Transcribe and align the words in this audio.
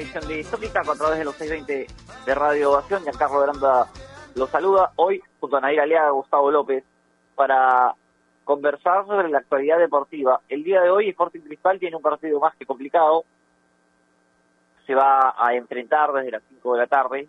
edición 0.00 0.26
de 0.28 0.40
Histórica 0.40 0.80
a 0.80 0.94
través 0.94 1.18
de 1.18 1.24
los 1.24 1.34
620 1.34 1.86
de 2.24 2.34
Radio 2.34 2.70
Ovación. 2.70 3.02
Giancarlo 3.02 3.40
Granda 3.40 3.86
los 4.34 4.48
saluda 4.48 4.92
hoy 4.96 5.20
junto 5.38 5.56
a 5.56 5.60
Nair 5.60 5.80
Aliaga, 5.80 6.10
Gustavo 6.10 6.50
López, 6.50 6.84
para 7.34 7.94
conversar 8.44 9.04
sobre 9.06 9.28
la 9.28 9.38
actualidad 9.38 9.78
deportiva. 9.78 10.40
El 10.48 10.64
día 10.64 10.80
de 10.80 10.90
hoy 10.90 11.10
Sporting 11.10 11.40
Cristal 11.40 11.78
tiene 11.78 11.96
un 11.96 12.02
partido 12.02 12.40
más 12.40 12.56
que 12.56 12.64
complicado. 12.64 13.24
Se 14.86 14.94
va 14.94 15.34
a 15.36 15.54
enfrentar 15.54 16.12
desde 16.12 16.30
las 16.30 16.42
5 16.48 16.72
de 16.72 16.78
la 16.78 16.86
tarde 16.86 17.28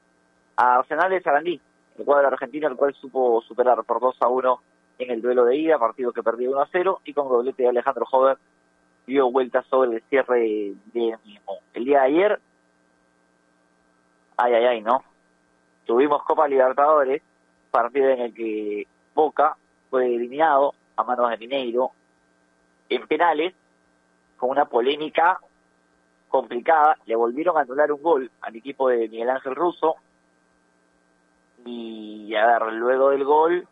a 0.56 0.76
Arsenal 0.76 1.12
de 1.12 1.22
Sarandí, 1.22 1.62
el 1.98 2.06
cuadro 2.06 2.30
argentino, 2.30 2.70
el 2.70 2.78
cual 2.78 2.94
supo 2.94 3.42
superar 3.42 3.84
por 3.84 4.00
2 4.00 4.16
a 4.22 4.28
1 4.28 4.62
en 5.00 5.12
el 5.12 5.22
duelo 5.22 5.44
de 5.44 5.58
ida, 5.58 5.78
partido 5.78 6.14
que 6.14 6.24
perdió 6.24 6.52
1 6.52 6.62
a 6.62 6.70
0, 6.72 7.02
y 7.04 7.14
con 7.14 7.28
doblete 7.28 7.64
de 7.64 7.70
Alejandro 7.70 8.06
Jover 8.06 8.38
dio 9.06 9.30
vuelta 9.30 9.62
sobre 9.64 9.98
el 9.98 10.04
cierre 10.04 10.74
de 10.94 11.18
mismo. 11.26 11.60
El 11.74 11.86
día 11.86 12.02
de 12.02 12.06
ayer, 12.06 12.40
ay, 14.42 14.54
ay, 14.56 14.66
ay, 14.66 14.82
¿no? 14.82 15.04
Tuvimos 15.86 16.24
Copa 16.24 16.48
Libertadores, 16.48 17.22
partido 17.70 18.10
en 18.10 18.22
el 18.22 18.34
que 18.34 18.88
Boca 19.14 19.56
fue 19.90 20.08
eliminado 20.08 20.74
a 20.96 21.04
manos 21.04 21.30
de 21.30 21.38
Mineiro 21.38 21.92
en 22.90 23.08
penales, 23.08 23.54
con 24.38 24.50
una 24.50 24.66
polémica 24.66 25.40
complicada. 26.28 26.98
Le 27.06 27.16
volvieron 27.16 27.58
a 27.58 27.62
anular 27.62 27.92
un 27.92 28.02
gol 28.02 28.32
al 28.42 28.56
equipo 28.56 28.90
de 28.90 29.08
Miguel 29.10 29.30
Ángel 29.30 29.56
Russo. 29.56 29.96
Y 31.64 32.34
a 32.36 32.46
ver, 32.48 32.74
luego 32.74 33.12
del 33.12 33.24
gol 33.24 33.68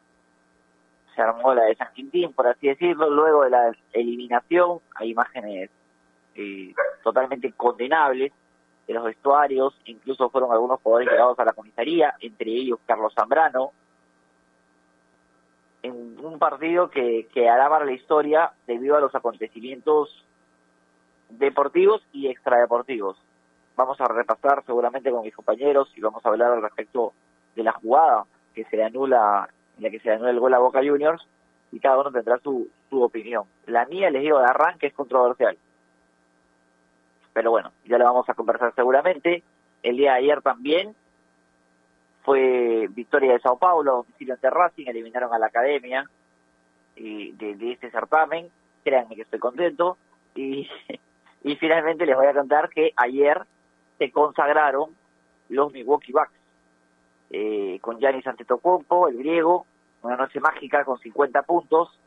se 1.16 1.22
armó 1.22 1.56
la 1.56 1.64
de 1.64 1.76
San 1.76 1.92
Quintín, 1.94 2.34
por 2.34 2.48
así 2.48 2.68
decirlo. 2.68 3.10
Luego 3.10 3.44
de 3.44 3.50
la 3.50 3.72
eliminación, 3.94 4.80
hay 4.96 5.12
imágenes 5.12 5.72
eh, 6.36 6.74
totalmente 7.04 7.52
condenables 7.54 8.32
de 8.90 8.96
los 8.96 9.04
vestuarios, 9.04 9.80
incluso 9.86 10.32
fueron 10.32 10.52
algunos 10.52 10.82
jugadores 10.82 11.12
llevados 11.12 11.38
a 11.38 11.46
la 11.46 11.54
comisaría, 11.54 12.16
entre 12.22 12.50
ellos 12.50 12.80
Carlos 12.88 13.14
Zambrano, 13.14 13.72
en 15.84 16.18
un 16.26 16.40
partido 16.40 16.90
que, 16.90 17.28
que 17.32 17.48
hará 17.48 17.70
para 17.70 17.86
la 17.86 17.92
historia 17.92 18.52
debido 18.66 18.98
a 18.98 19.00
los 19.00 19.14
acontecimientos 19.14 20.26
deportivos 21.30 22.02
y 22.14 22.30
extradeportivos. 22.30 23.16
Vamos 23.76 24.02
a 24.02 24.08
repasar 24.08 24.64
seguramente 24.66 25.12
con 25.12 25.22
mis 25.22 25.36
compañeros 25.36 25.92
y 25.96 26.02
vamos 26.02 26.26
a 26.26 26.30
hablar 26.30 26.54
al 26.54 26.64
respecto 26.64 27.14
de 27.56 27.62
la 27.62 27.74
jugada 27.74 28.26
que 28.56 28.66
se 28.66 28.84
anula, 28.84 29.48
en 29.78 29.84
la 29.84 29.92
que 29.92 30.00
se 30.00 30.12
anula 30.12 30.32
el 30.32 30.40
gol 30.40 30.56
a 30.56 30.58
Boca 30.58 30.80
Juniors 30.80 31.24
y 31.72 31.80
cada 31.80 32.00
uno 32.00 32.12
tendrá 32.12 32.40
su, 32.40 32.68
su 32.90 33.04
opinión. 33.04 33.44
La 33.68 33.86
mía, 33.86 34.10
les 34.10 34.24
digo, 34.24 34.40
de 34.40 34.46
arranque 34.46 34.88
es 34.88 34.94
controversial 34.96 35.56
pero 37.34 37.52
bueno, 37.52 37.72
ya 37.86 37.98
lo 37.98 38.06
vamos 38.06 38.30
a 38.30 38.34
conversar 38.34 38.74
seguramente. 38.76 39.44
El 39.84 39.98
día 39.98 40.14
de 40.14 40.18
ayer 40.20 40.42
también 40.42 40.96
fue 42.24 42.88
victoria 42.92 43.34
de 43.34 43.40
Sao 43.40 43.58
Paulo, 43.58 43.98
domicilio 43.98 44.34
ante 44.34 44.50
Racing, 44.50 44.88
eliminaron 44.88 45.34
a 45.34 45.40
la 45.40 45.48
academia 45.48 46.06
de, 46.96 47.72
este 47.72 47.90
certamen, 47.92 48.50
créanme 48.84 49.16
que 49.16 49.22
estoy 49.22 49.40
contento, 49.40 49.98
y, 50.36 50.70
y 51.44 51.56
finalmente 51.56 52.06
les 52.06 52.16
voy 52.16 52.28
a 52.28 52.34
contar 52.34 52.70
que 52.70 52.92
ayer 52.96 53.42
se 53.98 54.12
consagraron 54.12 54.96
los 55.50 55.72
Milwaukee 55.72 56.12
Bucks, 56.12 56.32
eh, 57.32 57.80
con 57.82 58.00
Giannis 58.00 58.28
Antetokounmpo, 58.28 59.08
el 59.08 59.18
griego, 59.18 59.66
una 60.02 60.16
noche 60.16 60.40
mágica 60.40 60.84
con 60.86 61.00
50 61.00 61.42
puntos, 61.44 61.98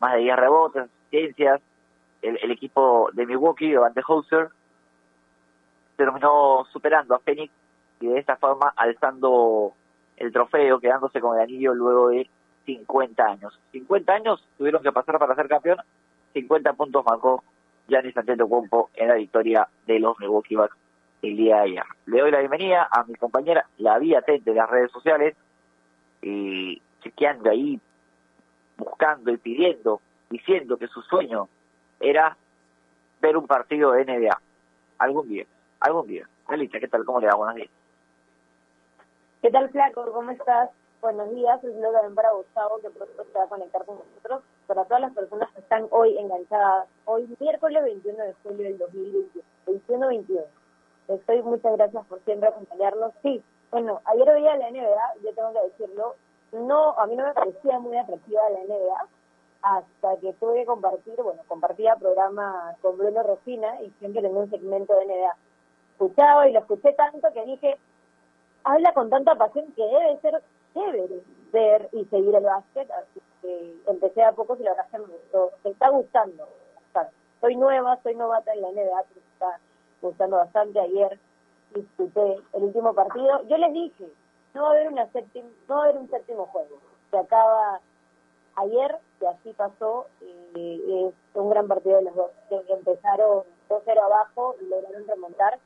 más 0.00 0.14
de 0.14 0.20
10 0.20 0.36
rebotes, 0.36 0.82
asistencias, 0.82 1.60
el, 2.26 2.50
equipo 2.50 3.10
de 3.12 3.26
Milwaukee, 3.26 3.70
de 3.70 3.78
Van 3.78 3.92
de 3.94 4.02
Hauser, 4.06 4.48
terminó 5.96 6.66
superando 6.72 7.14
a 7.14 7.18
Phoenix 7.20 7.52
y 8.00 8.06
de 8.06 8.18
esta 8.18 8.36
forma 8.36 8.72
alzando 8.76 9.72
el 10.16 10.32
trofeo, 10.32 10.80
quedándose 10.80 11.20
con 11.20 11.36
el 11.36 11.42
anillo 11.42 11.74
luego 11.74 12.08
de 12.08 12.28
50 12.66 13.24
años. 13.24 13.58
50 13.72 14.12
años 14.12 14.44
tuvieron 14.58 14.82
que 14.82 14.92
pasar 14.92 15.18
para 15.18 15.34
ser 15.34 15.48
campeón, 15.48 15.78
50 16.32 16.72
puntos 16.74 17.04
marcó 17.04 17.42
Giannis 17.88 18.16
Antetokounmpo 18.16 18.90
en 18.94 19.08
la 19.08 19.14
victoria 19.14 19.68
de 19.86 20.00
los 20.00 20.18
Milwaukee 20.18 20.56
Bucks 20.56 20.76
el 21.22 21.36
día 21.36 21.56
de 21.56 21.62
ayer. 21.62 21.84
Le 22.06 22.20
doy 22.20 22.30
la 22.30 22.40
bienvenida 22.40 22.88
a 22.90 23.04
mi 23.04 23.14
compañera, 23.14 23.66
la 23.78 23.98
vía 23.98 24.18
atente 24.18 24.50
de 24.50 24.56
las 24.56 24.68
redes 24.68 24.90
sociales, 24.90 25.34
y 26.22 26.80
chequeando 27.02 27.50
ahí, 27.50 27.80
buscando 28.76 29.30
y 29.30 29.36
pidiendo, 29.36 30.00
diciendo 30.30 30.76
que 30.76 30.88
su 30.88 31.02
sueño 31.02 31.48
era 32.00 32.36
ver 33.20 33.36
un 33.36 33.46
partido 33.46 33.92
de 33.92 34.04
NBA 34.04 34.40
algún 34.98 35.28
día 35.28 35.46
algún 35.80 36.06
día. 36.06 36.28
Melissa, 36.48 36.78
¿qué 36.78 36.88
tal? 36.88 37.04
¿Cómo 37.04 37.20
le 37.20 37.28
va? 37.28 37.34
Buenos 37.34 37.56
días. 37.56 37.70
¿Qué 39.42 39.50
tal, 39.50 39.68
Flaco? 39.70 40.12
¿Cómo 40.12 40.30
estás? 40.30 40.70
Buenos 41.00 41.30
días. 41.30 41.62
Un 41.62 41.72
saludo 41.72 41.92
también 41.92 42.14
para 42.14 42.32
Gustavo, 42.32 42.80
que 42.80 42.90
pronto 42.90 43.24
se 43.24 43.38
va 43.38 43.44
a 43.44 43.48
conectar 43.48 43.84
con 43.84 43.98
nosotros. 43.98 44.42
Para 44.66 44.84
todas 44.84 45.00
las 45.02 45.12
personas 45.12 45.50
que 45.52 45.60
están 45.60 45.86
hoy 45.90 46.16
enganchadas, 46.18 46.88
hoy 47.04 47.28
miércoles 47.38 47.84
21 47.84 48.24
de 48.24 48.34
julio 48.42 48.64
del 48.64 48.78
2021, 48.78 49.44
21-21. 49.66 50.44
Estoy, 51.08 51.42
muchas 51.42 51.76
gracias 51.76 52.06
por 52.06 52.20
siempre 52.24 52.48
acompañarnos. 52.48 53.12
Sí, 53.22 53.42
bueno, 53.70 54.00
ayer 54.06 54.26
veía 54.26 54.56
la 54.56 54.70
NBA, 54.70 55.14
yo 55.22 55.34
tengo 55.34 55.52
que 55.52 55.68
decirlo, 55.68 56.16
no, 56.52 56.98
a 56.98 57.06
mí 57.06 57.14
no 57.14 57.24
me 57.24 57.32
parecía 57.32 57.78
muy 57.78 57.96
atractiva 57.96 58.40
la 58.50 58.64
NBA, 58.64 59.06
hasta 59.74 60.20
que 60.20 60.32
tuve 60.34 60.60
que 60.60 60.66
compartir, 60.66 61.14
bueno, 61.22 61.42
compartía 61.48 61.96
programa 61.96 62.74
con 62.82 62.96
Bruno 62.96 63.22
Rosina 63.22 63.80
y 63.82 63.90
siempre 63.98 64.22
tenía 64.22 64.38
un 64.38 64.50
segmento 64.50 64.94
de 64.94 65.06
NBA 65.06 65.36
escuchaba 65.96 66.46
y 66.46 66.52
lo 66.52 66.60
escuché 66.60 66.92
tanto 66.92 67.32
que 67.32 67.44
dije, 67.46 67.78
habla 68.64 68.92
con 68.92 69.08
tanta 69.08 69.34
pasión 69.34 69.72
que 69.72 69.82
debe 69.82 70.20
ser 70.20 70.42
chévere 70.74 71.22
ver 71.52 71.88
y 71.92 72.04
seguir 72.06 72.34
el 72.34 72.44
básquet, 72.44 72.90
así 72.90 73.20
que 73.40 73.76
empecé 73.86 74.22
a 74.22 74.32
poco 74.32 74.56
y 74.60 74.62
la 74.62 74.72
verdad 74.72 74.88
que 74.90 74.98
me 74.98 75.06
gustó, 75.06 75.52
me 75.64 75.70
está 75.70 75.88
gustando. 75.88 76.46
soy 77.40 77.56
nueva, 77.56 77.98
soy 78.02 78.14
novata 78.14 78.52
en 78.52 78.62
la 78.62 78.68
NBA, 78.72 79.04
me 79.14 79.20
está 79.32 79.58
gustando 80.02 80.36
bastante. 80.36 80.80
Ayer 80.80 81.18
disfruté 81.74 82.40
el 82.52 82.62
último 82.62 82.92
partido. 82.92 83.42
Yo 83.48 83.56
les 83.56 83.72
dije, 83.72 84.06
no 84.54 84.62
va 84.62 84.68
a 84.68 84.70
haber, 84.72 84.88
una 84.88 85.06
séptima, 85.12 85.48
no 85.68 85.76
va 85.76 85.80
a 85.80 85.84
haber 85.84 86.00
un 86.00 86.10
séptimo 86.10 86.46
juego. 86.46 86.78
Se 87.10 87.18
acaba 87.18 87.80
ayer 88.56 88.98
y 89.20 89.26
así 89.26 89.52
pasó. 89.52 90.06
Y 90.54 91.06
es 91.06 91.14
un 91.34 91.50
gran 91.50 91.68
partido 91.68 91.96
de 91.96 92.04
los 92.04 92.14
dos. 92.14 92.30
Que 92.48 92.60
empezaron 92.72 93.44
2-0 93.68 93.98
abajo 94.02 94.56
lograron 94.68 95.06
remontar 95.06 95.58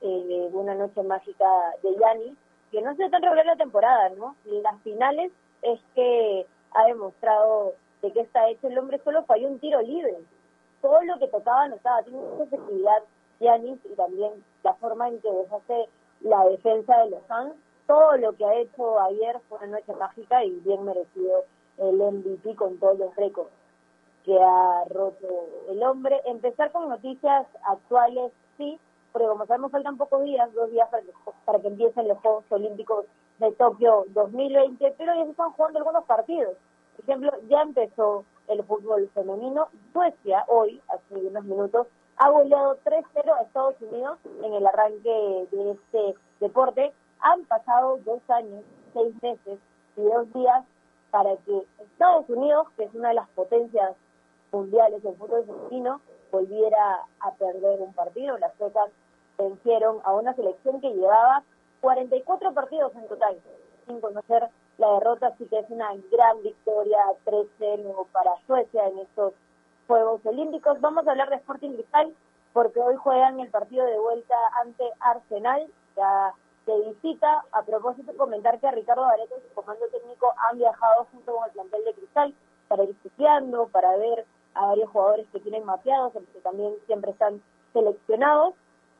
eh, 0.00 0.50
una 0.52 0.74
noche 0.74 1.02
mágica 1.02 1.46
de 1.82 1.96
Yanni, 1.96 2.36
que 2.70 2.82
no 2.82 2.94
se 2.94 3.08
tan 3.10 3.22
regular 3.22 3.46
la 3.46 3.56
temporada, 3.56 4.10
¿no? 4.10 4.36
Las 4.44 4.80
finales 4.82 5.32
es 5.62 5.80
que 5.94 6.46
ha 6.72 6.84
demostrado 6.84 7.74
de 8.02 8.12
qué 8.12 8.20
está 8.20 8.48
hecho. 8.48 8.68
El 8.68 8.78
hombre 8.78 9.00
solo 9.02 9.24
falló 9.24 9.48
un 9.48 9.58
tiro 9.58 9.80
libre. 9.82 10.16
Todo 10.80 11.02
lo 11.02 11.18
que 11.18 11.28
tocaba 11.28 11.68
no 11.68 11.76
estaba. 11.76 12.02
Tiene 12.02 12.18
mucha 12.18 12.44
efectividad 12.44 13.02
Yanis 13.40 13.78
y 13.84 13.94
también 13.94 14.32
la 14.62 14.74
forma 14.74 15.08
en 15.08 15.20
que 15.20 15.30
deshace 15.30 15.88
la 16.20 16.44
defensa 16.44 16.96
de 17.04 17.10
los 17.10 17.22
fans. 17.26 17.54
Todo 17.86 18.16
lo 18.18 18.34
que 18.34 18.44
ha 18.44 18.54
hecho 18.54 19.00
ayer 19.00 19.40
fue 19.48 19.58
una 19.58 19.78
noche 19.78 19.94
mágica 19.94 20.44
y 20.44 20.50
bien 20.60 20.84
merecido 20.84 21.44
el 21.78 21.96
MVP 21.96 22.54
con 22.56 22.78
todos 22.78 22.98
los 22.98 23.16
récords 23.16 23.50
que 24.24 24.38
ha 24.38 24.84
roto 24.90 25.26
el 25.70 25.82
hombre. 25.82 26.20
Empezar 26.26 26.70
con 26.72 26.88
noticias 26.88 27.46
actuales, 27.64 28.32
sí, 28.56 28.78
porque 29.12 29.28
como 29.28 29.46
sabemos 29.46 29.72
faltan 29.72 29.96
pocos 29.96 30.22
días, 30.24 30.52
dos 30.52 30.70
días 30.70 30.88
para 30.90 31.02
que, 31.02 31.12
para 31.44 31.60
que 31.60 31.68
empiecen 31.68 32.08
los 32.08 32.18
Juegos 32.18 32.44
Olímpicos 32.50 33.06
de 33.38 33.52
Tokio 33.52 34.04
2020, 34.08 34.94
pero 34.98 35.14
ya 35.14 35.24
se 35.24 35.30
están 35.30 35.52
jugando 35.52 35.78
algunos 35.78 36.04
partidos. 36.04 36.56
Por 36.96 37.04
ejemplo, 37.04 37.32
ya 37.48 37.62
empezó 37.62 38.24
el 38.48 38.62
fútbol 38.64 39.08
femenino. 39.14 39.68
Suecia 39.92 40.44
hoy, 40.48 40.80
hace 40.88 41.14
unos 41.14 41.44
minutos, 41.44 41.86
ha 42.16 42.28
goleado 42.30 42.76
3-0 42.84 43.32
a 43.32 43.42
Estados 43.42 43.80
Unidos 43.80 44.18
en 44.42 44.52
el 44.52 44.66
arranque 44.66 45.48
de 45.50 45.70
este 45.70 46.14
deporte. 46.40 46.92
Han 47.20 47.44
pasado 47.44 47.98
dos 48.04 48.20
años, 48.28 48.64
seis 48.92 49.14
meses 49.22 49.58
y 49.96 50.02
dos 50.02 50.32
días 50.32 50.64
para 51.10 51.36
que 51.38 51.62
Estados 51.78 52.28
Unidos, 52.28 52.68
que 52.76 52.84
es 52.84 52.94
una 52.94 53.08
de 53.08 53.14
las 53.14 53.28
potencias 53.30 53.96
mundiales 54.52 55.02
del 55.02 55.16
fútbol 55.16 55.44
femenino, 55.46 56.00
volviera 56.30 57.04
a 57.20 57.32
perder 57.32 57.80
un 57.80 57.92
partido. 57.94 58.38
Las 58.38 58.54
suecas 58.56 58.90
vencieron 59.36 60.00
a 60.04 60.14
una 60.14 60.34
selección 60.34 60.80
que 60.80 60.92
llevaba 60.92 61.42
44 61.80 62.52
partidos 62.52 62.94
en 62.96 63.08
total, 63.08 63.38
sin 63.86 64.00
conocer 64.00 64.48
la 64.78 64.92
derrota, 64.92 65.28
así 65.28 65.46
que 65.46 65.58
es 65.58 65.70
una 65.70 65.90
gran 66.10 66.42
victoria 66.42 66.98
3-0 67.24 68.06
para 68.12 68.36
Suecia 68.46 68.86
en 68.88 68.98
estos 68.98 69.34
Juegos 69.86 70.24
Olímpicos. 70.24 70.80
Vamos 70.80 71.06
a 71.06 71.10
hablar 71.10 71.30
de 71.30 71.36
Sporting 71.36 71.72
Cristal 71.72 72.14
porque 72.52 72.80
hoy 72.80 72.96
juegan 72.96 73.40
el 73.40 73.50
partido 73.50 73.84
de 73.86 73.98
vuelta 73.98 74.34
ante 74.62 74.84
Arsenal, 75.00 75.66
ya 75.96 76.34
de 76.68 76.90
visita. 76.92 77.44
A 77.52 77.62
propósito, 77.62 78.12
comentar 78.16 78.58
que 78.60 78.70
Ricardo 78.70 79.02
Vareto 79.02 79.34
y 79.38 79.48
su 79.48 79.54
comando 79.54 79.86
técnico 79.88 80.32
han 80.36 80.58
viajado 80.58 81.06
junto 81.10 81.34
con 81.34 81.44
el 81.44 81.50
plantel 81.52 81.84
de 81.84 81.94
Cristal 81.94 82.34
para 82.68 82.84
ir 82.84 82.90
estudiando, 82.90 83.68
para 83.68 83.96
ver 83.96 84.26
a 84.54 84.66
varios 84.66 84.90
jugadores 84.90 85.26
que 85.32 85.40
tienen 85.40 85.64
mapeados, 85.64 86.12
que 86.12 86.40
también 86.40 86.74
siempre 86.86 87.12
están 87.12 87.42
seleccionados. 87.72 88.54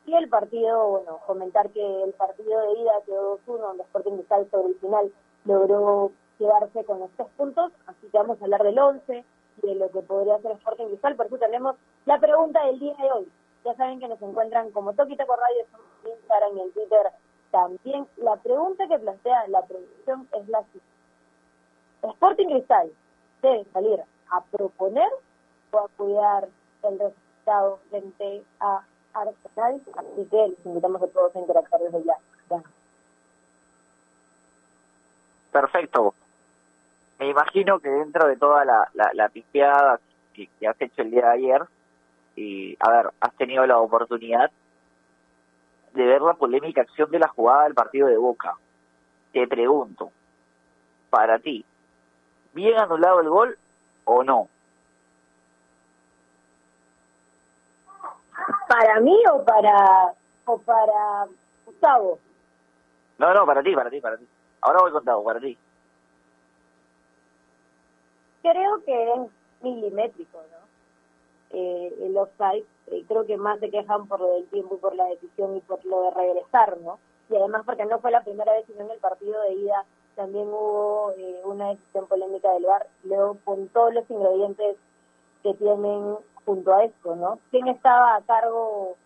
Y 0.06 0.14
el 0.14 0.28
partido, 0.28 0.88
bueno, 0.88 1.20
comentar 1.26 1.68
que 1.70 2.02
el 2.02 2.12
partido 2.14 2.60
de 2.60 2.80
ida 2.80 2.92
quedó 3.04 3.38
2-1, 3.46 3.58
donde 3.58 3.82
Sporting 3.82 4.16
Cristal 4.16 4.50
sobre 4.50 4.68
el 4.68 4.78
final 4.78 5.12
logró 5.44 6.12
quedarse 6.38 6.84
con 6.84 7.00
los 7.00 7.10
tres 7.10 7.28
puntos, 7.36 7.72
así 7.86 8.06
que 8.08 8.16
vamos 8.16 8.40
a 8.40 8.44
hablar 8.44 8.62
del 8.62 8.78
11 8.78 9.24
y 9.62 9.66
de 9.66 9.74
lo 9.74 9.90
que 9.90 10.00
podría 10.00 10.36
hacer 10.36 10.52
Sporting 10.52 10.86
Cristal, 10.86 11.16
por 11.16 11.26
eso 11.26 11.36
tenemos 11.36 11.76
la 12.06 12.18
pregunta 12.18 12.64
del 12.64 12.78
día 12.78 12.94
de 12.94 13.12
hoy. 13.12 13.28
Ya 13.64 13.74
saben 13.74 13.98
que 13.98 14.08
nos 14.08 14.22
encuentran 14.22 14.70
como 14.70 14.94
Toquita 14.94 15.24
Radio 15.24 15.66
en 16.04 16.12
Instagram 16.12 16.56
y 16.56 16.60
en 16.60 16.72
Twitter 16.72 17.12
también. 17.50 18.06
La 18.16 18.36
pregunta 18.36 18.86
que 18.88 18.98
plantea 18.98 19.48
la 19.48 19.62
producción 19.62 20.28
es 20.32 20.48
la 20.48 20.62
siguiente. 20.64 20.88
Sporting 22.02 22.46
Cristal 22.46 22.90
debe 23.42 23.64
salir 23.72 24.00
a 24.30 24.40
proponer 24.42 25.08
o 25.72 25.78
a 25.78 25.88
cuidar 25.96 26.48
el 26.84 26.98
resultado 26.98 27.78
frente 27.90 28.42
a 28.60 28.84
Arsenal, 29.14 29.80
así 29.96 30.28
que 30.30 30.48
les 30.48 30.66
invitamos 30.66 31.02
a 31.02 31.06
todos 31.08 31.34
a 31.34 31.40
interactuar 31.40 31.82
desde 31.82 32.04
ya. 32.04 32.16
Perfecto. 35.50 36.14
Me 37.18 37.28
imagino 37.30 37.80
que 37.80 37.88
dentro 37.88 38.28
de 38.28 38.36
toda 38.36 38.64
la, 38.64 38.88
la, 38.94 39.10
la 39.14 39.28
que, 39.28 39.42
que, 39.52 40.68
has 40.68 40.80
hecho 40.80 41.02
el 41.02 41.10
día 41.10 41.22
de 41.22 41.32
ayer, 41.32 41.62
y 42.36 42.76
a 42.78 42.90
ver, 42.90 43.10
has 43.20 43.34
tenido 43.34 43.66
la 43.66 43.78
oportunidad 43.78 44.52
de 45.98 46.06
ver 46.06 46.22
la 46.22 46.34
polémica 46.34 46.82
acción 46.82 47.10
de 47.10 47.18
la 47.18 47.26
jugada 47.26 47.64
del 47.64 47.74
partido 47.74 48.06
de 48.06 48.16
Boca. 48.16 48.54
Te 49.32 49.48
pregunto, 49.48 50.12
para 51.10 51.40
ti, 51.40 51.64
¿bien 52.52 52.78
anulado 52.78 53.20
el 53.20 53.28
gol 53.28 53.58
o 54.04 54.22
no? 54.22 54.48
¿Para 58.68 59.00
mí 59.00 59.20
o 59.32 59.44
para 59.44 60.14
o 60.44 60.58
para 60.58 61.26
Gustavo? 61.66 62.20
No, 63.18 63.34
no, 63.34 63.44
para 63.44 63.60
ti, 63.60 63.74
para 63.74 63.90
ti, 63.90 64.00
para 64.00 64.16
ti. 64.16 64.28
Ahora 64.60 64.78
voy 64.82 64.92
contado, 64.92 65.24
para 65.24 65.40
ti. 65.40 65.58
Creo 68.42 68.84
que 68.84 69.14
es 69.14 69.20
milimétrico, 69.62 70.38
¿no? 70.52 70.67
Eh, 71.50 71.94
el 72.02 72.16
offside, 72.16 72.64
eh, 72.88 73.04
creo 73.08 73.24
que 73.24 73.36
más 73.36 73.58
se 73.60 73.70
quejan 73.70 74.06
por 74.06 74.20
lo 74.20 74.34
del 74.34 74.46
tiempo 74.48 74.74
y 74.74 74.78
por 74.78 74.94
la 74.94 75.06
decisión 75.06 75.56
y 75.56 75.60
por 75.60 75.84
lo 75.84 76.02
de 76.02 76.10
regresar, 76.10 76.78
¿no? 76.78 76.98
Y 77.30 77.36
además 77.36 77.62
porque 77.64 77.86
no 77.86 77.98
fue 78.00 78.10
la 78.10 78.22
primera 78.22 78.52
vez, 78.52 78.66
sino 78.66 78.84
en 78.84 78.90
el 78.90 78.98
partido 78.98 79.40
de 79.42 79.54
ida 79.54 79.84
también 80.18 80.48
hubo 80.48 81.12
eh, 81.16 81.40
una 81.44 81.68
decisión 81.68 82.08
polémica 82.08 82.52
del 82.52 82.64
VAR, 82.64 82.88
luego 83.04 83.38
con 83.44 83.68
todos 83.68 83.94
los 83.94 84.10
ingredientes 84.10 84.76
que 85.44 85.54
tienen 85.54 86.16
junto 86.44 86.74
a 86.74 86.84
esto, 86.84 87.14
¿no? 87.14 87.38
¿Quién 87.52 87.68
estaba 87.68 88.16
a 88.16 88.22
cargo 88.22 88.96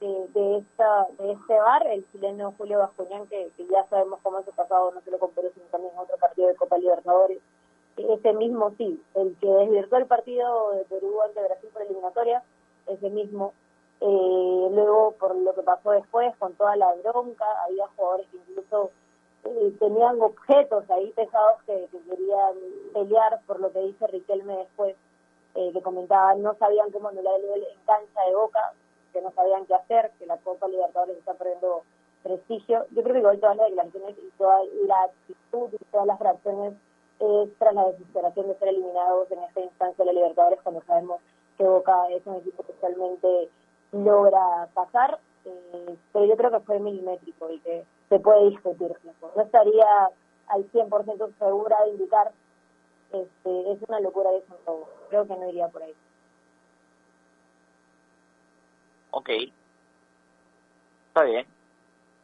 de, 0.00 0.26
de, 0.34 0.56
esta, 0.58 1.06
de 1.16 1.30
este 1.30 1.54
bar? 1.54 1.86
El 1.86 2.04
chileno 2.10 2.54
Julio 2.58 2.80
Bascuñán, 2.80 3.28
que, 3.28 3.52
ya 3.70 3.86
sabemos 3.88 4.18
cómo 4.20 4.42
se 4.42 4.50
pasado, 4.50 4.90
no 4.90 5.00
solo 5.02 5.20
con 5.20 5.30
Perú, 5.30 5.48
sino 5.54 5.66
también 5.66 5.92
en 5.94 6.00
otro 6.00 6.16
partido 6.16 6.48
de 6.48 6.56
Copa 6.56 6.76
Libertadores. 6.76 7.38
Ese 7.98 8.32
mismo 8.32 8.72
sí, 8.78 9.02
el 9.14 9.36
que 9.40 9.48
desvirtuó 9.48 9.98
el 9.98 10.06
partido 10.06 10.70
de 10.72 10.84
Perú 10.84 11.20
ante 11.22 11.42
Brasil 11.42 11.70
por 11.72 11.82
eliminatoria, 11.82 12.42
ese 12.86 13.10
mismo. 13.10 13.52
Eh, 14.00 14.68
luego, 14.70 15.12
por 15.18 15.34
lo 15.34 15.54
que 15.54 15.62
pasó 15.62 15.90
después, 15.90 16.34
con 16.36 16.54
toda 16.54 16.76
la 16.76 16.94
bronca, 16.94 17.44
había 17.64 17.88
jugadores 17.96 18.28
que 18.30 18.36
incluso 18.36 18.90
eh, 19.44 19.74
tenían 19.80 20.20
objetos 20.20 20.88
ahí 20.90 21.10
pesados 21.12 21.62
que, 21.66 21.88
que 21.90 21.98
querían 22.08 22.54
pelear, 22.92 23.40
por 23.46 23.60
lo 23.60 23.72
que 23.72 23.80
dice 23.80 24.06
Riquelme 24.06 24.56
después 24.58 24.94
eh, 25.54 25.72
que 25.72 25.82
comentaban 25.82 26.40
no 26.42 26.54
sabían 26.54 26.92
cómo 26.92 27.08
anular 27.08 27.34
el 27.40 27.48
gol 27.48 27.58
en 27.58 27.80
cancha 27.84 28.20
de 28.28 28.34
Boca, 28.34 28.72
que 29.12 29.20
no 29.20 29.32
sabían 29.32 29.66
qué 29.66 29.74
hacer, 29.74 30.12
que 30.18 30.26
la 30.26 30.36
Copa 30.36 30.68
Libertadores 30.68 31.16
está 31.16 31.34
perdiendo 31.34 31.82
prestigio. 32.22 32.86
Yo 32.90 33.02
creo 33.02 33.14
que 33.14 33.18
igual 33.20 33.40
todas 33.40 33.56
las 33.56 33.66
declaraciones 33.66 34.16
y 34.18 34.30
toda 34.38 34.60
la 34.86 35.02
actitud 35.02 35.68
y 35.72 35.84
todas 35.90 36.06
las 36.06 36.18
reacciones 36.20 36.74
es 37.20 37.58
tras 37.58 37.74
la 37.74 37.86
desesperación 37.88 38.48
de 38.48 38.58
ser 38.58 38.68
eliminados 38.68 39.30
en 39.30 39.40
esta 39.40 39.60
instancia 39.60 40.04
de 40.04 40.12
la 40.12 40.20
Libertadores 40.20 40.60
cuando 40.62 40.82
sabemos 40.82 41.20
que 41.56 41.64
Boca 41.64 42.08
es 42.10 42.24
un 42.26 42.36
equipo 42.36 42.62
que 42.62 42.72
realmente 42.80 43.48
logra 43.92 44.68
pasar, 44.74 45.18
eh, 45.44 45.96
pero 46.12 46.24
yo 46.24 46.36
creo 46.36 46.50
que 46.50 46.60
fue 46.60 46.78
milimétrico 46.78 47.50
y 47.50 47.58
que 47.60 47.84
se 48.08 48.18
puede 48.20 48.50
discutir. 48.50 48.94
No 49.34 49.42
estaría 49.42 50.10
al 50.48 50.70
100% 50.70 51.38
segura 51.38 51.76
de 51.84 51.90
indicar 51.90 52.32
este, 53.12 53.72
es 53.72 53.78
una 53.88 54.00
locura 54.00 54.30
de 54.30 54.38
eso 54.38 54.88
Creo 55.08 55.26
que 55.26 55.36
no 55.36 55.48
iría 55.48 55.68
por 55.68 55.82
ahí. 55.82 55.94
Ok. 59.10 59.30
Está 61.08 61.22
bien. 61.22 61.46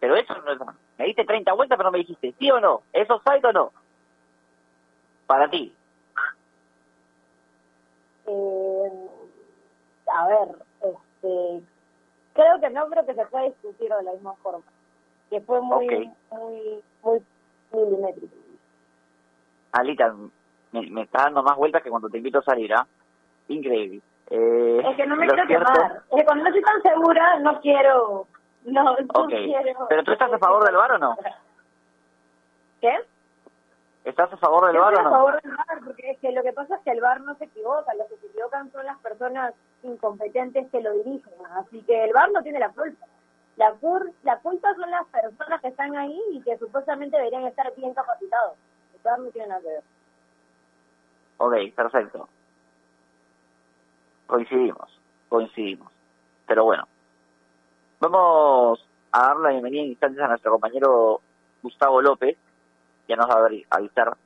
Pero 0.00 0.16
eso 0.16 0.34
no 0.42 0.52
es... 0.52 0.58
Me 0.98 1.06
diste 1.06 1.24
30 1.24 1.52
vueltas, 1.54 1.76
pero 1.76 1.88
no 1.88 1.92
me 1.92 1.98
dijiste 1.98 2.34
sí 2.38 2.50
o 2.50 2.60
no. 2.60 2.82
¿Eso 2.92 3.20
es 3.24 3.44
o 3.44 3.52
no? 3.52 3.72
Para 5.26 5.48
ti. 5.48 5.74
Eh, 8.26 9.08
a 10.06 10.26
ver, 10.26 10.48
este, 10.82 11.62
creo 12.32 12.60
que 12.60 12.70
no, 12.70 12.88
creo 12.88 13.06
que 13.06 13.14
se 13.14 13.26
puede 13.26 13.46
discutir 13.46 13.90
de 13.90 14.02
la 14.02 14.12
misma 14.12 14.34
forma. 14.42 14.64
Que 15.30 15.40
fue 15.40 15.60
muy, 15.60 16.10
muy, 16.30 16.82
muy 17.02 17.22
milimétrico. 17.72 18.34
Alita, 19.72 20.14
me, 20.72 20.90
me, 20.90 21.02
está 21.02 21.24
dando 21.24 21.42
más 21.42 21.56
vueltas 21.56 21.82
que 21.82 21.90
cuando 21.90 22.08
te 22.08 22.18
invito 22.18 22.38
a 22.38 22.44
salir, 22.44 22.72
¿ah? 22.74 22.86
Increíble. 23.48 24.00
Eh, 24.30 24.82
es 24.84 24.96
que 24.96 25.06
no 25.06 25.16
me 25.16 25.26
quiero 25.26 25.46
quemar. 25.46 26.02
Es 26.10 26.18
que 26.18 26.24
cuando 26.24 26.44
no 26.44 26.48
estoy 26.50 26.62
tan 26.62 26.82
segura, 26.82 27.38
no 27.40 27.60
quiero. 27.60 28.26
No, 28.64 28.82
no 28.82 29.24
okay. 29.24 29.46
quiero. 29.46 29.86
¿Pero 29.88 30.04
tú 30.04 30.12
estás 30.12 30.32
a 30.32 30.38
favor 30.38 30.64
del 30.64 30.76
VAR 30.76 30.92
o 30.92 30.98
no? 30.98 31.16
¿Qué? 32.80 32.94
¿Estás 34.04 34.30
a 34.32 34.36
favor 34.36 34.66
del 34.66 34.76
VAR 34.76 34.94
o 34.98 35.02
no? 35.02 35.08
a 35.08 35.12
favor 35.12 35.42
del 35.42 35.52
VAR, 35.56 35.80
porque 35.84 36.10
es 36.10 36.18
que 36.18 36.30
lo 36.32 36.42
que 36.42 36.52
pasa 36.52 36.76
es 36.76 36.82
que 36.82 36.90
el 36.90 37.00
VAR 37.00 37.22
no 37.22 37.34
se 37.36 37.44
equivoca. 37.44 37.94
Los 37.94 38.06
que 38.08 38.16
se 38.18 38.26
equivocan 38.26 38.70
son 38.70 38.84
las 38.84 38.98
personas 38.98 39.54
incompetentes 39.82 40.70
que 40.70 40.80
lo 40.82 40.92
dirigen. 40.92 41.32
Así 41.52 41.82
que 41.82 42.04
el 42.04 42.12
VAR 42.12 42.30
no 42.30 42.42
tiene 42.42 42.58
la 42.58 42.68
culpa. 42.68 43.06
La, 43.56 43.72
cur 43.72 44.10
la 44.22 44.38
culpa 44.40 44.74
son 44.74 44.90
las 44.90 45.06
personas 45.06 45.60
que 45.60 45.68
están 45.68 45.96
ahí 45.96 46.20
y 46.32 46.42
que 46.42 46.58
supuestamente 46.58 47.16
deberían 47.16 47.44
estar 47.44 47.72
bien 47.76 47.94
capacitados. 47.94 48.56
El 48.94 49.00
VAR 49.02 49.18
no 49.20 49.30
tiene 49.30 49.48
nada 49.48 49.60
que 49.62 49.68
ver. 49.68 49.82
Ok, 51.38 51.74
perfecto. 51.74 52.28
Coincidimos, 54.26 55.00
coincidimos. 55.28 55.90
Pero 56.46 56.64
bueno, 56.64 56.86
vamos 58.00 58.86
a 59.12 59.28
dar 59.28 59.36
la 59.38 59.50
bienvenida 59.50 59.82
en 59.82 59.88
instantes 59.88 60.22
a 60.22 60.28
nuestro 60.28 60.52
compañero 60.52 61.20
Gustavo 61.62 62.02
López. 62.02 62.36
Ya 63.08 63.16
nos 63.16 63.28
va 63.28 63.34
a 63.34 63.76
avisar 63.76 64.16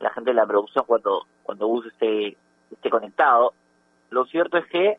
la 0.00 0.10
gente 0.10 0.30
de 0.30 0.34
la 0.34 0.46
producción 0.46 0.84
cuando, 0.86 1.26
cuando 1.42 1.66
Gus 1.66 1.86
esté, 1.86 2.36
esté 2.70 2.90
conectado. 2.90 3.54
Lo 4.10 4.24
cierto 4.26 4.58
es 4.58 4.66
que 4.66 4.98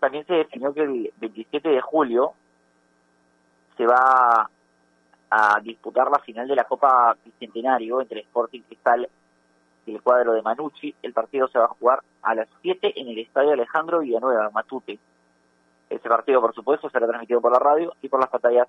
también 0.00 0.26
se 0.26 0.34
definió 0.34 0.72
que 0.72 0.82
el 0.82 1.12
27 1.18 1.68
de 1.68 1.80
julio 1.80 2.32
se 3.76 3.86
va 3.86 4.48
a 5.30 5.60
disputar 5.60 6.10
la 6.10 6.20
final 6.20 6.46
de 6.46 6.56
la 6.56 6.64
Copa 6.64 7.16
Bicentenario 7.24 8.00
entre 8.00 8.20
Sporting 8.20 8.62
Cristal 8.62 9.08
el 9.86 10.02
cuadro 10.02 10.32
de 10.32 10.42
Manucci. 10.42 10.94
El 11.02 11.12
partido 11.12 11.48
se 11.48 11.58
va 11.58 11.66
a 11.66 11.68
jugar 11.68 12.00
a 12.22 12.34
las 12.34 12.48
7 12.62 12.92
en 12.96 13.08
el 13.08 13.18
Estadio 13.18 13.52
Alejandro 13.52 14.00
Villanueva, 14.00 14.50
Matute. 14.50 14.98
Ese 15.88 16.08
partido, 16.08 16.40
por 16.40 16.54
supuesto, 16.54 16.90
será 16.90 17.06
transmitido 17.06 17.40
por 17.40 17.52
la 17.52 17.58
radio 17.58 17.94
y 18.02 18.08
por 18.08 18.20
las 18.20 18.30
pantallas 18.30 18.68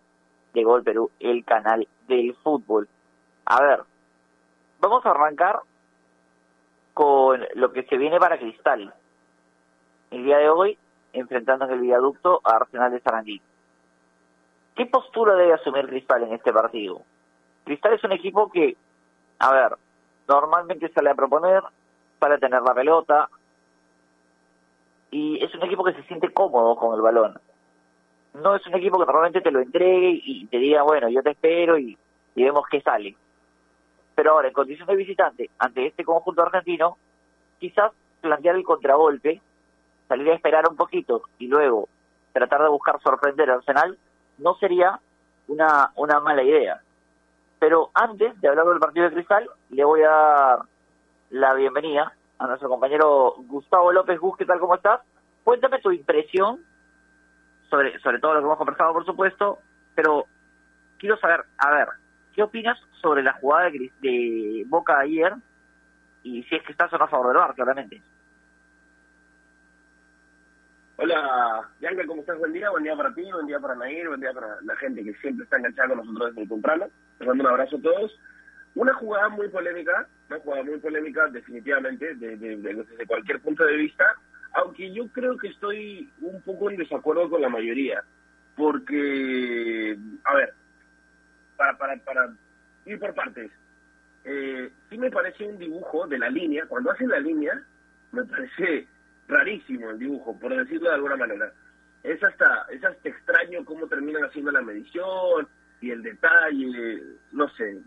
de 0.54 0.64
Gol 0.64 0.84
Perú, 0.84 1.10
el 1.20 1.44
canal 1.44 1.88
del 2.08 2.36
fútbol. 2.36 2.88
A 3.50 3.62
ver, 3.62 3.80
vamos 4.82 5.06
a 5.06 5.12
arrancar 5.12 5.62
con 6.94 7.46
lo 7.56 7.72
que 7.72 7.84
se 7.84 7.98
viene 7.98 8.20
para 8.20 8.38
Cristal. 8.38 8.94
El 10.12 10.26
día 10.26 10.40
de 10.40 10.50
hoy, 10.50 10.78
enfrentándose 11.14 11.74
el 11.74 11.80
viaducto 11.80 12.42
a 12.44 12.58
Arsenal 12.58 12.92
de 12.92 13.00
Sarandí. 13.00 13.42
¿Qué 14.76 14.86
postura 14.86 15.36
debe 15.36 15.54
asumir 15.54 15.88
Cristal 15.88 16.24
en 16.24 16.34
este 16.34 16.52
partido? 16.52 17.02
Cristal 17.64 17.94
es 17.94 18.04
un 18.04 18.12
equipo 18.12 18.52
que, 18.52 18.76
a 19.40 19.54
ver, 19.54 19.78
normalmente 20.28 20.90
sale 20.90 21.10
a 21.10 21.16
proponer 21.16 21.64
para 22.20 22.38
tener 22.38 22.62
la 22.62 22.74
pelota 22.74 23.30
y 25.10 25.42
es 25.42 25.56
un 25.56 25.64
equipo 25.64 25.86
que 25.86 25.94
se 25.94 26.04
siente 26.04 26.34
cómodo 26.34 26.76
con 26.76 26.96
el 26.96 27.02
balón. 27.02 27.40
No 28.34 28.56
es 28.56 28.68
un 28.68 28.76
equipo 28.76 29.00
que 29.00 29.06
normalmente 29.06 29.40
te 29.40 29.52
lo 29.52 29.62
entregue 29.62 30.22
y 30.22 30.48
te 30.48 30.58
diga, 30.58 30.84
bueno, 30.84 31.08
yo 31.08 31.24
te 31.24 31.32
espero 31.32 31.78
y, 31.80 31.98
vemos 32.36 32.66
qué 32.70 32.82
sale. 32.82 33.16
Pero 34.18 34.32
ahora, 34.32 34.48
en 34.48 34.54
condición 34.56 34.88
de 34.88 34.96
visitante, 34.96 35.52
ante 35.60 35.86
este 35.86 36.04
conjunto 36.04 36.42
argentino, 36.42 36.98
quizás 37.60 37.92
plantear 38.20 38.56
el 38.56 38.64
contragolpe, 38.64 39.40
salir 40.08 40.32
a 40.32 40.34
esperar 40.34 40.68
un 40.68 40.76
poquito 40.76 41.22
y 41.38 41.46
luego 41.46 41.88
tratar 42.34 42.64
de 42.64 42.70
buscar 42.70 43.00
sorprender 43.00 43.48
al 43.52 43.58
Arsenal, 43.60 43.96
no 44.40 44.56
sería 44.56 45.00
una, 45.48 45.92
una 45.98 46.20
mala 46.20 46.42
idea. 46.42 46.82
Pero 47.60 47.92
antes 47.94 48.42
de 48.42 48.48
hablar 48.48 48.66
del 48.66 48.80
partido 48.80 49.06
de 49.06 49.14
Cristal, 49.14 49.52
le 49.70 49.84
voy 49.84 50.02
a 50.02 50.10
dar 50.10 50.60
la 51.30 51.54
bienvenida 51.54 52.12
a 52.40 52.48
nuestro 52.48 52.70
compañero 52.70 53.36
Gustavo 53.46 53.92
López 53.92 54.20
Gus, 54.20 54.36
¿qué 54.36 54.46
tal? 54.46 54.60
¿Cómo 54.60 54.74
estás? 54.74 55.00
Cuéntame 55.44 55.78
tu 55.78 55.92
impresión 55.92 56.66
sobre, 57.70 58.00
sobre 58.00 58.18
todo 58.18 58.34
lo 58.34 58.40
que 58.40 58.46
hemos 58.46 58.58
conversado, 58.58 58.94
por 58.94 59.06
supuesto, 59.06 59.60
pero 59.94 60.26
quiero 60.98 61.20
saber, 61.20 61.42
a 61.60 61.70
ver, 61.70 61.88
¿qué 62.38 62.44
opinas 62.44 62.80
sobre 63.02 63.24
la 63.24 63.34
jugada 63.34 63.72
de, 63.72 63.92
de 64.00 64.64
Boca 64.68 65.00
ayer? 65.00 65.34
Y 66.22 66.44
si 66.44 66.56
es 66.56 66.64
que 66.64 66.72
estás 66.72 66.94
o 66.94 66.98
no 67.00 67.06
a 67.06 67.08
favor. 67.08 67.36
Hola, 70.98 71.70
Bianca, 71.80 72.06
¿cómo 72.06 72.22
estás? 72.22 72.38
Buen 72.38 72.54
día, 72.54 72.70
buen 72.70 72.84
día 72.84 72.96
para 72.96 73.12
ti, 73.16 73.24
buen 73.32 73.48
día 73.48 73.60
para 73.60 73.74
Nair, 73.74 74.08
buen 74.08 74.20
día 74.20 74.34
para 74.34 74.62
la 74.62 74.76
gente 74.76 75.04
que 75.04 75.16
siempre 75.16 75.46
está 75.46 75.58
enganchada 75.58 75.90
con 75.90 75.98
nosotros 75.98 76.36
desde 76.36 76.48
temprano. 76.48 76.86
Les 77.20 77.28
mando 77.28 77.44
un 77.44 77.50
abrazo 77.50 77.78
a 77.78 77.82
todos. 77.82 78.20
Una 78.76 78.94
jugada 78.94 79.30
muy 79.30 79.50
polémica, 79.50 80.08
una 80.30 80.40
jugada 80.40 80.64
muy 80.64 80.78
polémica 80.78 81.28
definitivamente, 81.30 82.14
desde 82.14 83.08
cualquier 83.08 83.42
punto 83.42 83.66
de 83.66 83.78
vista, 83.78 84.06
aunque 84.54 84.94
yo 84.94 85.08
creo 85.08 85.38
que 85.38 85.48
estoy 85.48 86.12
un 86.22 86.40
poco 86.44 86.70
en 86.70 86.78
desacuerdo 86.78 87.32
con 87.32 87.42
la 87.42 87.50
mayoría, 87.50 88.04
porque, 88.56 89.98
a 90.24 90.36
ver, 90.36 90.54
para, 91.58 91.78
para, 91.78 91.98
para 91.98 92.34
ir 92.86 93.00
por 93.00 93.14
partes, 93.14 93.52
eh, 94.24 94.70
sí 94.90 94.98
me 94.98 95.12
parece 95.12 95.46
un 95.46 95.58
dibujo 95.58 96.08
de 96.08 96.20
la 96.20 96.30
línea, 96.30 96.66
cuando 96.68 96.92
hacen 96.92 97.10
la 97.10 97.20
línea, 97.20 97.62
me 98.12 98.24
parece 98.26 98.88
rarísimo 99.28 99.90
el 99.90 100.00
dibujo, 100.00 100.40
por 100.40 100.56
decirlo 100.56 100.90
de 100.90 100.96
alguna 100.96 101.18
manera. 101.18 101.52
Es 102.04 102.24
hasta, 102.24 102.66
es 102.72 102.84
hasta 102.84 103.10
extraño 103.10 103.66
cómo 103.66 103.88
terminan 103.88 104.24
haciendo 104.24 104.52
la 104.52 104.62
medición 104.62 105.48
y 105.82 105.92
el 105.92 106.02
detalle, 106.02 107.02
no 107.32 107.50
sé. 107.50 107.80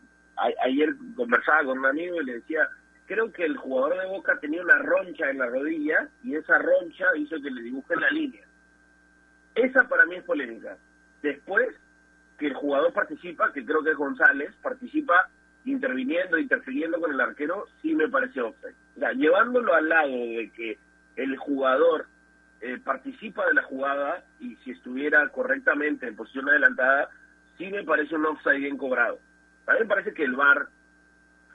ayer 0.64 0.94
conversaba 1.16 1.64
con 1.64 1.78
un 1.78 1.86
amigo 1.86 2.20
y 2.20 2.24
le 2.26 2.34
decía, 2.34 2.68
creo 3.06 3.32
que 3.32 3.44
el 3.44 3.56
jugador 3.56 3.98
de 3.98 4.06
Boca 4.06 4.38
tenía 4.40 4.62
una 4.62 4.78
roncha 4.78 5.30
en 5.30 5.38
la 5.38 5.46
rodilla 5.46 6.08
y 6.22 6.36
esa 6.36 6.58
roncha 6.58 7.06
hizo 7.16 7.36
que 7.40 7.50
le 7.50 7.62
dibuje 7.62 7.96
la 7.96 8.10
línea. 8.10 8.46
Esa 9.54 9.88
para 9.88 10.06
mí 10.06 10.16
es 10.16 10.24
polémica. 10.24 10.76
Después 11.22 11.68
que 12.40 12.46
el 12.46 12.54
jugador 12.54 12.92
participa, 12.94 13.52
que 13.52 13.66
creo 13.66 13.84
que 13.84 13.90
es 13.90 13.96
González, 13.96 14.50
participa 14.62 15.28
interviniendo, 15.66 16.38
interfiriendo 16.38 16.98
con 16.98 17.12
el 17.12 17.20
arquero, 17.20 17.68
sí 17.82 17.94
me 17.94 18.08
parece 18.08 18.40
offside. 18.40 18.74
O 18.96 18.98
sea, 18.98 19.12
llevándolo 19.12 19.74
al 19.74 19.90
lado 19.90 20.10
de 20.10 20.50
que 20.56 20.78
el 21.16 21.36
jugador 21.36 22.06
eh, 22.62 22.78
participa 22.82 23.46
de 23.46 23.52
la 23.52 23.62
jugada 23.64 24.24
y 24.40 24.56
si 24.64 24.70
estuviera 24.70 25.28
correctamente 25.28 26.08
en 26.08 26.16
posición 26.16 26.48
adelantada, 26.48 27.10
sí 27.58 27.66
me 27.70 27.84
parece 27.84 28.14
un 28.14 28.24
offside 28.24 28.60
bien 28.60 28.78
cobrado. 28.78 29.18
A 29.66 29.74
mí 29.74 29.80
me 29.80 29.86
parece 29.86 30.14
que 30.14 30.24
el 30.24 30.34
VAR, 30.34 30.66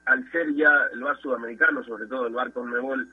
al 0.06 0.32
ser 0.32 0.54
ya 0.54 0.72
el 0.94 1.02
VAR 1.02 1.18
sudamericano, 1.18 1.84
sobre 1.84 2.06
todo 2.06 2.28
el 2.28 2.34
VAR 2.34 2.52
con 2.52 2.70
Mebol, 2.70 3.10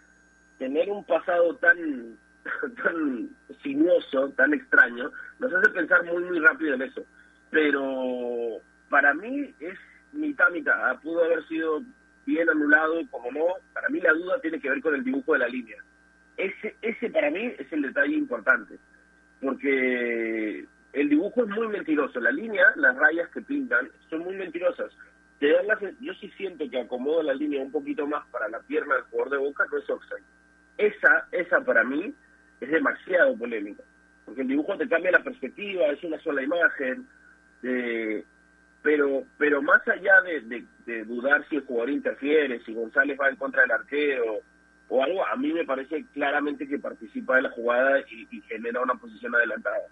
tener 0.59 0.91
un 0.91 1.05
pasado 1.05 1.57
tan, 1.57 2.19
tan 2.85 3.31
sinuoso, 3.63 4.29
tan 4.37 4.53
extraño, 4.53 5.11
nos 5.39 5.55
hace 5.55 5.71
pensar 5.71 6.05
muy, 6.05 6.23
muy 6.23 6.39
rápido 6.39 6.75
en 6.75 6.83
eso. 6.83 7.03
Pero 7.53 8.61
para 8.91 9.15
mí 9.15 9.55
es 9.61 9.79
mitad, 10.13 10.51
mitad. 10.51 10.75
¿ah? 10.75 10.99
Pudo 11.01 11.23
haber 11.23 11.47
sido 11.47 11.81
bien 12.27 12.51
anulado, 12.51 13.01
como 13.13 13.31
no. 13.31 13.47
Para 13.73 13.89
mí 13.89 14.01
la 14.01 14.13
duda 14.13 14.41
tiene 14.41 14.59
que 14.59 14.69
ver 14.69 14.81
con 14.81 14.97
el 14.97 15.05
dibujo 15.05 15.35
de 15.35 15.39
la 15.39 15.49
línea 15.49 15.77
ese, 16.37 16.75
ese 16.83 17.11
para 17.11 17.31
mí 17.31 17.55
es 17.59 17.73
el 17.73 17.83
detalle 17.83 18.15
importante, 18.15 18.77
porque 19.41 20.67
el 20.93 21.09
dibujo 21.09 21.43
es 21.43 21.49
muy 21.49 21.69
mentiroso, 21.69 22.21
la 22.21 22.31
línea, 22.31 22.65
las 22.77 22.97
rayas 22.97 23.29
que 23.31 23.43
pintan 23.43 23.91
son 24.11 24.21
muy 24.21 24.37
mentirosas. 24.37 24.93
Te 25.39 25.53
dan 25.53 25.67
yo 26.01 26.15
sí 26.15 26.31
siento 26.37 26.69
que 26.71 26.81
acomodo 26.81 27.23
la 27.23 27.35
línea 27.35 27.63
un 27.63 27.73
poquito 27.73 28.07
más 28.07 28.25
para 28.29 28.49
la 28.49 28.61
pierna 28.61 28.95
del 28.95 29.05
jugador 29.05 29.33
de 29.33 29.39
Boca, 29.39 29.67
no 29.71 29.79
es 29.79 29.91
offside. 29.91 30.23
Esa, 30.79 31.29
esa 31.33 31.61
para 31.61 31.85
mí 31.85 32.15
es 32.61 32.71
demasiado 32.71 33.37
polémica, 33.37 33.83
porque 34.25 34.43
el 34.43 34.49
dibujo 34.49 34.77
te 34.77 34.89
cambia 34.89 35.11
la 35.11 35.23
perspectiva, 35.23 35.87
es 35.87 36.03
una 36.05 36.21
sola 36.21 36.43
imagen, 36.43 37.07
pero 38.83 39.25
pero 39.39 39.63
más 39.63 39.87
allá 39.89 40.21
de, 40.23 40.65
de, 40.87 41.05
dudar 41.05 41.47
si 41.49 41.57
el 41.57 41.65
jugador 41.65 41.91
interfiere, 41.91 42.61
si 42.65 42.75
González 42.75 43.17
va 43.21 43.29
en 43.29 43.37
contra 43.37 43.63
del 43.63 43.71
arquero, 43.71 44.41
o 44.89 45.03
algo, 45.03 45.27
a 45.27 45.37
mí 45.37 45.53
me 45.53 45.65
parece 45.65 46.05
claramente 46.13 46.69
que 46.69 46.79
participa 46.79 47.37
de 47.37 47.43
la 47.43 47.51
jugada 47.51 48.01
y, 48.01 48.41
genera 48.43 48.81
una 48.81 48.95
posición 48.95 49.35
adelantada. 49.35 49.87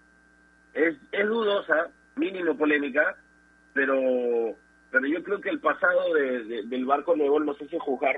Es, 0.73 0.95
es 1.11 1.27
dudosa, 1.27 1.89
mínimo 2.15 2.55
polémica, 2.57 3.15
pero 3.73 4.55
pero 4.91 5.07
yo 5.07 5.23
creo 5.23 5.39
que 5.39 5.49
el 5.49 5.59
pasado 5.59 6.13
de, 6.13 6.63
del 6.63 6.85
barco 6.85 7.15
nuevo 7.15 7.39
nos 7.39 7.59
hace 7.61 7.79
jugar 7.79 8.17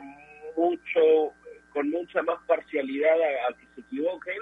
mucho, 0.57 1.33
con 1.71 1.89
mucha 1.89 2.21
más 2.23 2.39
parcialidad 2.47 3.13
a, 3.47 3.53
que 3.53 3.67
se 3.75 3.81
equivoquen, 3.81 4.39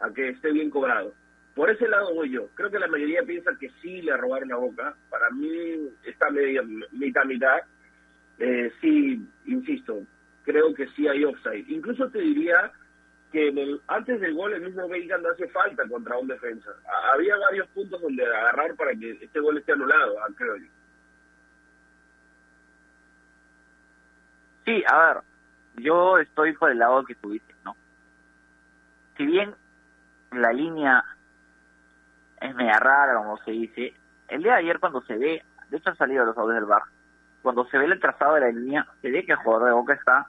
a 0.00 0.10
que 0.12 0.30
esté 0.30 0.50
bien 0.52 0.70
cobrado. 0.70 1.14
Por 1.54 1.70
ese 1.70 1.88
lado 1.88 2.14
voy 2.14 2.30
yo. 2.30 2.48
Creo 2.54 2.70
que 2.70 2.78
la 2.78 2.88
mayoría 2.88 3.22
piensa 3.22 3.56
que 3.58 3.70
sí 3.80 4.02
le 4.02 4.16
robaron 4.16 4.48
la 4.48 4.56
boca. 4.56 4.96
Para 5.08 5.30
mí 5.30 5.88
está 6.04 6.30
media, 6.30 6.62
mitad, 6.92 7.24
mitad. 7.24 7.58
Eh, 8.38 8.72
sí, 8.80 9.24
insisto, 9.46 10.02
creo 10.42 10.74
que 10.74 10.88
sí 10.88 11.06
hay 11.06 11.24
offside. 11.24 11.68
Incluso 11.68 12.10
te 12.10 12.18
diría 12.18 12.72
que 13.30 13.52
antes 13.88 14.20
del 14.20 14.34
gol 14.34 14.52
el 14.52 14.62
mismo 14.62 14.88
Veiga 14.88 15.18
no 15.18 15.28
hace 15.28 15.48
falta 15.48 15.86
contra 15.88 16.18
un 16.18 16.28
defensa. 16.28 16.70
había 17.12 17.36
varios 17.36 17.68
puntos 17.68 18.00
donde 18.00 18.24
agarrar 18.24 18.74
para 18.74 18.94
que 18.94 19.12
este 19.12 19.40
gol 19.40 19.58
esté 19.58 19.72
anulado, 19.72 20.16
ah, 20.20 20.32
creo 20.36 20.56
yo. 20.56 20.66
Sí, 24.64 24.82
a 24.86 25.06
ver, 25.06 25.22
yo 25.76 26.18
estoy 26.18 26.52
por 26.54 26.70
el 26.70 26.78
lado 26.78 27.04
que 27.04 27.14
tuviste, 27.16 27.54
¿no? 27.64 27.76
Si 29.16 29.26
bien 29.26 29.54
la 30.32 30.52
línea 30.52 31.04
es 32.44 32.54
media 32.54 32.78
rara, 32.78 33.16
como 33.16 33.38
se 33.38 33.50
dice, 33.52 33.94
el 34.28 34.42
día 34.42 34.52
de 34.52 34.58
ayer 34.58 34.78
cuando 34.78 35.00
se 35.02 35.16
ve, 35.16 35.42
de 35.70 35.76
hecho 35.76 35.90
han 35.90 35.96
salido 35.96 36.24
los 36.24 36.36
audios 36.36 36.56
del 36.56 36.66
bar, 36.66 36.82
cuando 37.42 37.64
se 37.66 37.78
ve 37.78 37.86
el 37.86 38.00
trazado 38.00 38.34
de 38.34 38.40
la 38.40 38.48
línea, 38.48 38.86
se 39.00 39.10
ve 39.10 39.24
que 39.24 39.32
el 39.32 39.38
jugador 39.38 39.68
de 39.68 39.74
Boca 39.74 39.94
está 39.94 40.26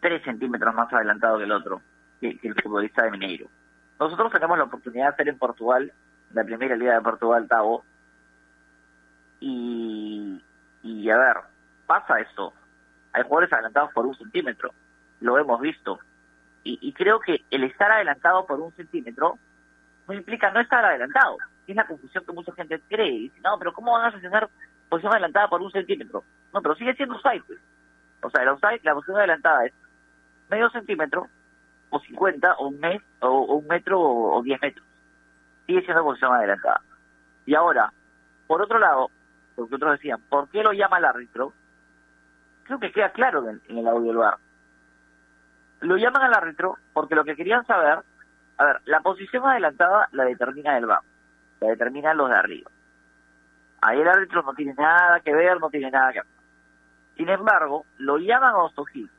tres 0.00 0.22
centímetros 0.22 0.74
más 0.74 0.92
adelantado 0.92 1.38
que 1.38 1.44
el 1.44 1.52
otro, 1.52 1.80
que, 2.20 2.38
el 2.42 2.54
futbolista 2.62 3.02
de 3.02 3.10
Mineiro. 3.10 3.46
Nosotros 3.98 4.32
tenemos 4.32 4.58
la 4.58 4.64
oportunidad 4.64 5.06
de 5.06 5.12
hacer 5.12 5.28
en 5.28 5.38
Portugal, 5.38 5.92
la 6.32 6.44
primera 6.44 6.76
liga 6.76 6.94
de 6.94 7.00
Portugal, 7.00 7.46
Tavo, 7.48 7.84
y, 9.40 10.42
y 10.82 11.10
a 11.10 11.16
ver, 11.16 11.36
pasa 11.86 12.20
esto. 12.20 12.52
Hay 13.12 13.22
jugadores 13.22 13.52
adelantados 13.52 13.92
por 13.92 14.06
un 14.06 14.16
centímetro, 14.16 14.72
lo 15.20 15.38
hemos 15.38 15.60
visto. 15.60 16.00
Y, 16.64 16.78
y 16.80 16.92
creo 16.92 17.20
que 17.20 17.44
el 17.50 17.64
estar 17.64 17.90
adelantado 17.90 18.46
por 18.46 18.58
un 18.58 18.72
centímetro 18.72 19.38
no 20.06 20.14
implica 20.14 20.50
no 20.50 20.60
estar 20.60 20.84
adelantado. 20.84 21.36
Es 21.66 21.76
la 21.76 21.86
confusión 21.86 22.24
que 22.24 22.32
mucha 22.32 22.52
gente 22.52 22.80
cree. 22.88 23.08
Y 23.08 23.22
dice, 23.24 23.40
no, 23.42 23.58
pero 23.58 23.72
¿cómo 23.72 23.92
van 23.92 24.04
a 24.04 24.08
asociar 24.08 24.48
posición 24.88 25.12
adelantada 25.12 25.48
por 25.48 25.62
un 25.62 25.70
centímetro. 25.70 26.24
No, 26.52 26.62
pero 26.62 26.74
sigue 26.76 26.94
siendo 26.94 27.16
offside. 27.16 27.42
Pues. 27.46 27.58
O 28.22 28.30
sea, 28.30 28.42
el 28.42 28.48
offside, 28.48 28.80
la 28.82 28.94
posición 28.94 29.18
adelantada 29.18 29.66
es 29.66 29.72
medio 30.48 30.70
centímetro, 30.70 31.28
o 31.90 31.98
50, 31.98 32.54
o 32.54 32.68
un, 32.68 32.80
mes, 32.80 33.02
o, 33.20 33.56
un 33.56 33.66
metro, 33.66 34.00
o, 34.00 34.42
10 34.42 34.60
metros. 34.60 34.86
Sigue 35.66 35.82
siendo 35.82 36.02
posición 36.02 36.32
adelantada. 36.32 36.80
Y 37.46 37.54
ahora, 37.54 37.92
por 38.46 38.62
otro 38.62 38.78
lado, 38.78 39.10
lo 39.56 39.66
que 39.66 39.74
otros 39.74 39.92
decían, 39.92 40.20
¿por 40.28 40.48
qué 40.48 40.62
lo 40.62 40.72
llama 40.72 40.98
el 40.98 41.04
árbitro? 41.04 41.52
Creo 42.64 42.78
que 42.78 42.92
queda 42.92 43.10
claro 43.10 43.48
en, 43.48 43.60
en 43.68 43.78
el 43.78 43.88
audio 43.88 44.08
del 44.08 44.16
bar. 44.18 44.38
Lo 45.80 45.96
llaman 45.96 46.22
al 46.22 46.34
árbitro 46.34 46.78
porque 46.92 47.14
lo 47.14 47.24
que 47.24 47.36
querían 47.36 47.66
saber, 47.66 47.98
a 48.58 48.64
ver, 48.64 48.80
la 48.84 49.00
posición 49.00 49.44
adelantada 49.46 50.08
la 50.12 50.24
determina 50.24 50.76
el 50.78 50.86
bar, 50.86 51.00
la 51.60 51.68
determinan 51.68 52.16
los 52.16 52.30
de 52.30 52.36
arriba. 52.36 52.70
Ahí 53.80 54.00
el 54.00 54.08
árbitro 54.08 54.42
no 54.42 54.54
tiene 54.54 54.74
nada 54.74 55.20
que 55.20 55.34
ver, 55.34 55.60
no 55.60 55.70
tiene 55.70 55.90
nada 55.90 56.12
que 56.12 56.20
ver. 56.20 56.28
Sin 57.16 57.28
embargo, 57.28 57.84
lo 57.98 58.18
llaman 58.18 58.54
a 58.54 58.62
Ostojic 58.62 59.10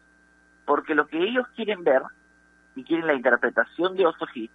porque 0.66 0.96
lo 0.96 1.08
que 1.08 1.18
ellos 1.18 1.48
quieren 1.56 1.84
ver 1.84 2.02
y 2.76 2.84
quieren 2.84 3.08
la 3.08 3.14
interpretación 3.14 3.96
de 3.96 4.06
Ostojic 4.06 4.52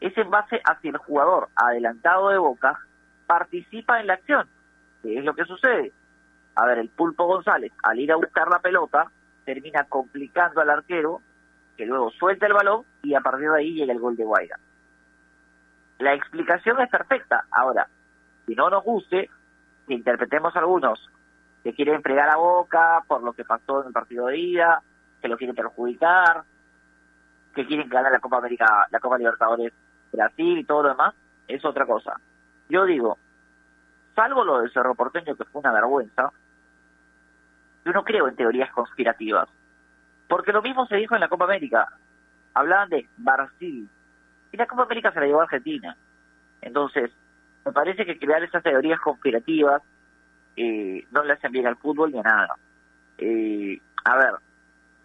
es 0.00 0.16
en 0.16 0.30
base 0.30 0.60
a 0.64 0.78
si 0.80 0.88
el 0.88 0.96
jugador 0.96 1.48
adelantado 1.54 2.30
de 2.30 2.38
Boca 2.38 2.78
participa 3.26 4.00
en 4.00 4.06
la 4.06 4.14
acción. 4.14 4.48
¿Qué 5.02 5.18
es 5.18 5.24
lo 5.24 5.34
que 5.34 5.44
sucede? 5.44 5.92
A 6.54 6.66
ver, 6.66 6.78
el 6.78 6.88
Pulpo 6.88 7.26
González, 7.26 7.72
al 7.82 7.98
ir 7.98 8.12
a 8.12 8.16
buscar 8.16 8.48
la 8.48 8.58
pelota, 8.58 9.10
termina 9.44 9.84
complicando 9.84 10.60
al 10.60 10.70
arquero, 10.70 11.20
que 11.82 11.86
luego 11.86 12.12
suelta 12.12 12.46
el 12.46 12.52
balón 12.52 12.84
y 13.02 13.12
a 13.16 13.20
partir 13.20 13.50
de 13.50 13.58
ahí 13.58 13.74
llega 13.74 13.92
el 13.92 13.98
gol 13.98 14.14
de 14.14 14.22
Guaira. 14.22 14.56
La 15.98 16.14
explicación 16.14 16.80
es 16.80 16.88
perfecta. 16.88 17.44
Ahora, 17.50 17.88
si 18.46 18.54
no 18.54 18.70
nos 18.70 18.84
guste, 18.84 19.28
que 19.88 19.94
interpretemos 19.94 20.54
algunos 20.54 21.10
que 21.64 21.74
quieren 21.74 22.00
fregar 22.00 22.30
a 22.30 22.36
boca 22.36 23.02
por 23.08 23.24
lo 23.24 23.32
que 23.32 23.44
pasó 23.44 23.80
en 23.80 23.88
el 23.88 23.92
partido 23.92 24.26
de 24.26 24.38
ida, 24.38 24.80
que 25.20 25.26
lo 25.26 25.36
quieren 25.36 25.56
perjudicar, 25.56 26.44
que 27.52 27.66
quieren 27.66 27.88
ganar 27.88 28.12
la 28.12 28.20
Copa 28.20 28.36
América, 28.36 28.86
la 28.88 29.00
Copa 29.00 29.18
Libertadores 29.18 29.72
Brasil 30.12 30.58
y 30.58 30.64
todo 30.64 30.84
lo 30.84 30.90
demás, 30.90 31.16
es 31.48 31.64
otra 31.64 31.84
cosa. 31.84 32.20
Yo 32.68 32.84
digo, 32.84 33.18
salvo 34.14 34.44
lo 34.44 34.60
del 34.60 34.72
Cerro 34.72 34.94
Porteño, 34.94 35.34
que 35.34 35.44
fue 35.46 35.60
una 35.60 35.72
vergüenza, 35.72 36.30
yo 37.84 37.92
no 37.92 38.04
creo 38.04 38.28
en 38.28 38.36
teorías 38.36 38.70
conspirativas. 38.70 39.48
Porque 40.32 40.52
lo 40.52 40.62
mismo 40.62 40.86
se 40.86 40.96
dijo 40.96 41.14
en 41.14 41.20
la 41.20 41.28
Copa 41.28 41.44
América. 41.44 41.86
Hablaban 42.54 42.88
de 42.88 43.06
Brasil. 43.18 43.86
Y 44.50 44.56
la 44.56 44.64
Copa 44.64 44.84
América 44.84 45.12
se 45.12 45.20
la 45.20 45.26
llevó 45.26 45.40
a 45.40 45.42
Argentina. 45.42 45.94
Entonces, 46.62 47.10
me 47.66 47.72
parece 47.72 48.06
que 48.06 48.18
crear 48.18 48.42
esas 48.42 48.62
teorías 48.62 48.98
conspirativas 48.98 49.82
eh, 50.56 51.06
no 51.10 51.22
le 51.22 51.34
hacen 51.34 51.52
bien 51.52 51.66
al 51.66 51.76
fútbol 51.76 52.12
ni 52.12 52.18
a 52.20 52.22
nada. 52.22 52.56
Eh, 53.18 53.78
a 54.04 54.16
ver, 54.16 54.32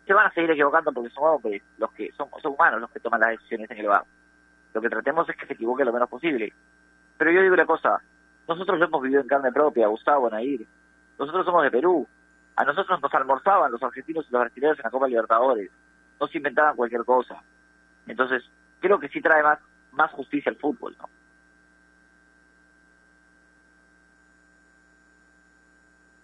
se 0.05 0.13
van 0.13 0.27
a 0.27 0.31
seguir 0.31 0.51
equivocando 0.51 0.93
porque 0.93 1.09
son 1.09 1.25
hombres, 1.25 1.61
los 1.77 1.91
que 1.91 2.09
son, 2.13 2.29
son 2.41 2.53
humanos 2.53 2.79
los 2.79 2.91
que 2.91 3.01
toman 3.01 3.19
las 3.19 3.31
decisiones 3.31 3.69
en 3.69 3.79
el 3.79 3.87
bar. 3.87 4.05
Lo 4.73 4.79
que 4.79 4.89
tratemos 4.89 5.27
es 5.27 5.35
que 5.35 5.45
se 5.45 5.55
equivoque 5.55 5.83
lo 5.83 5.91
menos 5.91 6.07
posible. 6.07 6.53
Pero 7.17 7.31
yo 7.31 7.41
digo 7.41 7.53
una 7.53 7.65
cosa, 7.65 8.01
nosotros 8.47 8.79
lo 8.79 8.85
hemos 8.85 9.01
vivido 9.01 9.19
en 9.19 9.27
carne 9.27 9.51
propia, 9.51 9.87
Gustavo, 9.87 10.29
Nair. 10.29 10.65
Nosotros 11.19 11.45
somos 11.45 11.63
de 11.63 11.71
Perú. 11.71 12.07
A 12.57 12.65
nosotros 12.65 12.99
nos 13.01 13.13
almorzaban 13.13 13.71
los 13.71 13.83
argentinos 13.83 14.25
y 14.27 14.31
los 14.31 14.41
brasileños 14.41 14.79
en 14.79 14.83
la 14.83 14.89
Copa 14.89 15.07
Libertadores. 15.07 15.69
No 16.19 16.27
se 16.27 16.37
inventaban 16.37 16.75
cualquier 16.75 17.05
cosa. 17.05 17.41
Entonces, 18.07 18.43
creo 18.79 18.99
que 18.99 19.09
sí 19.09 19.21
trae 19.21 19.43
más, 19.43 19.59
más 19.91 20.11
justicia 20.11 20.49
al 20.49 20.57
fútbol, 20.57 20.95
¿no? 20.97 21.07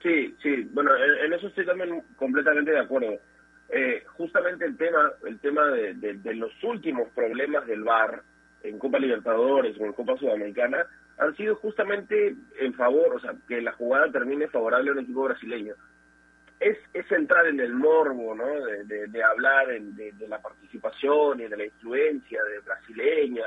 Sí, 0.02 0.36
sí, 0.42 0.68
bueno, 0.74 0.92
en, 0.98 1.32
eso 1.34 1.48
estoy 1.48 1.66
también 1.68 2.02
completamente 2.18 2.72
de 2.72 2.80
acuerdo. 2.80 3.20
Eh, 3.70 4.04
justamente 4.18 4.66
el 4.66 4.75
tema, 4.75 5.12
el 5.25 5.40
tema 5.40 5.66
de, 5.68 5.94
de, 5.94 6.36
los 6.36 6.52
últimos 6.63 7.08
problemas 7.10 7.66
del 7.68 7.84
VAR 7.84 8.22
en 8.63 8.80
Copa 8.80 8.98
Libertadores 8.98 9.80
o 9.80 9.86
en 9.86 9.94
Copa 9.94 10.18
Sudamericana 10.18 10.86
han 11.20 11.36
sido 11.38 11.56
justamente 11.56 12.36
en 12.60 12.74
favor, 12.74 13.16
o 13.16 13.20
sea, 13.20 13.34
que 13.48 13.62
la 13.62 13.72
jugada 13.74 14.12
termine 14.12 14.48
favorable 14.48 14.90
a 14.90 14.94
un 14.94 15.00
equipo 15.00 15.24
brasileño. 15.24 15.75
Es, 16.63 16.77
es 16.93 17.12
entrar 17.12 17.46
en 17.48 17.60
el 17.60 17.74
morbo, 17.74 18.36
¿no? 18.36 18.46
De, 18.86 19.24
hablar 19.24 19.67
de, 19.67 20.13
la 20.27 20.41
participación 20.41 21.41
y 21.41 21.48
de 21.48 21.58
la 21.58 21.65
influencia 21.65 22.41
de 22.43 22.60
brasileña, 22.60 23.46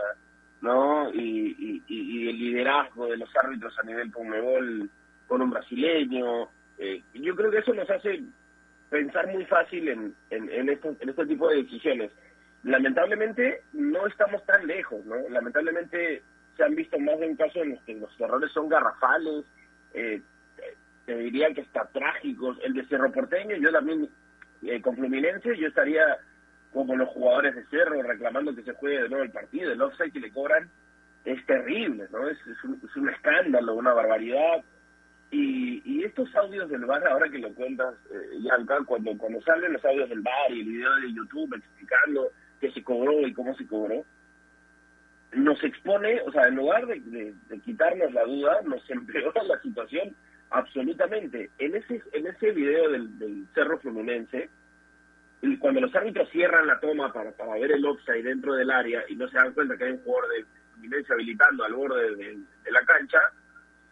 ¿no? 0.61 1.13
Y, 1.15 1.83
y, 1.89 2.29
el 2.29 2.39
liderazgo 2.39 3.07
de 3.07 3.17
los 3.17 3.31
árbitros 3.37 3.79
a 3.79 3.83
nivel 3.85 4.13
Conmebol 4.13 4.91
con 5.27 5.43
un 5.43 5.51
brasileño. 5.51 6.49
Eh, 6.79 7.03
yo 7.15 7.35
creo 7.35 7.51
que 7.51 7.59
eso 7.59 7.73
nos 7.73 7.89
hace 7.89 8.23
pensar 8.91 9.27
muy 9.29 9.45
fácil 9.47 9.89
en, 9.89 10.15
en, 10.31 10.51
en, 10.51 10.69
en 10.69 11.09
este 11.09 11.27
tipo 11.27 11.49
de 11.49 11.63
decisiones. 11.63 12.11
Lamentablemente 12.65 13.63
no 13.73 14.07
estamos 14.07 14.45
tan 14.45 14.67
lejos, 14.67 15.05
¿no? 15.07 15.17
Lamentablemente 15.29 16.23
se 16.57 16.65
han 16.65 16.75
visto 16.75 16.99
más 16.99 17.19
de 17.19 17.29
un 17.29 17.37
caso 17.37 17.63
en 17.63 17.71
los 17.71 17.83
que 17.83 17.95
los 17.95 18.21
errores 18.21 18.51
son 18.53 18.69
garrafales, 18.69 19.45
eh, 19.95 20.21
te 21.07 21.17
diría 21.17 21.55
que 21.55 21.63
está 21.63 21.87
trágicos. 21.87 22.59
El 22.63 22.75
de 22.75 22.85
Cerro 22.87 23.11
Porteño, 23.13 23.57
yo 23.57 23.73
también, 23.73 24.09
eh, 24.63 24.83
con 24.83 24.97
Fluminense, 24.97 25.57
yo 25.57 25.69
estaría 25.69 26.05
como 26.73 26.97
los 26.97 27.09
jugadores 27.11 27.55
de 27.55 27.65
Cerro 27.67 28.03
reclamando 28.03 28.55
que 28.55 28.65
se 28.65 28.75
juegue 28.75 29.03
de 29.03 29.09
nuevo 29.09 29.25
el 29.25 29.31
partido. 29.31 29.73
El 29.73 29.81
offside 29.81 30.13
que 30.13 30.21
le 30.21 30.33
cobran 30.33 30.69
es 31.25 31.45
terrible, 31.47 32.07
¿no? 32.11 32.29
Es, 32.29 32.39
es, 32.47 32.65
un, 32.65 32.81
es 32.85 32.97
un 32.97 33.09
escándalo, 33.09 33.75
una 33.75 33.95
barbaridad. 33.95 34.63
Y, 35.31 35.83
y 35.85 36.05
estos 36.05 36.35
audios 36.37 36.69
del 36.69 36.85
bar, 36.85 37.07
ahora 37.07 37.29
que 37.29 37.39
lo 37.39 37.53
cuentas, 37.55 37.95
eh, 38.13 38.39
Yanka, 38.41 38.79
cuando, 38.85 39.17
cuando 39.17 39.41
salen 39.43 39.73
los 39.73 39.85
audios 39.85 40.09
del 40.09 40.21
bar 40.21 40.51
y 40.51 40.61
el 40.61 40.67
video 40.67 40.95
de 40.97 41.13
YouTube 41.13 41.57
explicando 41.57 42.31
qué 42.61 42.71
se 42.73 42.83
cobró 42.83 43.27
y 43.27 43.33
cómo 43.33 43.57
se 43.57 43.67
cobró, 43.67 44.05
nos 45.33 45.63
expone, 45.65 46.21
o 46.23 46.33
sea, 46.33 46.47
en 46.47 46.57
lugar 46.57 46.87
de, 46.87 47.01
de, 47.01 47.61
quitarnos 47.61 48.13
la 48.13 48.25
duda, 48.25 48.61
nos 48.65 48.89
empeora 48.91 49.43
la 49.45 49.61
situación 49.61 50.15
absolutamente. 50.51 51.51
En 51.59 51.75
ese, 51.75 52.03
en 52.13 52.27
ese 52.27 52.53
video 52.53 52.91
del, 52.91 53.19
del 53.19 53.47
Cerro 53.55 53.79
Fluminense, 53.79 54.49
cuando 55.61 55.81
los 55.81 55.95
árbitros 55.95 56.29
cierran 56.31 56.67
la 56.67 56.81
toma 56.81 57.13
para, 57.13 57.31
para 57.33 57.55
ver 57.55 57.73
el 57.73 57.85
offside 57.85 58.25
dentro 58.25 58.55
del 58.55 58.71
área 58.71 59.05
y 59.09 59.17
no 59.17 59.29
se 59.29 59.37
dan 59.37 59.53
cuenta 59.53 59.77
que 59.77 59.85
hay 59.85 59.93
un 59.93 60.03
jugador 60.03 60.31
de 60.31 60.45
Fluminense 60.73 61.13
habilitando 61.13 61.65
al 61.65 61.75
borde 61.75 62.17
de, 62.17 62.39
de 62.65 62.71
la 62.71 62.85
cancha, 62.85 63.19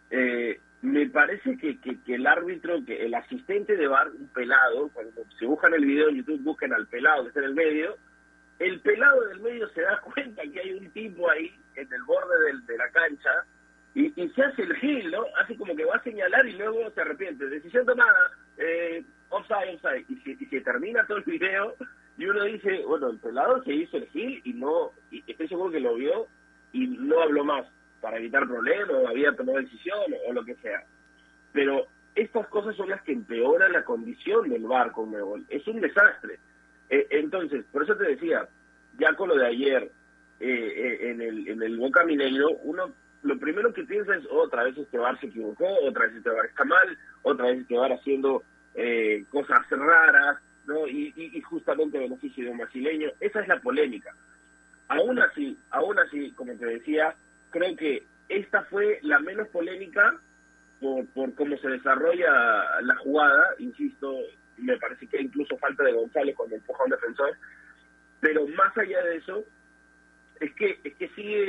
eh, 0.09 0.59
me 0.81 1.07
parece 1.09 1.57
que, 1.57 1.79
que, 1.79 2.15
el 2.15 2.27
árbitro, 2.27 2.83
que 2.85 3.05
el 3.05 3.13
asistente 3.15 3.75
de 3.75 3.87
bar, 3.87 4.09
un 4.11 4.27
pelado, 4.27 4.89
cuando 4.89 5.23
se 5.39 5.45
buscan 5.45 5.73
el 5.73 5.85
video 5.85 6.09
en 6.09 6.17
YouTube, 6.17 6.43
busquen 6.43 6.73
al 6.73 6.87
pelado 6.87 7.23
que 7.23 7.29
está 7.29 7.39
en 7.39 7.47
el 7.47 7.55
medio, 7.55 7.97
el 8.59 8.79
pelado 8.81 9.21
del 9.27 9.39
medio 9.39 9.67
se 9.69 9.81
da 9.81 9.99
cuenta 10.13 10.43
que 10.43 10.59
hay 10.59 10.73
un 10.73 10.89
tipo 10.91 11.29
ahí 11.29 11.53
en 11.75 11.91
el 11.91 12.03
borde 12.03 12.45
del, 12.45 12.65
de 12.65 12.77
la 12.77 12.89
cancha 12.91 13.45
y, 13.95 14.21
y, 14.21 14.29
se 14.29 14.43
hace 14.43 14.61
el 14.61 14.75
gil, 14.75 15.09
¿no? 15.09 15.23
Hace 15.41 15.55
como 15.55 15.75
que 15.75 15.85
va 15.85 15.95
a 15.95 16.03
señalar 16.03 16.45
y 16.45 16.53
luego 16.53 16.91
se 16.91 17.01
arrepiente. 17.01 17.47
Decisión 17.47 17.85
tomada, 17.85 18.31
eh, 18.57 19.03
offside, 19.29 19.75
offside. 19.75 20.05
Y 20.09 20.15
se, 20.17 20.31
y 20.31 20.45
se 20.45 20.61
termina 20.61 21.07
todo 21.07 21.17
el 21.17 21.23
video 21.23 21.75
y 22.17 22.25
uno 22.25 22.43
dice, 22.43 22.83
bueno, 22.85 23.09
el 23.09 23.19
pelado 23.19 23.63
se 23.63 23.73
hizo 23.73 23.97
el 23.97 24.07
gil 24.07 24.41
y 24.43 24.53
no, 24.53 24.91
y 25.11 25.23
estoy 25.27 25.47
seguro 25.47 25.71
que 25.71 25.79
lo 25.79 25.95
vio 25.95 26.27
y 26.71 26.87
no 26.87 27.21
habló 27.21 27.43
más 27.43 27.65
para 28.01 28.17
evitar 28.17 28.47
problemas, 28.47 28.89
o 28.89 29.07
había 29.07 29.35
tomado 29.35 29.57
decisión 29.59 29.97
o, 30.27 30.33
lo 30.33 30.45
que 30.45 30.55
sea. 30.55 30.83
Pero 31.51 31.87
estas 32.13 32.47
cosas 32.47 32.75
son 32.75 32.89
las 32.89 33.01
que 33.01 33.13
empeoran 33.13 33.71
la 33.71 33.83
condición 33.83 34.49
del 34.49 34.63
barco, 34.63 35.09
Es 35.49 35.67
un 35.67 35.81
desastre. 35.81 36.39
Eh, 36.89 37.07
entonces, 37.11 37.65
por 37.71 37.83
eso 37.83 37.95
te 37.95 38.05
decía, 38.05 38.47
ya 38.97 39.13
con 39.15 39.29
lo 39.29 39.35
de 39.35 39.47
ayer 39.47 39.91
eh, 40.39 40.47
eh, 40.47 41.09
en, 41.09 41.21
el, 41.21 41.47
en 41.47 41.63
el 41.63 41.77
Boca 41.77 42.03
Mineiro, 42.05 42.49
uno 42.63 42.93
lo 43.25 43.39
primero 43.39 43.73
que 43.73 43.83
piensa 43.83 44.15
es 44.15 44.23
otra 44.29 44.63
vez 44.63 44.77
este 44.77 44.99
bar 44.99 45.19
se 45.19 45.25
equivocó, 45.25 45.67
otra 45.83 46.05
vez 46.05 46.15
este 46.15 46.29
bar 46.29 46.45
está 46.45 46.63
mal, 46.63 46.97
otra 47.23 47.47
vez 47.47 47.61
este 47.61 47.75
bar 47.75 47.91
haciendo 47.91 48.43
cosas 49.29 49.67
raras, 49.69 50.37
¿no? 50.67 50.87
Y, 50.87 51.11
y, 51.15 51.37
y 51.37 51.41
justamente 51.41 51.97
beneficio 51.97 52.43
de 52.43 52.51
un 52.51 52.57
brasileño. 52.59 53.09
Esa 53.19 53.41
es 53.41 53.47
la 53.47 53.59
polémica. 53.61 54.13
Aún 54.89 55.17
así, 55.19 55.57
aún 55.71 55.97
así, 55.97 56.31
como 56.33 56.53
te 56.53 56.65
decía, 56.65 57.15
creo 57.49 57.75
que 57.75 58.03
esta 58.29 58.63
fue 58.65 58.99
la 59.01 59.19
menos 59.19 59.47
polémica 59.47 60.19
por, 60.79 61.07
por 61.07 61.33
cómo 61.33 61.57
se 61.57 61.69
desarrolla 61.69 62.31
la 62.81 62.95
jugada, 62.97 63.55
insisto, 63.57 64.19
me 64.57 64.77
parece 64.77 65.07
que 65.07 65.21
incluso 65.21 65.57
falta 65.57 65.83
de 65.83 65.93
González 65.93 66.35
cuando 66.35 66.55
empuja 66.55 66.81
a 66.81 66.85
un 66.85 66.91
defensor, 66.91 67.37
pero 68.19 68.47
más 68.49 68.77
allá 68.77 69.03
de 69.03 69.17
eso, 69.17 69.43
es 70.39 70.53
que 70.55 70.79
es 70.83 70.95
que 70.95 71.07
sigue 71.09 71.44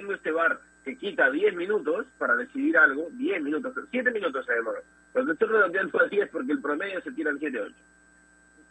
teniendo 0.00 0.14
este 0.14 0.30
bar 0.30 0.58
que 0.84 0.96
quita 0.96 1.30
10 1.30 1.56
minutos 1.56 2.06
para 2.18 2.34
decidir 2.36 2.76
algo, 2.78 3.08
10 3.12 3.42
minutos, 3.42 3.74
7 3.90 4.10
minutos 4.10 4.46
se 4.46 4.54
demora. 4.54 4.80
Cuando 5.12 5.32
estoy 5.32 5.48
redondeando 5.48 6.00
a 6.00 6.08
10 6.08 6.30
porque 6.30 6.52
el 6.52 6.62
promedio 6.62 7.00
se 7.02 7.12
tira 7.12 7.30
en 7.30 7.38
7 7.38 7.60
8. 7.60 7.74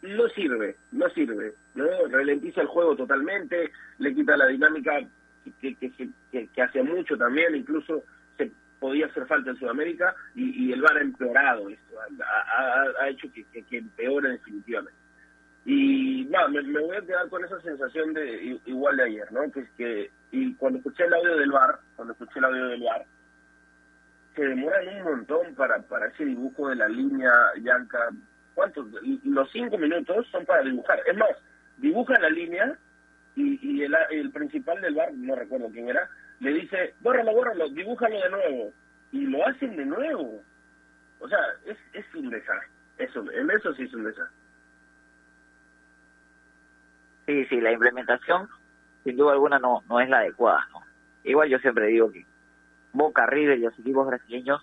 No 0.02 0.28
sirve, 0.30 0.76
no 0.92 1.08
sirve, 1.10 1.52
¿no? 1.74 1.86
Ralentiza 2.08 2.62
el 2.62 2.66
juego 2.66 2.96
totalmente, 2.96 3.70
le 3.98 4.14
quita 4.14 4.36
la 4.36 4.46
dinámica 4.46 4.98
que, 5.60 5.74
que, 5.76 6.08
que, 6.32 6.62
hace 6.62 6.82
mucho 6.82 7.16
también, 7.16 7.54
incluso 7.54 8.02
se 8.36 8.50
podía 8.80 9.06
hacer 9.06 9.26
falta 9.26 9.50
en 9.50 9.56
Sudamérica, 9.56 10.14
y, 10.34 10.72
el 10.72 10.80
VAR 10.80 10.96
ha 10.96 11.02
empeorado 11.02 11.68
esto, 11.68 11.96
ha, 13.00 13.08
hecho 13.08 13.28
que, 13.32 13.44
que, 13.44 13.76
empeore 13.76 14.30
definitivamente. 14.30 14.99
Y 15.72 16.24
no, 16.24 16.48
me, 16.48 16.80
voy 16.80 16.96
a 16.96 17.00
quedar 17.00 17.28
con 17.28 17.44
esa 17.44 17.60
sensación 17.60 18.12
de 18.12 18.58
igual 18.66 18.96
de 18.96 19.04
ayer, 19.04 19.30
¿no? 19.30 19.48
Que 19.52 19.60
es 19.60 19.70
que, 19.78 20.10
y 20.32 20.52
cuando 20.56 20.78
escuché 20.78 21.04
el 21.04 21.14
audio 21.14 21.36
del 21.36 21.52
VAR, 21.52 21.78
cuando 21.94 22.12
escuché 22.12 22.40
el 22.40 22.46
audio 22.46 22.66
del 22.70 22.82
VAR, 22.82 23.04
se 24.34 24.42
demoran 24.46 24.88
un 24.88 25.02
montón 25.04 25.54
para, 25.54 25.80
para 25.82 26.08
ese 26.08 26.24
dibujo 26.24 26.70
de 26.70 26.74
la 26.74 26.88
línea, 26.88 27.30
Yanka. 27.62 28.10
¿Cuántos? 28.56 28.84
Los 29.22 29.48
cinco 29.52 29.78
minutos 29.78 30.26
son 30.32 30.44
para 30.44 30.62
dibujar. 30.62 31.02
Es 31.06 31.16
más, 31.16 31.36
dibuja 31.76 32.18
la 32.18 32.30
línea 32.30 32.76
y, 33.36 33.60
y 33.62 33.84
el, 33.84 33.94
el 34.10 34.32
principal 34.32 34.80
del 34.80 34.96
bar, 34.96 35.12
no 35.14 35.36
recuerdo 35.36 35.70
quién 35.70 35.88
era, 35.88 36.10
le 36.40 36.52
dice, 36.52 36.94
bórralo, 36.98 37.32
bórralo, 37.32 37.68
dibújalo 37.68 38.20
de 38.20 38.30
nuevo. 38.30 38.72
Y 39.12 39.20
lo 39.20 39.46
hacen 39.46 39.76
de 39.76 39.86
nuevo. 39.86 40.42
O 41.20 41.28
sea, 41.28 41.38
es, 41.64 41.78
es 41.92 42.12
un 42.16 42.28
desastre. 42.28 42.68
Eso, 42.98 43.24
en 43.30 43.48
eso 43.52 43.72
sí 43.74 43.84
es 43.84 43.94
un 43.94 44.02
desastre. 44.02 44.39
Sí, 47.30 47.44
sí, 47.44 47.60
la 47.60 47.70
implementación, 47.70 48.48
sin 49.04 49.16
duda 49.16 49.34
alguna, 49.34 49.60
no, 49.60 49.84
no 49.88 50.00
es 50.00 50.08
la 50.08 50.18
adecuada. 50.18 50.66
¿no? 50.72 50.80
Igual 51.22 51.48
yo 51.48 51.60
siempre 51.60 51.86
digo 51.86 52.10
que 52.10 52.26
Boca, 52.92 53.24
River 53.24 53.56
y 53.56 53.62
los 53.62 53.78
equipos 53.78 54.04
brasileños 54.04 54.60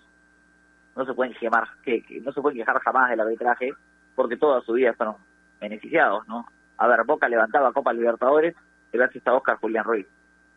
no 0.94 1.06
se 1.06 1.14
pueden 1.14 1.32
quemar, 1.32 1.66
que, 1.82 2.02
que 2.02 2.20
no 2.20 2.30
se 2.30 2.42
pueden 2.42 2.58
quejar 2.58 2.78
jamás 2.80 3.08
del 3.08 3.20
arbitraje, 3.20 3.72
porque 4.14 4.36
toda 4.36 4.60
su 4.60 4.74
vida 4.74 4.92
fueron 4.92 5.16
beneficiados, 5.58 6.28
¿no? 6.28 6.46
A 6.76 6.86
ver, 6.86 7.04
Boca 7.04 7.26
levantaba 7.26 7.72
Copa 7.72 7.94
Libertadores 7.94 8.54
gracias 8.92 9.26
a 9.26 9.32
Oscar 9.32 9.56
Julián 9.56 9.84
Ruiz. 9.84 10.06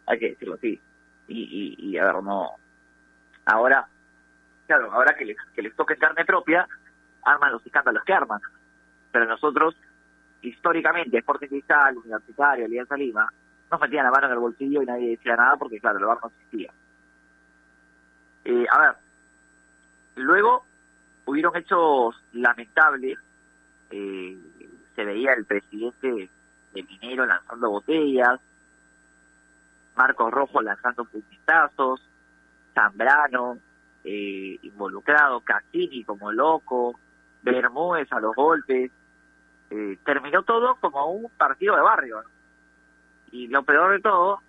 Hay 0.06 0.20
que 0.20 0.32
decirlo 0.32 0.56
así. 0.56 0.82
Y, 1.30 1.78
y, 1.80 1.92
y 1.92 1.98
a 1.98 2.12
ver, 2.12 2.22
no. 2.24 2.56
Ahora, 3.46 3.88
claro, 4.68 4.92
ahora 4.92 5.16
que 5.16 5.24
les, 5.24 5.38
que 5.56 5.62
les 5.62 5.74
toque 5.78 5.96
carne 5.96 6.26
propia, 6.26 6.68
arman 7.24 7.54
los 7.54 7.66
escándalos 7.66 8.04
que 8.04 8.12
arman. 8.12 8.42
Pero 9.14 9.28
nosotros, 9.28 9.78
históricamente, 10.42 11.18
Sporting 11.18 11.48
Cristal, 11.48 11.98
Universitario, 11.98 12.66
Alianza 12.66 12.96
Lima, 12.96 13.32
nos 13.72 13.80
metían 13.80 14.06
la 14.06 14.12
mano 14.12 14.28
en 14.28 14.34
el 14.34 14.40
bolsillo 14.40 14.82
y 14.82 14.86
nadie 14.86 15.10
decía 15.12 15.36
nada 15.36 15.56
porque, 15.58 15.80
claro, 15.80 16.00
el 16.00 16.06
bar 16.06 16.18
no 16.22 16.30
existía. 16.30 16.72
Eh, 18.44 18.66
a 18.70 18.80
ver, 18.80 18.96
luego 20.16 20.66
hubieron 21.26 21.56
hechos 21.56 22.22
lamentables. 22.34 23.18
Eh, 23.92 24.38
se 24.96 25.06
veía 25.06 25.34
el 25.34 25.46
presidente 25.46 26.30
de 26.74 26.84
Minero 26.84 27.26
lanzando 27.26 27.70
botellas. 27.70 28.40
Marcos 29.96 30.32
Rojo 30.32 30.62
lanzando 30.62 31.06
puñetazos, 31.06 32.02
Zambrano 32.74 33.58
eh, 34.04 34.58
involucrado, 34.62 35.42
Cassini 35.42 36.04
como 36.04 36.32
loco, 36.32 37.00
Bermúdez 37.42 38.12
a 38.12 38.20
los 38.20 38.36
golpes. 38.36 38.92
Eh, 39.72 39.98
terminó 40.06 40.44
todo 40.44 40.76
como 40.76 41.06
un 41.12 41.32
partido 41.32 41.76
de 41.76 41.82
barrio. 41.82 42.22
Y 43.32 43.48
lo 43.48 43.64
peor 43.64 43.94
de 43.94 44.02
todo 44.02 44.42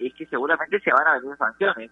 es 0.00 0.12
que 0.14 0.26
seguramente 0.26 0.80
se 0.80 0.92
van 0.92 1.06
a 1.06 1.18
venir 1.18 1.36
sanciones. 1.36 1.90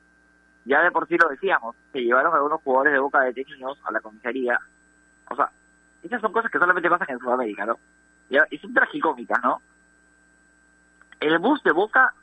Ya 0.64 0.82
de 0.82 0.90
por 0.90 1.06
sí 1.06 1.16
lo 1.16 1.28
decíamos, 1.28 1.76
se 1.92 2.00
llevaron 2.00 2.32
a 2.32 2.36
algunos 2.36 2.60
jugadores 2.62 2.92
de 2.92 2.98
Boca 2.98 3.20
detenidos 3.20 3.78
a 3.84 3.92
la 3.92 4.00
comisaría. 4.00 4.58
O 5.30 5.36
sea, 5.36 5.50
esas 6.02 6.20
son 6.20 6.32
cosas 6.32 6.50
que 6.50 6.58
solamente 6.58 6.90
pasan 6.90 7.10
en 7.10 7.18
Sudamérica, 7.18 7.66
¿no? 7.66 7.78
Y 8.50 8.58
son 8.58 8.74
tragicómicas, 8.74 9.40
¿no? 9.42 9.62
El 11.20 11.38
bus 11.38 11.62
de 11.62 11.72
Boca 11.72 12.14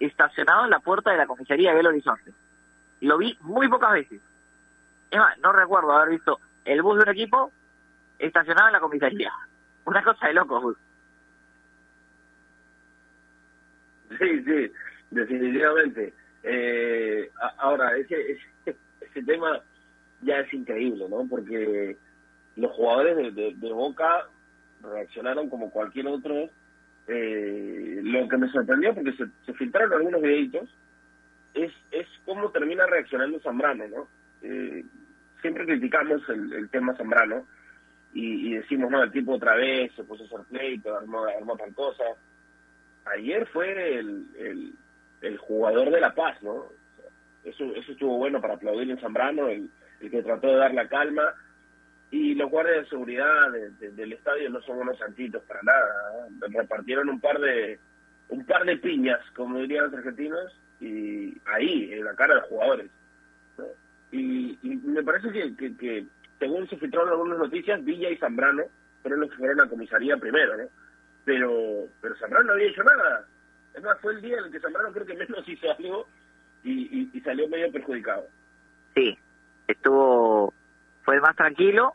estacionado 0.00 0.64
en 0.64 0.70
la 0.70 0.80
puerta 0.80 1.12
de 1.12 1.18
la 1.18 1.26
comisaría 1.26 1.70
de 1.70 1.76
Belo 1.76 1.90
Horizonte. 1.90 2.32
Lo 3.00 3.18
vi 3.18 3.36
muy 3.40 3.68
pocas 3.68 3.92
veces. 3.92 4.20
Es 5.10 5.18
más, 5.18 5.38
no 5.38 5.52
recuerdo 5.52 5.92
haber 5.92 6.10
visto 6.10 6.40
el 6.64 6.82
bus 6.82 6.96
de 6.96 7.02
un 7.04 7.08
equipo 7.10 7.52
estacionado 8.18 8.68
en 8.68 8.72
la 8.72 8.80
comisaría. 8.80 9.32
Una 9.86 10.02
cosa 10.02 10.26
de 10.26 10.34
locos. 10.34 10.76
Sí, 14.18 14.44
sí, 14.44 14.72
definitivamente. 15.10 16.12
Eh, 16.42 17.30
ahora, 17.58 17.96
ese, 17.96 18.38
ese, 18.64 19.22
tema 19.24 19.60
ya 20.22 20.40
es 20.40 20.52
increíble, 20.52 21.08
¿no? 21.08 21.26
Porque 21.28 21.96
los 22.56 22.72
jugadores 22.72 23.34
de, 23.34 23.54
de, 23.54 23.72
Boca 23.72 24.26
reaccionaron 24.82 25.48
como 25.48 25.70
cualquier 25.70 26.08
otro. 26.08 26.50
Eh, 27.08 28.00
lo 28.02 28.28
que 28.28 28.36
me 28.36 28.50
sorprendió, 28.50 28.92
porque 28.92 29.12
se, 29.12 29.26
se 29.44 29.54
filtraron 29.54 29.92
algunos 29.92 30.20
videitos, 30.20 30.68
es, 31.54 31.72
es 31.92 32.06
cómo 32.24 32.50
termina 32.50 32.86
reaccionando 32.86 33.38
Zambrano, 33.40 33.86
¿no? 33.86 34.08
Eh, 34.42 34.84
siempre 35.40 35.64
criticamos 35.64 36.28
el, 36.28 36.52
el 36.52 36.68
tema 36.70 36.96
Zambrano 36.96 37.46
y, 38.18 38.54
decimos, 38.54 38.90
no, 38.90 39.02
el 39.02 39.12
tipo 39.12 39.34
otra 39.34 39.54
vez 39.56 39.92
se 39.94 40.02
puso 40.02 40.22
a 40.22 40.26
hacer 40.26 40.40
pleito, 40.48 40.96
armó, 40.96 41.24
armó 41.24 41.54
tal 41.56 41.74
cosa. 41.74 42.04
Ayer 43.04 43.46
fue 43.48 43.98
el, 43.98 44.24
el, 45.20 45.36
jugador 45.36 45.90
de 45.90 46.00
la 46.00 46.14
paz, 46.14 46.42
¿no? 46.42 46.64
Eso, 47.44 47.64
eso 47.74 47.92
estuvo 47.92 48.16
bueno 48.16 48.40
para 48.40 48.54
aplaudir 48.54 48.90
en 48.90 48.98
Zambrano, 48.98 49.48
el, 49.48 49.68
el 50.00 50.10
que 50.10 50.22
trató 50.22 50.48
de 50.48 50.56
dar 50.56 50.72
la 50.72 50.88
calma. 50.88 51.34
Y 52.10 52.34
los 52.34 52.50
guardias 52.50 52.84
de 52.84 52.88
seguridad 52.88 53.52
del 53.80 54.12
estadio 54.12 54.48
no 54.48 54.62
son 54.62 54.78
unos 54.78 54.98
santitos 54.98 55.42
para 55.42 55.60
nada. 55.62 56.28
¿eh? 56.28 56.46
Repartieron 56.54 57.10
un 57.10 57.20
par 57.20 57.38
de 57.38 57.78
un 58.28 58.44
par 58.46 58.64
de 58.64 58.78
piñas, 58.78 59.20
como 59.34 59.58
dirían 59.58 59.84
los 59.84 59.94
argentinos, 59.94 60.58
y 60.80 61.36
ahí, 61.44 61.92
en 61.92 62.04
la 62.04 62.14
cara 62.14 62.34
de 62.34 62.40
los 62.40 62.48
jugadores. 62.48 62.90
Y, 64.12 64.58
me 64.62 65.02
parece 65.02 65.30
que, 65.30 66.06
según 66.38 66.68
se 66.68 66.76
filtraron 66.76 67.10
algunas 67.10 67.38
noticias, 67.38 67.84
Villa 67.84 68.10
y 68.10 68.16
Zambrano 68.16 68.64
fueron 69.02 69.20
los 69.20 69.30
que 69.30 69.36
fueron 69.36 69.60
a 69.60 69.68
comisaría 69.68 70.16
primero, 70.16 70.56
¿no? 70.56 70.64
Pero, 71.24 71.86
pero 72.00 72.16
Zambrano 72.16 72.46
no 72.46 72.52
había 72.52 72.68
hecho 72.68 72.84
nada. 72.84 73.26
Es 73.74 73.82
más, 73.82 73.98
fue 74.00 74.14
el 74.14 74.20
día 74.20 74.38
en 74.38 74.44
el 74.44 74.52
que 74.52 74.60
Zambrano 74.60 74.92
creo 74.92 75.06
que 75.06 75.14
menos 75.14 75.48
hizo 75.48 75.70
algo 75.70 76.08
y, 76.64 77.10
y, 77.12 77.20
salió 77.20 77.48
medio 77.48 77.70
perjudicado. 77.70 78.26
Sí, 78.94 79.16
estuvo, 79.68 80.52
fue 81.04 81.14
el 81.16 81.20
más 81.20 81.36
tranquilo 81.36 81.94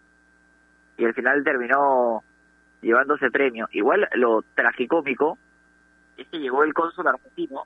y 0.97 1.05
al 1.05 1.13
final 1.13 1.43
terminó 1.43 2.23
llevándose 2.81 3.31
premio. 3.31 3.67
Igual 3.71 4.07
lo 4.15 4.43
tragicómico 4.55 5.37
es 6.17 6.27
que 6.27 6.39
llegó 6.39 6.63
el 6.63 6.73
cónsul 6.73 7.07
argentino 7.07 7.63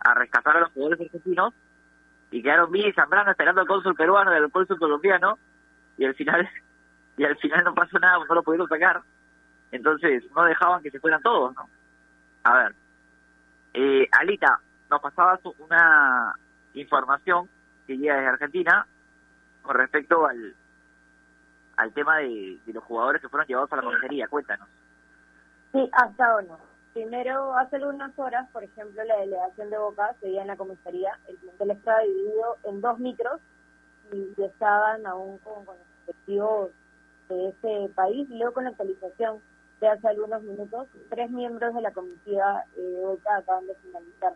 a 0.00 0.14
rescatar 0.14 0.56
a 0.56 0.60
los 0.60 0.72
jugadores 0.72 1.00
argentinos 1.00 1.54
y 2.30 2.42
quedaron 2.42 2.70
Villa 2.70 2.88
y 2.88 2.92
Zambrano 2.92 3.30
esperando 3.30 3.60
al 3.60 3.66
cónsul 3.66 3.94
peruano 3.94 4.32
y 4.32 4.36
al 4.36 4.50
cónsul 4.50 4.78
colombiano 4.78 5.38
y 5.98 6.04
al 6.04 6.14
final 6.14 6.48
y 7.16 7.24
al 7.24 7.36
final 7.36 7.64
no 7.64 7.74
pasó 7.74 7.98
nada, 7.98 8.24
no 8.26 8.34
lo 8.34 8.42
pudieron 8.42 8.68
sacar. 8.68 9.02
Entonces 9.70 10.24
no 10.34 10.44
dejaban 10.44 10.82
que 10.82 10.90
se 10.90 11.00
fueran 11.00 11.20
todos, 11.20 11.54
¿no? 11.54 11.68
A 12.44 12.56
ver, 12.56 12.74
eh, 13.74 14.08
Alita, 14.12 14.60
nos 14.88 15.00
pasabas 15.00 15.40
una 15.58 16.34
información 16.74 17.48
que 17.86 17.98
llega 17.98 18.14
desde 18.14 18.28
Argentina 18.28 18.86
con 19.62 19.76
respecto 19.76 20.26
al 20.26 20.54
al 21.76 21.92
tema 21.92 22.18
de, 22.18 22.58
de 22.64 22.72
los 22.72 22.82
jugadores 22.84 23.20
que 23.20 23.28
fueron 23.28 23.46
llevados 23.46 23.72
a 23.72 23.76
la 23.76 23.82
comisaría. 23.82 24.26
Cuéntanos. 24.26 24.68
Sí, 25.72 25.88
hasta 25.92 26.26
ahora 26.26 26.56
Primero, 26.92 27.54
hace 27.56 27.76
algunas 27.76 28.18
horas, 28.18 28.48
por 28.50 28.64
ejemplo, 28.64 29.04
la 29.04 29.18
delegación 29.18 29.70
de 29.70 29.78
Boca 29.78 30.16
seguía 30.20 30.42
en 30.42 30.48
la 30.48 30.56
comisaría. 30.56 31.16
El 31.28 31.36
plantel 31.36 31.70
estaba 31.70 32.00
dividido 32.00 32.56
en 32.64 32.80
dos 32.80 32.98
micros 32.98 33.40
y 34.10 34.42
estaban 34.42 35.06
aún 35.06 35.38
con, 35.38 35.64
los 35.64 35.76
objetivos 36.08 36.70
de 37.28 37.48
ese 37.48 37.92
país. 37.94 38.28
Y 38.30 38.38
luego, 38.38 38.54
con 38.54 38.64
la 38.64 38.70
actualización 38.70 39.40
de 39.80 39.88
hace 39.88 40.08
algunos 40.08 40.42
minutos, 40.42 40.88
tres 41.10 41.30
miembros 41.30 41.74
de 41.74 41.82
la 41.82 41.92
comitiva 41.92 42.64
eh, 42.76 43.04
acaban 43.24 43.66
de 43.66 43.74
finalizar 43.76 44.34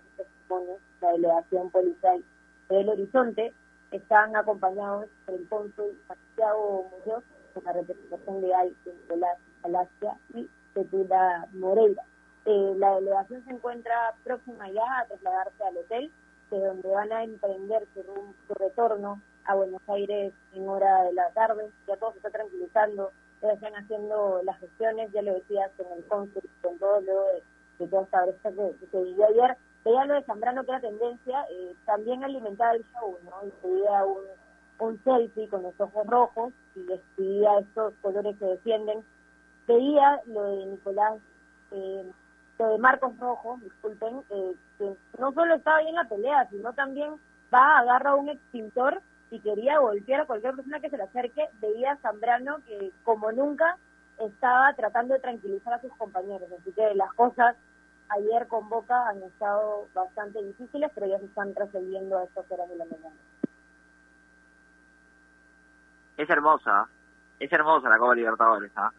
la 1.01 1.13
delegación 1.13 1.71
policial 1.71 2.23
del 2.69 2.89
Horizonte. 2.89 3.53
Están 3.91 4.37
acompañados 4.37 5.07
por 5.27 5.35
el 5.35 5.49
cónsul 5.49 5.99
Santiago 6.07 6.91
Muñoz, 6.91 7.25
con 7.55 7.65
la 7.65 7.73
representación 7.73 8.41
legal 8.41 8.75
de 8.85 8.95
Nicolás 8.95 9.39
Alasia 9.63 10.17
y 10.35 10.49
Petula 10.73 11.49
Moreira. 11.53 12.03
Eh, 12.45 12.75
la 12.77 12.95
delegación 12.97 13.45
se 13.45 13.51
encuentra 13.51 14.15
próxima 14.25 14.71
ya 14.71 14.83
a 15.01 15.07
trasladarse 15.07 15.65
al 15.65 15.77
hotel, 15.77 16.11
de 16.51 16.59
donde 16.59 16.89
van 16.89 17.13
a 17.13 17.25
emprender 17.25 17.87
su, 17.95 18.03
su 18.03 18.55
retorno 18.55 19.21
a 19.45 19.55
Buenos 19.55 19.83
Aires 19.89 20.33
en 20.55 20.69
hora 20.69 21.05
de 21.05 21.13
la 21.15 21.31
tarde. 21.31 21.71
Ya 21.87 21.97
todo 21.97 22.13
se 22.13 22.19
está 22.19 22.31
tranquilizando, 22.31 23.13
ya 23.41 23.53
están 23.53 23.75
haciendo 23.75 24.41
las 24.45 24.59
gestiones, 24.61 25.13
ya 25.13 25.23
lo 25.23 25.35
decías, 25.35 25.71
con 25.77 25.87
el 25.97 26.05
cónsul, 26.07 26.43
con 26.63 26.79
todo 26.79 27.01
luego 27.01 27.27
de, 27.29 27.43
de 27.85 27.91
toda 27.91 28.03
esta 28.03 28.25
brecha 28.25 28.51
que, 28.51 28.87
se 28.87 29.03
vivió 29.03 29.27
ayer. 29.27 29.57
Veía 29.85 30.05
lo 30.05 30.15
de 30.15 30.23
Zambrano 30.23 30.65
que 30.65 30.71
era 30.71 30.81
tendencia, 30.81 31.45
eh, 31.51 31.75
también 31.85 32.23
alimentaba 32.23 32.73
el 32.73 32.85
show, 32.93 33.19
¿no? 33.25 33.47
Y 33.47 33.53
un, 34.07 34.89
un 34.89 35.05
selfie 35.05 35.49
con 35.49 35.63
los 35.63 35.81
ojos 35.81 36.07
rojos 36.07 36.53
y 36.77 36.93
escribía 36.93 37.59
estos 37.59 37.95
colores 38.01 38.37
que 38.39 38.47
defienden. 38.47 39.05
Veía 39.67 40.21
lo 40.27 40.45
de 40.45 40.67
Nicolás 40.67 41.19
eh, 41.73 42.13
de 42.59 42.79
Marcos 42.79 43.19
Rojo, 43.19 43.59
disculpen, 43.63 44.23
eh, 44.31 44.55
que 44.79 44.97
no 45.19 45.33
solo 45.33 45.55
estaba 45.55 45.79
ahí 45.79 45.89
en 45.89 45.95
la 45.95 46.05
pelea, 46.05 46.49
sino 46.51 46.73
también 46.73 47.13
va, 47.53 47.79
agarra 47.79 48.15
un 48.15 48.29
extintor 48.29 49.01
y 49.33 49.41
quería 49.41 49.79
golpear 49.79 50.21
a 50.21 50.27
cualquier 50.27 50.55
persona 50.55 50.79
que 50.79 50.91
se 50.91 50.99
le 50.99 51.05
acerque, 51.05 51.49
veía 51.63 51.93
a 51.93 51.97
Zambrano 51.97 52.59
que 52.67 52.93
como 53.03 53.33
nunca 53.33 53.79
estaba 54.19 54.75
tratando 54.75 55.15
de 55.15 55.21
tranquilizar 55.21 55.73
a 55.73 55.81
sus 55.81 55.91
compañeros. 55.97 56.51
Así 56.53 56.71
que 56.73 56.95
las 56.95 57.11
cosas 57.15 57.57
ayer 58.11 58.47
con 58.47 58.69
Boca 58.69 59.09
han 59.09 59.23
estado 59.23 59.89
bastante 59.95 60.43
difíciles, 60.43 60.91
pero 60.95 61.07
ya 61.07 61.19
se 61.19 61.25
están 61.25 61.55
resolviendo 61.55 62.19
a 62.19 62.25
estas 62.25 62.51
horas 62.53 62.69
de 62.69 62.77
la 62.77 62.85
mañana. 62.85 63.17
Es 66.19 66.29
hermosa, 66.29 66.89
es 67.41 67.51
hermosa 67.51 67.89
la 67.89 67.97
Copa 67.97 68.15
Libertadores, 68.15 68.71
¿ah? 68.77 68.93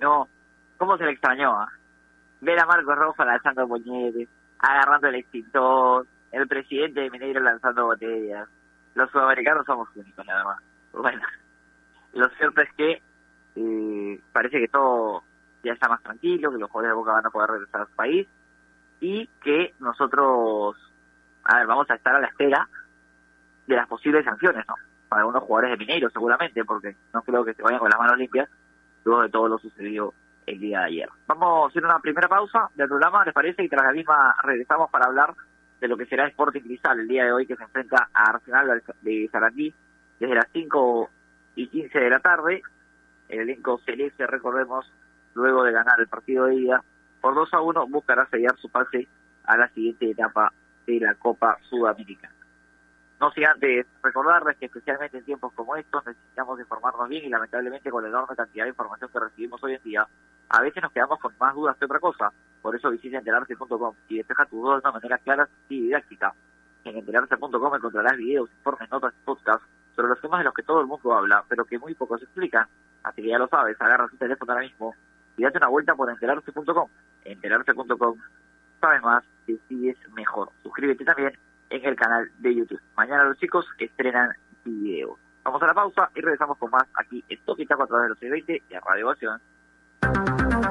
No, 0.00 0.28
¿cómo 0.76 0.98
se 0.98 1.04
le 1.04 1.12
extrañó? 1.12 1.58
¿ah? 1.58 1.68
ver 2.42 2.60
a 2.60 2.66
Marcos 2.66 2.94
Rojo 2.94 3.24
lanzando 3.24 3.66
puñetes, 3.66 4.28
agarrando 4.58 5.08
el 5.08 5.14
extintor, 5.14 6.06
el 6.30 6.46
presidente 6.46 7.00
de 7.00 7.10
Mineiro 7.10 7.40
lanzando 7.40 7.86
botellas. 7.86 8.48
Los 8.98 9.12
sudamericanos 9.12 9.64
somos 9.64 9.88
únicos, 9.94 10.26
nada 10.26 10.42
más. 10.42 10.58
Bueno, 10.92 11.22
lo 12.14 12.28
cierto 12.30 12.62
es 12.62 12.72
que 12.72 13.00
eh, 13.54 14.20
parece 14.32 14.58
que 14.58 14.66
todo 14.66 15.22
ya 15.62 15.72
está 15.72 15.88
más 15.88 16.02
tranquilo, 16.02 16.50
que 16.50 16.58
los 16.58 16.68
jugadores 16.68 16.90
de 16.90 16.98
Boca 16.98 17.12
van 17.12 17.26
a 17.26 17.30
poder 17.30 17.50
regresar 17.50 17.82
a 17.82 17.86
su 17.86 17.92
país 17.92 18.26
y 19.00 19.28
que 19.40 19.72
nosotros, 19.78 20.76
a 21.44 21.58
ver, 21.58 21.68
vamos 21.68 21.88
a 21.88 21.94
estar 21.94 22.16
a 22.16 22.18
la 22.18 22.26
espera 22.26 22.68
de 23.68 23.76
las 23.76 23.86
posibles 23.86 24.24
sanciones, 24.24 24.64
¿no? 24.66 24.74
Para 25.08 25.22
algunos 25.22 25.44
jugadores 25.44 25.70
de 25.70 25.76
Mineiro 25.76 26.10
seguramente, 26.10 26.64
porque 26.64 26.96
no 27.14 27.22
creo 27.22 27.44
que 27.44 27.54
se 27.54 27.62
vayan 27.62 27.78
con 27.78 27.90
las 27.90 28.00
manos 28.00 28.18
limpias 28.18 28.50
luego 29.04 29.22
de 29.22 29.28
todo 29.28 29.46
lo 29.46 29.58
sucedido 29.58 30.12
el 30.44 30.58
día 30.58 30.80
de 30.80 30.86
ayer. 30.86 31.08
Vamos 31.28 31.66
a 31.66 31.68
hacer 31.68 31.84
una 31.84 32.00
primera 32.00 32.26
pausa 32.26 32.68
del 32.74 32.88
programa, 32.88 33.24
¿les 33.24 33.32
parece? 33.32 33.62
Y 33.62 33.68
tras 33.68 33.84
la 33.84 33.92
misma 33.92 34.34
regresamos 34.42 34.90
para 34.90 35.06
hablar 35.06 35.36
de 35.80 35.88
lo 35.88 35.96
que 35.96 36.06
será 36.06 36.26
Sporting 36.26 36.60
Cristal 36.60 37.00
el 37.00 37.08
día 37.08 37.24
de 37.24 37.32
hoy 37.32 37.46
que 37.46 37.56
se 37.56 37.62
enfrenta 37.62 38.08
a 38.12 38.30
Arsenal 38.30 38.82
de 39.02 39.28
Sarandí 39.30 39.72
desde 40.18 40.34
las 40.34 40.48
5 40.52 41.10
y 41.56 41.68
15 41.68 41.98
de 41.98 42.10
la 42.10 42.20
tarde. 42.20 42.62
El 43.28 43.40
elenco 43.40 43.80
celeste, 43.84 44.26
recordemos, 44.26 44.90
luego 45.34 45.64
de 45.64 45.72
ganar 45.72 46.00
el 46.00 46.08
partido 46.08 46.46
de 46.46 46.56
ida 46.56 46.82
por 47.20 47.34
2 47.34 47.54
a 47.54 47.60
1, 47.60 47.86
buscará 47.88 48.26
sellar 48.26 48.56
su 48.58 48.68
pase 48.68 49.06
a 49.44 49.56
la 49.56 49.68
siguiente 49.68 50.10
etapa 50.10 50.52
de 50.86 51.00
la 51.00 51.14
Copa 51.14 51.58
Sudamericana. 51.68 52.37
No 53.20 53.32
sin 53.32 53.46
antes 53.46 53.86
recordarles 54.02 54.56
que 54.58 54.66
especialmente 54.66 55.18
en 55.18 55.24
tiempos 55.24 55.52
como 55.54 55.74
estos 55.74 56.06
necesitamos 56.06 56.60
informarnos 56.60 57.08
bien 57.08 57.24
y 57.24 57.28
lamentablemente 57.28 57.90
con 57.90 58.04
la 58.04 58.10
enorme 58.10 58.36
cantidad 58.36 58.64
de 58.64 58.70
información 58.70 59.10
que 59.10 59.18
recibimos 59.18 59.62
hoy 59.64 59.74
en 59.74 59.82
día, 59.82 60.06
a 60.48 60.62
veces 60.62 60.82
nos 60.82 60.92
quedamos 60.92 61.18
con 61.18 61.32
más 61.40 61.54
dudas 61.54 61.76
que 61.76 61.86
otra 61.86 61.98
cosa. 61.98 62.32
Por 62.62 62.76
eso 62.76 62.90
visita 62.90 63.18
enterarse.com 63.18 63.94
y 64.08 64.18
despeja 64.18 64.44
tus 64.46 64.60
dudas 64.60 64.82
de 64.82 64.88
una 64.88 64.98
manera 64.98 65.18
clara 65.18 65.48
y 65.68 65.80
didáctica. 65.82 66.32
En 66.84 66.96
enterarse.com 66.96 67.74
encontrarás 67.74 68.16
videos, 68.16 68.50
informes, 68.52 68.88
notas 68.90 69.12
y 69.20 69.24
podcasts 69.24 69.66
sobre 69.96 70.08
los 70.08 70.20
temas 70.20 70.38
de 70.38 70.44
los 70.44 70.54
que 70.54 70.62
todo 70.62 70.80
el 70.80 70.86
mundo 70.86 71.12
habla, 71.12 71.44
pero 71.48 71.64
que 71.64 71.78
muy 71.78 71.94
pocos 71.94 72.22
explican. 72.22 72.66
Así 73.02 73.22
que 73.22 73.28
ya 73.28 73.38
lo 73.38 73.48
sabes, 73.48 73.80
agarra 73.80 74.06
tu 74.08 74.16
teléfono 74.16 74.52
ahora 74.52 74.64
mismo 74.64 74.94
y 75.36 75.42
date 75.42 75.58
una 75.58 75.68
vuelta 75.68 75.96
por 75.96 76.08
enterarse.com. 76.08 76.88
Enterarse.com, 77.24 78.16
sabes 78.80 79.02
más, 79.02 79.24
decides 79.44 79.96
mejor. 80.12 80.50
Suscríbete 80.62 81.04
también 81.04 81.32
en 81.70 81.84
el 81.84 81.96
canal 81.96 82.30
de 82.38 82.54
YouTube. 82.54 82.80
Mañana 82.96 83.24
los 83.24 83.38
chicos 83.38 83.66
estrenan 83.78 84.30
video. 84.64 85.18
Vamos 85.44 85.62
a 85.62 85.66
la 85.66 85.74
pausa 85.74 86.10
y 86.14 86.20
regresamos 86.20 86.58
con 86.58 86.70
más 86.70 86.84
aquí 86.94 87.24
en 87.28 87.38
Toquitaco 87.44 87.84
a 87.84 87.86
través 87.86 88.04
de 88.04 88.08
los 88.10 88.18
620 88.18 88.62
y 88.70 88.74
a 88.74 88.80
Radio 88.80 89.06
Ovación. 89.06 89.40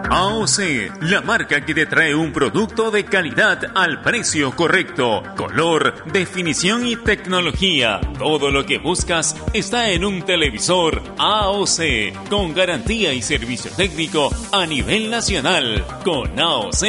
AOC, 0.09 1.01
la 1.01 1.21
marca 1.21 1.65
que 1.65 1.73
te 1.73 1.85
trae 1.85 2.15
un 2.15 2.31
producto 2.31 2.91
de 2.91 3.05
calidad 3.05 3.71
al 3.75 4.01
precio 4.01 4.55
correcto, 4.55 5.21
color, 5.35 6.05
definición 6.11 6.87
y 6.87 6.95
tecnología. 6.95 7.99
Todo 8.17 8.49
lo 8.49 8.65
que 8.65 8.77
buscas 8.77 9.35
está 9.53 9.89
en 9.89 10.05
un 10.05 10.23
televisor 10.23 11.01
AOC, 11.17 12.29
con 12.29 12.53
garantía 12.53 13.13
y 13.13 13.21
servicio 13.21 13.69
técnico 13.75 14.29
a 14.53 14.65
nivel 14.65 15.09
nacional. 15.09 15.85
Con 16.03 16.39
AOC 16.39 16.83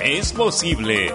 es 0.00 0.32
posible. 0.32 1.14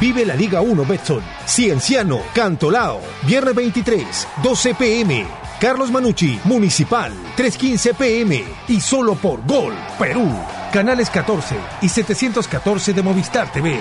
Vive 0.00 0.26
la 0.26 0.34
Liga 0.34 0.60
1 0.60 0.84
Betson. 0.84 1.22
Cienciano, 1.46 2.20
Cantolao. 2.34 3.00
Viernes 3.22 3.54
23, 3.54 4.28
12 4.42 4.74
pm. 4.74 5.26
Carlos 5.58 5.90
Manucci, 5.90 6.38
Municipal, 6.44 7.12
3.15 7.36 7.94
pm. 7.94 8.44
Y 8.68 8.80
solo 8.80 9.14
por 9.14 9.44
Gol, 9.46 9.74
Perú. 9.98 10.30
Canales 10.70 11.08
14 11.08 11.56
y 11.80 11.88
714 11.88 12.92
de 12.92 13.02
Movistar 13.02 13.50
TV. 13.50 13.78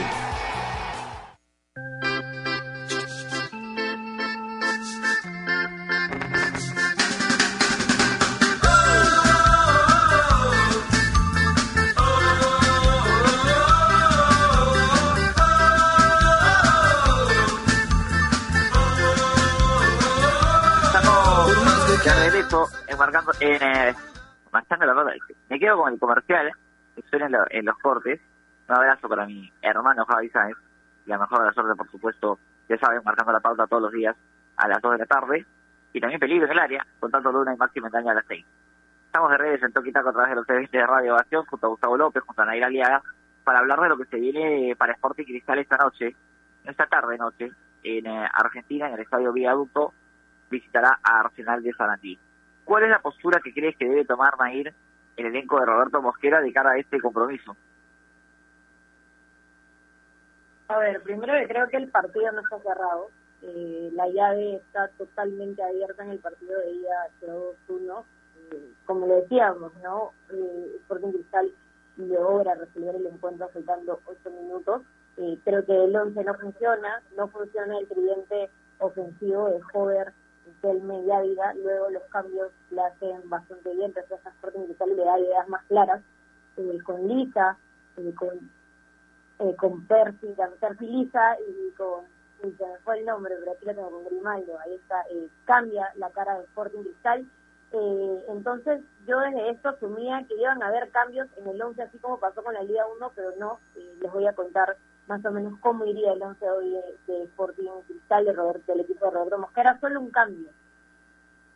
Con 25.74 25.94
el 25.94 26.00
comercial 26.00 26.52
que 26.96 27.02
suena 27.10 27.26
en, 27.28 27.32
lo- 27.34 27.46
en 27.50 27.66
los 27.66 27.78
cortes. 27.80 28.20
Un 28.68 28.76
abrazo 28.76 29.08
para 29.10 29.26
mi 29.26 29.52
hermano 29.62 30.06
Javi 30.06 30.30
Sáenz. 30.30 30.58
La 31.06 31.18
mejor 31.20 31.40
de 31.40 31.46
la 31.48 31.54
suerte, 31.54 31.76
por 31.76 31.90
supuesto, 31.92 32.40
ya 32.68 32.78
saben, 32.78 33.02
marcando 33.04 33.32
la 33.32 33.40
pauta 33.40 33.68
todos 33.68 33.84
los 33.84 33.92
días 33.92 34.16
a 34.58 34.68
las 34.68 34.82
2 34.82 34.94
de 34.94 34.98
la 35.00 35.06
tarde. 35.06 35.46
Y 35.94 36.00
también 36.02 36.20
peligro 36.20 36.46
en 36.46 36.52
el 36.52 36.60
área, 36.60 36.86
contando 37.00 37.32
Luna 37.32 37.54
y 37.54 37.58
Máximo 37.58 37.88
Engaña 37.88 38.12
a 38.12 38.16
las 38.16 38.26
6. 38.28 38.46
Estamos 39.06 39.32
de 39.32 39.38
redes 39.38 39.64
en 39.64 39.72
Toquitaco 39.72 40.10
a 40.10 40.14
través 40.14 40.30
de 40.32 40.36
los 40.36 40.46
TVs 40.48 40.72
de 40.72 40.86
Radio 40.86 41.14
Ovación, 41.14 41.46
junto 41.46 41.66
a 41.68 41.70
Gustavo 41.70 41.96
López, 41.98 42.24
junto 42.24 42.42
a 42.42 42.46
Naira 42.46 42.68
Aliaga, 42.68 43.02
para 43.46 43.60
hablar 43.60 43.80
de 43.82 43.90
lo 43.90 43.98
que 43.98 44.06
se 44.06 44.18
viene 44.18 44.76
para 44.78 44.94
Sporting 44.94 45.24
Cristal 45.24 45.60
esta 45.60 45.78
noche, 45.78 46.16
esta 46.66 46.86
tarde 46.88 47.18
noche, 47.18 47.52
en 47.84 48.08
eh, 48.08 48.28
Argentina, 48.34 48.88
en 48.88 48.96
el 48.96 49.00
Estadio 49.02 49.32
Viaducto, 49.32 49.94
visitará 50.50 51.00
a 51.04 51.20
Arsenal 51.22 51.62
de 51.64 51.72
Sarandí. 51.74 52.20
¿Cuál 52.66 52.84
es 52.84 52.90
la 52.90 53.00
postura 53.00 53.40
que 53.42 53.54
crees 53.54 53.78
que 53.78 53.88
debe 53.88 54.04
tomar 54.06 54.34
Nair 54.40 54.74
el 55.18 55.26
elenco 55.28 55.60
de 55.60 55.66
Roberto 55.66 56.02
Mosquera 56.02 56.42
de 56.42 56.54
cara 56.54 56.72
a 56.72 56.78
este 56.78 57.00
compromiso? 57.00 57.56
A 60.68 60.80
ver, 60.80 61.02
primero 61.04 61.34
que 61.34 61.48
creo 61.48 61.68
que 61.68 61.78
el 61.78 61.90
partido 61.90 62.32
no 62.32 62.42
está 62.42 62.60
cerrado. 62.60 63.10
Eh, 63.44 63.92
la 63.94 64.08
llave 64.10 64.56
está 64.56 64.88
totalmente 64.98 65.62
abierta 65.62 66.04
en 66.04 66.12
el 66.12 66.20
partido 66.20 66.60
de 66.60 66.72
ida 66.72 67.08
2-1. 67.22 68.04
Eh, 68.52 68.74
como 68.86 69.08
le 69.08 69.16
decíamos, 69.22 69.72
¿no? 69.84 70.12
Eh, 70.32 70.78
Sporting 70.82 71.12
Cristal 71.12 71.52
logra 71.98 72.56
resolver 72.56 72.96
el 72.96 73.08
encuentro 73.08 73.48
faltando 73.50 74.00
8 74.06 74.32
minutos. 74.32 74.82
Eh, 75.18 75.38
creo 75.46 75.66
que 75.66 75.86
el 75.86 75.96
11 75.96 76.24
no 76.24 76.34
funciona, 76.34 77.02
no 77.16 77.28
funciona 77.30 77.78
el 77.78 77.88
tridente 77.88 78.50
ofensivo 78.80 79.50
de 79.50 79.62
Hover, 79.74 80.14
Telme 80.66 81.02
y 81.02 81.12
Ávila. 81.12 81.54
Luego 81.54 81.90
los 81.92 82.04
cambios 82.06 82.52
le 82.72 82.82
hacen 82.82 83.30
bastante 83.30 83.74
bien, 83.76 83.94
refleja 83.94 84.30
Sporting 84.30 84.66
Cristal 84.66 84.90
y 84.90 84.96
le 84.96 85.06
da 85.06 85.20
ideas 85.20 85.48
más 85.48 85.64
claras. 85.66 86.02
Con 86.86 87.08
Lisa, 87.08 87.58
con 88.16 88.50
eh, 89.40 89.56
con 89.58 89.86
Percy, 89.86 90.28
y 90.28 91.72
con, 91.76 92.06
se 92.42 92.66
me 92.66 92.78
fue 92.84 93.00
el 93.00 93.06
nombre, 93.06 93.36
pero 93.40 93.52
aquí 93.52 93.66
lo 93.66 93.76
tengo 93.76 93.92
con 93.92 94.06
Grimaldo, 94.06 94.58
ahí 94.60 94.76
está, 94.76 95.02
eh, 95.12 95.28
cambia 95.44 95.92
la 95.96 96.10
cara 96.12 96.38
de 96.38 96.46
Sporting 96.46 96.84
Cristal. 96.84 97.26
Eh, 97.74 98.26
entonces 98.30 98.82
yo 99.06 99.20
desde 99.20 99.50
esto 99.50 99.70
asumía 99.70 100.24
que 100.28 100.36
iban 100.36 100.64
a 100.64 100.68
haber 100.68 100.90
cambios 100.92 101.28
en 101.38 101.48
el 101.48 101.62
11, 101.62 101.82
así 101.82 101.98
como 101.98 102.20
pasó 102.20 102.42
con 102.44 102.54
la 102.54 102.64
Liga 102.64 102.86
1, 102.96 103.12
pero 103.14 103.32
no, 103.38 103.60
eh, 103.76 103.96
les 104.00 104.12
voy 104.12 104.26
a 104.26 104.34
contar 104.34 104.78
más 105.08 105.24
o 105.26 105.32
menos 105.32 105.60
cómo 105.60 105.86
iría 105.86 106.14
el 106.14 106.22
11 106.22 106.50
hoy 106.50 106.70
de, 106.72 106.98
de 107.08 107.24
Sporting 107.26 107.70
Cristal 107.88 108.26
de 108.26 108.34
Roberto, 108.34 108.72
del 108.72 108.82
equipo 108.82 109.06
de 109.06 109.12
Roberto 109.12 109.38
Mosquera, 109.38 109.80
solo 109.80 110.00
un 110.02 110.12
cambio. 110.12 110.50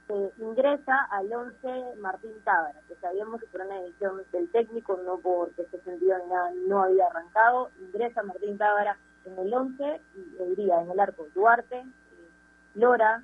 Eh, 0.09 0.31
ingresa 0.39 1.03
al 1.11 1.31
11 1.31 1.97
Martín 1.99 2.33
Tábara, 2.43 2.79
que 2.87 2.95
sabíamos 2.95 3.39
que 3.39 3.47
por 3.47 3.61
una 3.61 3.79
decisión 3.81 4.21
del 4.31 4.49
técnico, 4.49 4.99
no 5.05 5.19
porque 5.19 5.61
este 5.61 5.79
sentido 5.81 6.17
nada, 6.27 6.51
no 6.67 6.83
había 6.83 7.05
arrancado, 7.05 7.69
ingresa 7.79 8.23
Martín 8.23 8.57
Tábara 8.57 8.97
en 9.25 9.37
el 9.37 9.53
11 9.53 10.01
y 10.15 10.37
le 10.37 10.45
diría 10.47 10.81
en 10.81 10.89
el 10.89 10.99
arco 10.99 11.27
Duarte, 11.35 11.77
eh, 11.77 11.85
Lora, 12.73 13.23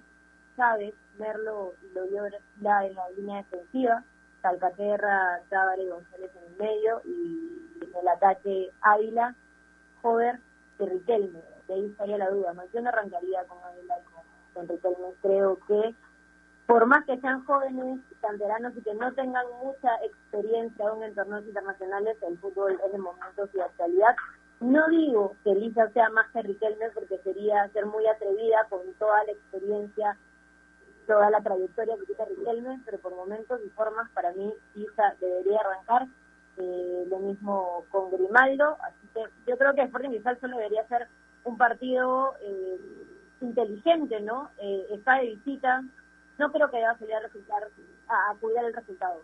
Chávez, 0.56 0.94
Merlo 1.18 1.74
y 1.82 1.94
Loyola 1.96 2.38
en 2.58 2.96
la 2.96 3.10
línea 3.18 3.38
defensiva, 3.38 4.04
Calcaterra, 4.42 5.42
Tábara 5.50 5.82
y 5.82 5.88
González 5.88 6.32
en 6.36 6.52
el 6.52 6.58
medio 6.58 7.02
y 7.04 7.80
en 7.82 7.96
el 8.00 8.08
ataque 8.08 8.70
Ávila, 8.82 9.34
Jover 10.06 10.40
y 10.78 10.86
Riquelme. 10.86 11.42
De 11.68 11.74
ahí 11.74 11.86
estaría 11.88 12.20
la 12.20 12.30
duda, 12.30 12.54
¿no? 12.54 12.62
Yo 12.72 12.80
no 12.82 12.90
arrancaría 12.90 13.44
con 13.46 13.58
Ávila 13.64 13.96
y 14.00 14.04
con, 14.04 14.24
con 14.54 14.68
Riquelme, 14.68 15.14
creo 15.24 15.58
que 15.68 15.96
por 16.68 16.86
más 16.86 17.06
que 17.06 17.20
sean 17.20 17.44
jóvenes, 17.46 18.00
canteranos 18.22 18.76
y 18.78 18.82
que 18.82 18.94
no 18.94 19.12
tengan 19.14 19.46
mucha 19.64 19.96
experiencia 20.04 20.88
aún 20.88 21.04
en 21.04 21.16
torneos 21.16 21.46
internacionales, 21.46 22.18
el 22.22 22.38
fútbol 22.38 22.80
es 22.86 22.92
de 22.92 22.98
momentos 22.98 23.50
y 23.54 23.58
de 23.58 23.64
actualidad. 23.64 24.16
No 24.60 24.88
digo 24.90 25.36
que 25.44 25.56
Lisa 25.56 25.90
sea 25.90 26.10
más 26.10 26.32
que 26.32 26.44
Riquelme 26.44 26.90
porque 26.94 27.18
sería 27.20 27.68
ser 27.70 27.86
muy 27.88 28.06
atrevida 28.08 28.66
con 28.70 28.82
toda 29.00 29.24
la 29.26 29.32
experiencia, 29.32 30.18
toda 31.08 31.30
la 31.32 31.42
trayectoria 31.42 31.96
que 31.98 32.14
tiene 32.14 32.26
Riquelme, 32.26 32.82
pero 32.86 33.00
por 33.00 33.16
momentos 33.16 33.60
y 33.66 33.70
formas 33.70 34.10
para 34.12 34.32
mí 34.34 34.54
Lisa 34.76 35.16
debería 35.20 35.60
arrancar. 35.62 36.08
Eh, 36.58 37.06
lo 37.10 37.20
mismo 37.20 37.84
con 37.92 38.12
Grimaldo, 38.12 38.78
así 38.82 39.08
que 39.14 39.22
yo 39.46 39.58
creo 39.58 39.74
que 39.74 39.82
Sporting 39.82 40.10
Cristal 40.10 40.40
solo 40.40 40.58
debería 40.58 40.88
ser 40.88 41.08
un 41.44 41.58
partido 41.58 42.36
eh, 42.42 42.80
inteligente, 43.42 44.22
¿no? 44.22 44.50
Eh, 44.58 44.88
está 44.92 45.16
de 45.16 45.36
visita, 45.36 45.84
no 46.38 46.52
creo 46.52 46.70
que 46.70 46.78
deba 46.78 46.98
salir 46.98 47.16
a, 47.16 47.20
resultar, 47.20 47.64
a, 48.08 48.32
a 48.32 48.36
cuidar 48.36 48.66
el 48.66 48.74
resultado. 48.74 49.22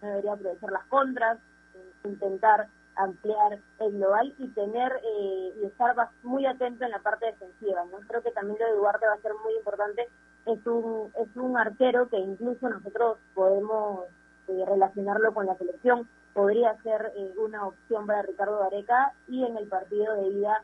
No 0.00 0.08
debería 0.08 0.32
aprovechar 0.32 0.72
las 0.72 0.84
contras, 0.86 1.38
eh, 1.74 1.92
intentar 2.04 2.68
ampliar 2.96 3.58
el 3.80 3.92
global 3.92 4.34
y 4.38 4.48
tener 4.48 4.92
eh, 5.02 5.54
y 5.62 5.66
estar 5.66 5.94
muy 6.22 6.46
atento 6.46 6.84
en 6.84 6.90
la 6.90 6.98
parte 6.98 7.26
defensiva. 7.26 7.84
¿no? 7.90 7.98
Creo 8.06 8.22
que 8.22 8.32
también 8.32 8.58
lo 8.60 8.66
de 8.66 8.76
Duarte 8.76 9.06
va 9.06 9.14
a 9.14 9.22
ser 9.22 9.32
muy 9.42 9.54
importante. 9.54 10.08
Es 10.46 10.66
un, 10.66 11.12
es 11.18 11.36
un 11.36 11.56
arquero 11.56 12.08
que 12.08 12.18
incluso 12.18 12.68
nosotros 12.68 13.18
podemos 13.34 14.06
eh, 14.48 14.64
relacionarlo 14.66 15.32
con 15.34 15.46
la 15.46 15.56
selección. 15.56 16.08
Podría 16.32 16.74
ser 16.82 17.12
eh, 17.16 17.34
una 17.36 17.66
opción 17.66 18.06
para 18.06 18.22
Ricardo 18.22 18.58
Gareca 18.60 19.12
y 19.28 19.44
en 19.44 19.56
el 19.56 19.66
partido 19.68 20.14
de 20.16 20.30
vida 20.30 20.62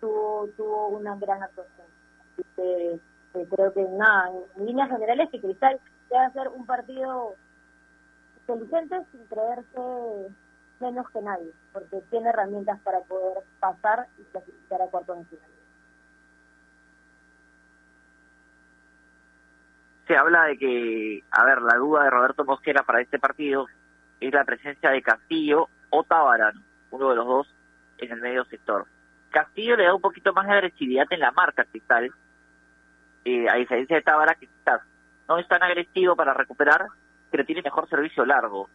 tuvo, 0.00 0.48
tuvo 0.56 0.88
una 0.88 1.16
gran 1.16 1.42
actuación. 1.42 1.86
creo 2.54 3.72
que 3.72 3.82
nada, 3.82 4.30
en 4.56 4.66
líneas 4.66 4.88
generales 4.88 5.28
que 5.30 5.40
Cristal 5.40 5.78
debe 6.08 6.24
hacer 6.24 6.48
un 6.48 6.66
partido 6.66 7.34
inteligente 8.40 8.96
sin 9.12 9.24
creerse 9.26 10.34
menos 10.80 11.08
que 11.10 11.20
nadie, 11.20 11.52
porque 11.72 12.02
tiene 12.10 12.30
herramientas 12.30 12.80
para 12.80 13.00
poder 13.00 13.44
pasar 13.60 14.06
y 14.18 14.22
clasificar 14.24 14.82
a 14.82 14.86
cuartos 14.86 15.18
de 15.18 15.24
final. 15.26 15.59
Se 20.10 20.16
habla 20.16 20.46
de 20.46 20.58
que, 20.58 21.22
a 21.30 21.44
ver, 21.44 21.62
la 21.62 21.76
duda 21.76 22.02
de 22.02 22.10
Roberto 22.10 22.44
Mosquera 22.44 22.82
para 22.82 23.00
este 23.00 23.20
partido 23.20 23.66
es 24.18 24.34
la 24.34 24.42
presencia 24.42 24.90
de 24.90 25.02
Castillo 25.02 25.68
o 25.90 26.02
Tabarán, 26.02 26.64
uno 26.90 27.10
de 27.10 27.14
los 27.14 27.24
dos 27.24 27.54
en 27.98 28.10
el 28.10 28.20
medio 28.20 28.44
sector. 28.46 28.86
Castillo 29.30 29.76
le 29.76 29.84
da 29.84 29.94
un 29.94 30.00
poquito 30.00 30.32
más 30.32 30.48
de 30.48 30.54
agresividad 30.54 31.06
en 31.10 31.20
la 31.20 31.30
marca 31.30 31.64
Cristal, 31.64 32.10
eh, 33.24 33.48
a 33.48 33.54
diferencia 33.54 33.94
de 33.94 34.02
Tabarán 34.02 34.34
que 34.40 34.48
quizás 34.48 34.80
no 35.28 35.38
es 35.38 35.46
tan 35.46 35.62
agresivo 35.62 36.16
para 36.16 36.34
recuperar, 36.34 36.88
pero 37.30 37.44
tiene 37.44 37.62
mejor 37.62 37.88
servicio 37.88 38.26
largo 38.26 38.68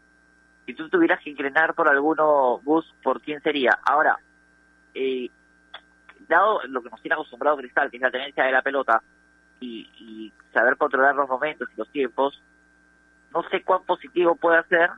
si 0.65 0.73
tú 0.73 0.87
tuvieras 0.87 1.21
que 1.21 1.31
inclinar 1.31 1.73
por 1.73 1.89
alguno, 1.89 2.61
bus, 2.63 2.85
¿por 3.03 3.19
quién 3.19 3.41
sería? 3.41 3.77
Ahora, 3.83 4.17
eh, 4.93 5.29
dado 6.29 6.61
lo 6.67 6.81
que 6.81 6.89
nos 6.89 7.01
tiene 7.01 7.15
acostumbrado 7.15 7.57
Cristal, 7.57 7.91
que 7.91 7.97
es 7.97 8.01
la 8.01 8.09
tenencia 8.09 8.45
de 8.45 8.53
la 8.53 8.61
pelota, 8.61 9.03
y, 9.65 10.33
saber 10.53 10.77
controlar 10.77 11.15
los 11.15 11.27
momentos 11.27 11.67
y 11.73 11.77
los 11.77 11.89
tiempos, 11.89 12.41
no 13.33 13.43
sé 13.49 13.61
cuán 13.61 13.83
positivo 13.83 14.35
puede 14.35 14.63
ser 14.63 14.89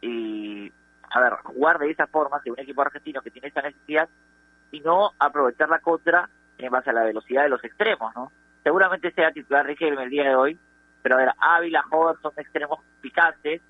y, 0.00 0.72
a 1.10 1.20
ver, 1.20 1.32
jugar 1.42 1.78
de 1.78 1.90
esa 1.90 2.06
forma 2.06 2.40
de 2.44 2.52
un 2.52 2.60
equipo 2.60 2.82
argentino 2.82 3.20
que 3.20 3.32
tiene 3.32 3.48
esa 3.48 3.62
necesidad 3.62 4.08
y 4.70 4.78
no 4.80 5.10
aprovechar 5.18 5.68
la 5.68 5.80
contra 5.80 6.28
en 6.58 6.70
base 6.70 6.90
a 6.90 6.92
la 6.92 7.02
velocidad 7.02 7.42
de 7.42 7.48
los 7.48 7.64
extremos, 7.64 8.14
¿no? 8.14 8.30
Seguramente 8.62 9.10
sea 9.10 9.32
titular 9.32 9.66
Riquelme 9.66 10.04
el 10.04 10.10
día 10.10 10.28
de 10.28 10.36
hoy, 10.36 10.58
pero 11.02 11.16
a 11.16 11.18
ver, 11.18 11.30
Ávila, 11.38 11.82
Jover 11.90 12.16
son 12.22 12.32
extremos 12.36 12.78
picantes 13.00 13.60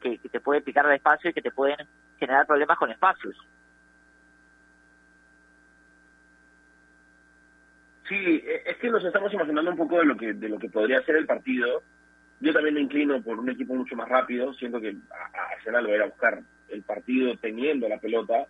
que, 0.00 0.18
te 0.18 0.40
pueden 0.40 0.62
picar 0.62 0.84
el 0.84 0.92
espacio 0.92 1.30
y 1.30 1.32
que 1.32 1.40
te 1.40 1.50
pueden 1.50 1.86
generar 2.18 2.46
problemas 2.46 2.78
con 2.78 2.90
espacios. 2.90 3.36
Sí, 8.08 8.14
e, 8.14 8.62
es 8.66 8.76
que 8.78 8.90
nos 8.90 9.04
estamos 9.04 9.32
imaginando 9.32 9.70
un 9.70 9.76
poco 9.76 9.98
de 9.98 10.04
lo 10.04 10.16
que 10.16 10.32
de 10.34 10.48
lo 10.48 10.58
que 10.58 10.68
podría 10.68 11.02
ser 11.02 11.16
el 11.16 11.26
partido. 11.26 11.82
Yo 12.40 12.52
también 12.52 12.74
me 12.74 12.80
inclino 12.80 13.22
por 13.22 13.38
un 13.38 13.50
equipo 13.50 13.74
mucho 13.74 13.94
más 13.94 14.08
rápido, 14.08 14.52
siento 14.54 14.80
que 14.80 14.96
Arsenal 15.56 15.88
va 15.88 15.96
a 15.96 16.06
a 16.06 16.08
buscar 16.08 16.42
el 16.70 16.82
partido 16.82 17.36
teniendo 17.36 17.88
la 17.88 17.98
pelota. 17.98 18.46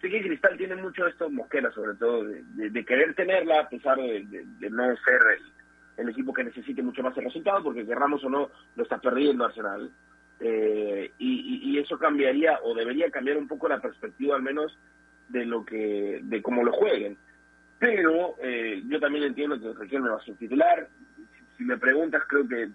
Sé 0.00 0.08
que 0.08 0.22
Cristal 0.22 0.56
tiene 0.56 0.76
mucho 0.76 1.04
de 1.04 1.10
esto, 1.10 1.28
Mosquera 1.28 1.70
sobre 1.72 1.94
todo, 1.96 2.24
de, 2.24 2.84
querer 2.84 3.14
tenerla 3.14 3.60
a 3.60 3.68
pesar 3.68 3.98
de, 3.98 4.46
no 4.70 4.96
ser 4.96 5.20
el, 5.98 6.08
equipo 6.08 6.32
que 6.32 6.44
necesite 6.44 6.82
mucho 6.82 7.02
más 7.02 7.16
el 7.18 7.24
resultado, 7.24 7.62
porque 7.62 7.86
querramos 7.86 8.24
o 8.24 8.30
no, 8.30 8.50
lo 8.76 8.82
está 8.82 8.98
perdiendo 8.98 9.44
Arsenal. 9.44 9.90
Eh, 10.40 11.12
y, 11.18 11.78
eso 11.78 11.98
cambiaría 11.98 12.60
o 12.62 12.74
debería 12.74 13.10
cambiar 13.10 13.36
un 13.36 13.48
poco 13.48 13.68
la 13.68 13.80
perspectiva 13.80 14.36
al 14.36 14.42
menos 14.42 14.78
de 15.28 15.44
lo 15.44 15.64
que 15.64 16.20
de 16.22 16.40
cómo 16.40 16.64
lo 16.64 16.72
jueguen 16.72 17.18
pero 17.78 18.36
eh, 18.40 18.82
yo 18.86 19.00
también 19.00 19.24
entiendo 19.24 19.60
que 19.60 19.78
Riquelme 19.78 20.10
va 20.10 20.16
a 20.16 20.24
ser 20.24 20.34
titular 20.36 20.88
si, 21.56 21.64
me 21.64 21.76
preguntas 21.76 22.22
creo 22.26 22.46
que 22.48 22.68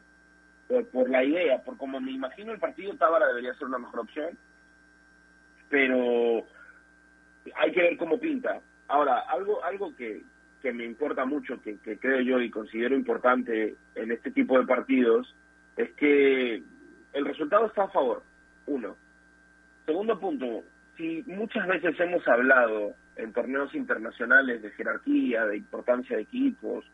por, 0.92 1.10
la 1.10 1.24
idea 1.24 1.62
por 1.64 1.78
como 1.78 2.00
me 2.00 2.12
imagino 2.12 2.52
el 2.52 2.60
partido 2.60 2.96
Tábara 2.96 3.28
debería 3.28 3.54
ser 3.56 3.68
una 3.68 3.80
mejor 3.80 4.02
opción. 4.02 4.38
Pero 5.70 6.46
hay 7.56 7.72
que 7.72 7.82
ver 7.82 7.98
cómo 7.98 8.20
pinta. 8.20 8.60
Ahora 8.88 9.20
algo 9.30 9.64
algo 9.64 9.96
que 9.96 10.24
que 10.62 10.74
me 10.74 10.84
importa 10.84 11.24
mucho 11.26 11.62
que 11.62 11.78
creo 11.78 12.20
yo 12.20 12.42
y 12.42 12.50
considero 12.50 12.96
importante 12.96 13.76
en 13.96 14.12
este 14.12 14.32
tipo 14.32 14.60
de 14.60 14.66
partidos 14.66 15.34
es 15.78 15.90
que 15.92 16.62
el 17.14 17.26
resultado 17.26 17.68
está 17.68 17.84
a 17.84 17.90
favor, 17.90 18.24
uno. 18.68 18.96
Segundo 19.86 20.20
punto, 20.20 20.64
si 21.00 21.24
muchas 21.28 21.66
veces 21.66 21.98
hemos 21.98 22.28
hablado 22.28 22.94
en 23.16 23.32
torneos 23.32 23.74
internacionales 23.74 24.62
de 24.62 24.70
jerarquía, 24.72 25.46
de 25.46 25.56
importancia 25.56 26.18
de 26.18 26.24
equipos, 26.24 26.86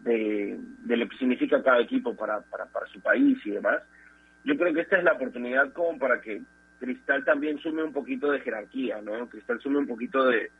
de, 0.00 0.58
lo 0.84 1.08
que 1.08 1.16
significa 1.16 1.62
cada 1.62 1.80
equipo 1.80 2.16
para, 2.16 2.40
para, 2.40 2.86
su 2.92 3.00
país 3.00 3.38
y 3.44 3.50
demás, 3.50 3.80
yo 4.42 4.56
creo 4.56 4.74
que 4.74 4.80
esta 4.80 4.98
es 4.98 5.04
la 5.04 5.12
oportunidad 5.12 5.72
como 5.72 5.96
para 5.96 6.20
que 6.20 6.42
Cristal 6.80 7.24
también 7.24 7.58
sume 7.58 7.84
un 7.84 7.92
poquito 7.92 8.32
de 8.32 8.40
jerarquía, 8.40 9.00
¿no? 9.00 9.28
Cristal 9.28 9.60
sume 9.60 9.78
un 9.78 9.86
poquito 9.86 10.24
de, 10.24 10.50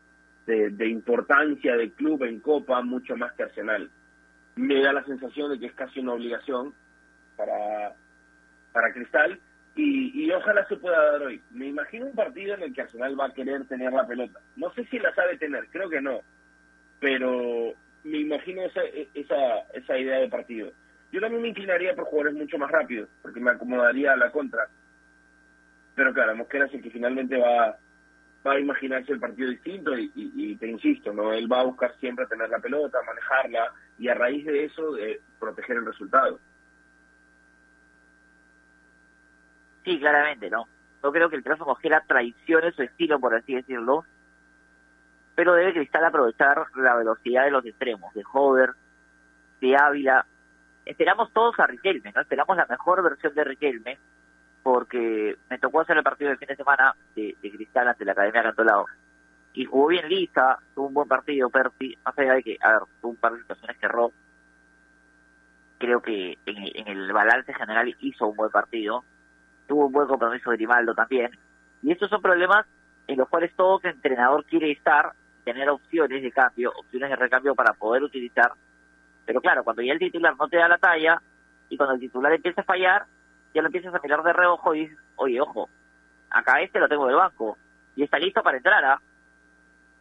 de, 0.47 0.71
de 0.71 0.89
importancia 0.89 1.75
de 1.75 1.91
club 1.91 2.23
en 2.23 2.39
Copa, 2.39 2.81
mucho 2.83 3.17
más 3.17 3.33
que 3.33 3.43
Arsenal. 3.43 3.91
Me 4.55 4.81
da 4.81 4.93
la 4.93 5.05
sensación 5.05 5.51
de 5.51 5.59
que 5.59 5.67
es 5.67 5.75
casi 5.75 5.99
una 5.99 6.13
obligación 6.13 6.73
para, 7.37 7.97
para 8.73 8.93
Cristal 8.93 9.41
y, 9.75 10.31
ojalá 10.33 10.67
se 10.67 10.77
pueda 10.77 11.13
dar 11.13 11.23
hoy. 11.23 11.41
Me 11.51 11.67
imagino 11.67 12.07
un 12.07 12.15
partido 12.15 12.55
en 12.55 12.63
el 12.63 12.75
que 12.75 12.83
Arsenal 12.83 13.19
va 13.19 13.27
a 13.27 13.35
querer 13.35 13.67
tener 13.67 13.93
la 13.93 14.07
pelota. 14.07 14.41
No 14.57 14.73
sé 14.75 14.85
si 14.87 14.99
la 14.99 15.15
sabe 15.15 15.37
tener, 15.39 15.67
creo 15.69 15.89
que 15.89 16.01
no, 16.01 16.21
pero 17.01 17.75
me 18.05 18.19
imagino 18.19 18.63
esa, 18.63 18.83
esa, 19.15 19.61
esa 19.73 19.99
idea 19.99 20.19
de 20.19 20.29
partido. 20.29 20.73
Yo 21.11 21.21
también 21.21 21.43
me 21.43 21.49
inclinaría 21.49 21.95
por 21.95 22.05
jugadores 22.05 22.35
mucho 22.35 22.59
más 22.59 22.71
rápidos, 22.71 23.09
porque 23.23 23.41
me 23.41 23.51
acomodaría 23.51 24.13
a 24.13 24.17
la 24.17 24.31
contra. 24.31 24.69
Pero 25.95 26.13
claro, 26.15 26.35
Mosquera 26.35 26.67
es 26.67 26.75
el 26.75 26.83
que 26.83 26.91
finalmente 26.91 27.37
va, 27.37 27.77
va 28.47 28.53
a 28.53 28.61
imaginarse 28.61 29.13
el 29.13 29.21
partido 29.21 29.51
distinto 29.51 29.97
y, 29.97 30.11
y, 30.15 30.57
te 30.57 30.67
insisto, 30.67 31.13
no 31.13 31.33
él 31.33 31.51
va 31.51 31.61
a 31.61 31.65
buscar 31.65 31.95
siempre 31.99 32.27
tener 32.27 32.49
la 32.49 32.59
pelota, 32.59 32.99
manejarla 33.07 33.73
y 33.99 34.09
a 34.09 34.15
raíz 34.15 34.45
de 34.47 34.65
eso 34.65 34.93
de 34.93 35.21
proteger 35.39 35.77
el 35.77 35.87
resultado. 35.87 36.41
Sí, 39.85 39.99
claramente, 39.99 40.49
¿no? 40.49 40.67
No 41.03 41.11
creo 41.11 41.29
que 41.29 41.37
el 41.37 41.43
trazo 41.43 41.65
Mosquera 41.67 42.03
traicione 42.07 42.73
su 42.73 42.83
estilo, 42.83 43.19
por 43.19 43.35
así 43.35 43.55
decirlo, 43.55 44.05
pero 45.35 45.55
debe 45.55 45.73
Cristal 45.73 46.05
aprovechar 46.05 46.65
la 46.77 46.95
velocidad 46.95 47.45
de 47.45 47.51
los 47.51 47.65
extremos, 47.65 48.15
de 48.15 48.23
Hover, 48.33 48.71
de 49.61 49.77
Ávila. 49.77 50.25
Esperamos 50.85 51.33
todos 51.33 51.59
a 51.59 51.67
Riquelme, 51.67 52.13
¿no? 52.15 52.21
Esperamos 52.21 52.57
la 52.57 52.67
mejor 52.67 53.03
versión 53.03 53.35
de 53.35 53.45
Riquelme, 53.45 53.99
porque 54.63 55.37
me 55.51 55.59
tocó 55.59 55.81
hacer 55.81 55.97
el 55.97 56.05
partido 56.05 56.29
del 56.29 56.39
fin 56.39 56.49
de 56.49 56.57
semana 56.57 56.95
de, 57.17 57.37
Cristal 57.41 57.89
ante 57.89 58.05
la 58.05 58.13
Academia 58.13 58.43
Cantolao. 58.43 58.87
Y 59.55 59.65
jugó 59.65 59.89
bien 59.89 60.09
lisa, 60.09 60.59
tuvo 60.75 60.87
un 60.87 60.95
buen 60.95 61.09
partido, 61.09 61.51
Percy, 61.51 61.99
más 62.05 62.19
allá 62.19 62.35
de 62.35 62.43
que, 62.43 62.59
a 62.61 62.73
ver, 62.73 62.83
tuvo 63.01 63.11
un 63.11 63.17
par 63.17 63.33
de 63.33 63.41
situaciones 63.41 63.77
que 63.79 63.87
erró. 63.87 64.13
Creo 65.79 66.01
que 66.01 66.39
en 66.47 66.87
el 66.89 67.13
balance 67.13 67.53
general 67.53 67.95
hizo 68.01 68.29
un 68.29 68.37
buen 68.37 68.51
partido 68.51 69.05
tuvo 69.73 69.87
un 69.87 69.93
buen 69.93 70.07
compromiso 70.07 70.51
de 70.51 70.59
Grimaldo 70.59 70.95
también. 70.95 71.31
Y 71.83 71.93
estos 71.93 72.11
son 72.11 72.21
problemas 72.21 72.67
en 73.07 73.17
los 73.17 73.27
cuales 73.27 73.55
todo 73.57 73.81
entrenador 73.83 74.45
quiere 74.45 74.71
estar, 74.71 75.13
tener 75.45 75.67
opciones 75.71 76.23
de 76.23 76.31
cambio, 76.31 76.75
opciones 76.77 77.09
de 77.09 77.17
recambio 77.17 77.55
para 77.55 77.73
poder 77.73 78.03
utilizar. 78.03 78.53
Pero 79.25 79.41
claro, 79.41 79.65
cuando 79.65 79.81
ya 79.81 79.95
el 79.95 79.99
titular 79.99 80.37
no 80.37 80.47
te 80.47 80.59
da 80.59 80.69
la 80.69 80.77
talla 80.77 81.23
y 81.71 81.79
cuando 81.79 81.95
el 81.95 82.01
titular 82.01 82.31
empieza 82.35 82.61
a 82.61 82.65
fallar, 82.65 83.07
ya 83.55 83.63
lo 83.63 83.69
empiezas 83.69 83.95
a 83.95 84.01
mirar 84.03 84.23
de 84.23 84.35
reojo 84.35 84.75
y 84.75 84.81
dices, 84.81 84.99
oye, 85.17 85.41
ojo, 85.41 85.71
acá 86.29 86.61
este 86.61 86.79
lo 86.79 86.87
tengo 86.87 87.07
del 87.07 87.17
banco 87.17 87.57
y 87.97 88.03
está 88.03 88.19
listo 88.19 88.43
para 88.43 88.59
entrar. 88.59 88.85
¿ah? 88.85 89.01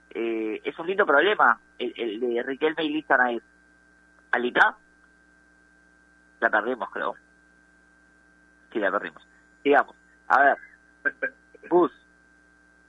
Eh, 0.09 0.59
es 0.65 0.78
un 0.78 0.88
lindo 0.88 1.05
problema 1.05 1.57
el, 1.80 1.93
el 1.95 2.19
de 2.19 2.43
Riquelme 2.43 2.84
y 2.84 2.89
Listanair. 2.89 3.41
Alita, 4.32 4.76
la 6.41 6.49
perdimos, 6.49 6.89
creo. 6.89 7.15
Sí, 8.74 8.80
la 8.80 8.91
perdimos 8.91 9.31
digamos. 9.64 9.95
A 10.28 10.41
ver, 10.41 10.57
Bus, 11.70 11.91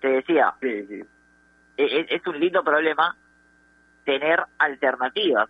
te 0.00 0.08
decía, 0.08 0.54
e, 0.60 1.04
e, 1.76 2.06
Es, 2.08 2.26
un 2.26 2.38
lindo 2.38 2.62
problema 2.62 3.16
tener 4.04 4.44
alternativas. 4.58 5.48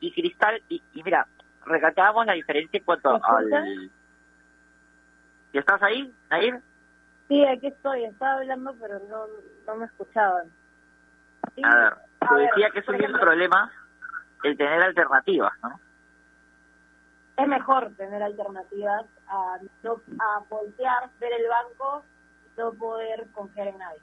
Y 0.00 0.12
Cristal, 0.12 0.62
y, 0.68 0.82
mira, 1.02 1.26
recalcábamos 1.64 2.26
la 2.26 2.34
diferencia 2.34 2.78
en 2.78 2.84
cuanto 2.84 3.20
al... 3.24 3.90
¿Y 5.52 5.58
estás 5.58 5.82
ahí, 5.82 6.12
Nair? 6.30 6.60
Sí, 7.28 7.44
aquí 7.46 7.68
estoy, 7.68 8.04
estaba 8.04 8.34
hablando, 8.34 8.74
pero 8.80 8.98
no, 9.08 9.26
no 9.66 9.76
me 9.76 9.86
escuchaban. 9.86 10.48
a 11.62 11.76
ver, 11.76 11.94
te 12.20 12.34
decía 12.34 12.70
que 12.70 12.80
es 12.80 12.88
un 12.88 12.98
lindo 12.98 13.18
problema 13.18 13.70
el 14.42 14.56
tener 14.56 14.82
alternativas, 14.82 15.52
¿no? 15.62 15.80
Es 17.36 17.48
mejor 17.48 17.94
tener 17.96 18.22
alternativas 18.22 19.06
a, 19.26 19.54
a 19.56 20.44
voltear, 20.48 21.10
ver 21.18 21.32
el 21.32 21.48
banco 21.48 22.04
no 22.56 22.72
poder 22.74 23.26
confiar 23.32 23.68
en 23.68 23.78
nadie. 23.78 24.00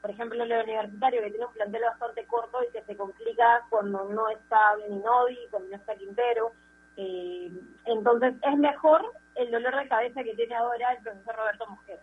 Por 0.00 0.10
ejemplo, 0.10 0.42
el 0.42 0.52
universitario 0.52 1.22
que 1.22 1.30
tiene 1.30 1.46
un 1.46 1.52
plantel 1.52 1.82
bastante 1.82 2.26
corto 2.26 2.58
y 2.64 2.72
que 2.72 2.82
se 2.82 2.96
complica 2.96 3.64
cuando 3.70 4.04
no 4.08 4.28
está 4.30 4.74
Beninovi, 4.76 5.38
cuando 5.50 5.68
no 5.68 5.76
está 5.76 5.94
Quintero. 5.94 6.52
Eh, 6.96 7.52
entonces 7.84 8.34
es 8.42 8.58
mejor 8.58 9.12
el 9.36 9.50
dolor 9.50 9.76
de 9.76 9.88
cabeza 9.88 10.24
que 10.24 10.34
tiene 10.34 10.56
ahora 10.56 10.92
el 10.92 11.02
profesor 11.02 11.36
Roberto 11.36 11.66
Mosquera. 11.68 12.02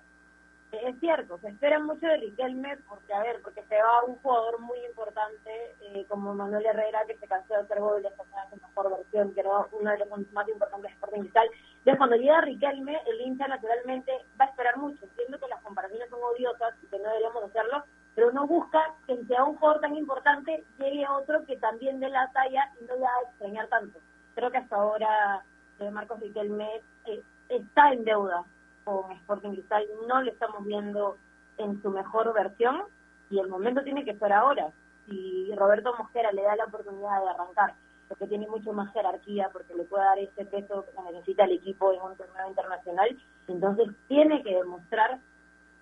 Es 0.72 1.00
cierto, 1.00 1.40
se 1.40 1.48
espera 1.50 1.80
mucho 1.80 2.06
de 2.06 2.18
Riquelme 2.18 2.78
porque, 2.88 3.12
a 3.12 3.24
ver, 3.24 3.42
porque 3.42 3.64
se 3.64 3.76
va 3.82 4.04
un 4.04 4.18
jugador 4.18 4.60
muy 4.60 4.78
importante 4.86 5.76
eh, 5.82 6.06
como 6.08 6.36
Manuel 6.36 6.64
Herrera, 6.64 7.06
que 7.08 7.18
se 7.18 7.28
cansó 7.28 7.56
de 7.56 7.62
hacer 7.62 7.80
goles, 7.80 8.14
que 8.14 8.56
su 8.56 8.62
mejor 8.62 8.98
versión, 8.98 9.34
que 9.34 9.40
era 9.40 9.50
uno 9.72 9.90
de 9.90 9.98
los 9.98 10.32
más 10.32 10.48
importantes 10.48 10.92
de 10.92 10.94
Sporting 10.94 11.22
Cristal. 11.22 11.50
Entonces, 11.80 11.98
cuando 11.98 12.16
llega 12.18 12.42
Riquelme, 12.42 13.02
el 13.08 13.22
hincha 13.22 13.48
naturalmente 13.48 14.12
va 14.40 14.46
a 14.46 14.50
esperar 14.50 14.78
mucho. 14.78 15.04
Entiendo 15.06 15.40
que 15.40 15.48
las 15.48 15.62
comparaciones 15.64 16.08
son 16.10 16.20
odiosas 16.22 16.76
y 16.84 16.88
que 16.88 17.00
no 17.00 17.10
deberíamos 17.10 17.44
hacerlo, 17.46 17.84
pero 18.14 18.30
uno 18.30 18.46
busca 18.46 18.94
que 19.08 19.18
sea 19.26 19.46
un 19.46 19.56
jugador 19.56 19.82
tan 19.82 19.96
importante 19.96 20.64
llegue 20.78 21.08
otro 21.08 21.46
que 21.46 21.58
también 21.58 22.00
dé 22.00 22.10
la 22.10 22.30
talla 22.32 22.72
y 22.80 22.86
no 22.86 22.94
le 22.94 23.02
va 23.02 23.10
a 23.10 23.30
extrañar 23.30 23.68
tanto. 23.70 24.00
Creo 24.36 24.52
que 24.52 24.58
hasta 24.58 24.76
ahora 24.76 25.44
eh, 25.80 25.90
Marcos 25.90 26.20
Riquelme 26.20 26.82
eh, 27.06 27.24
está 27.50 27.92
en 27.92 28.06
deuda 28.06 28.46
con 28.90 29.12
Sporting 29.12 29.52
Cristal 29.52 29.86
no 30.08 30.22
lo 30.22 30.32
estamos 30.32 30.66
viendo 30.66 31.18
en 31.58 31.82
su 31.82 31.90
mejor 31.92 32.34
versión 32.34 32.84
y 33.30 33.40
el 33.40 33.48
momento 33.48 33.84
tiene 33.84 34.04
que 34.04 34.18
ser 34.18 34.34
ahora. 34.34 34.72
Si 35.06 35.54
Roberto 35.56 35.94
Mosquera 35.98 36.32
le 36.32 36.42
da 36.42 36.56
la 36.56 36.66
oportunidad 36.66 37.22
de 37.22 37.30
arrancar, 37.30 37.74
porque 38.08 38.28
tiene 38.28 38.48
mucho 38.48 38.74
más 38.74 38.92
jerarquía, 38.94 39.50
porque 39.54 39.76
le 39.76 39.84
puede 39.84 40.04
dar 40.04 40.20
ese 40.20 40.46
peso 40.46 40.86
que 40.86 41.12
necesita 41.12 41.44
el 41.44 41.54
equipo 41.54 41.94
en 41.94 42.02
un 42.02 42.16
torneo 42.16 42.48
internacional, 42.48 43.16
entonces 43.48 43.90
tiene 44.08 44.42
que 44.42 44.56
demostrar 44.56 45.20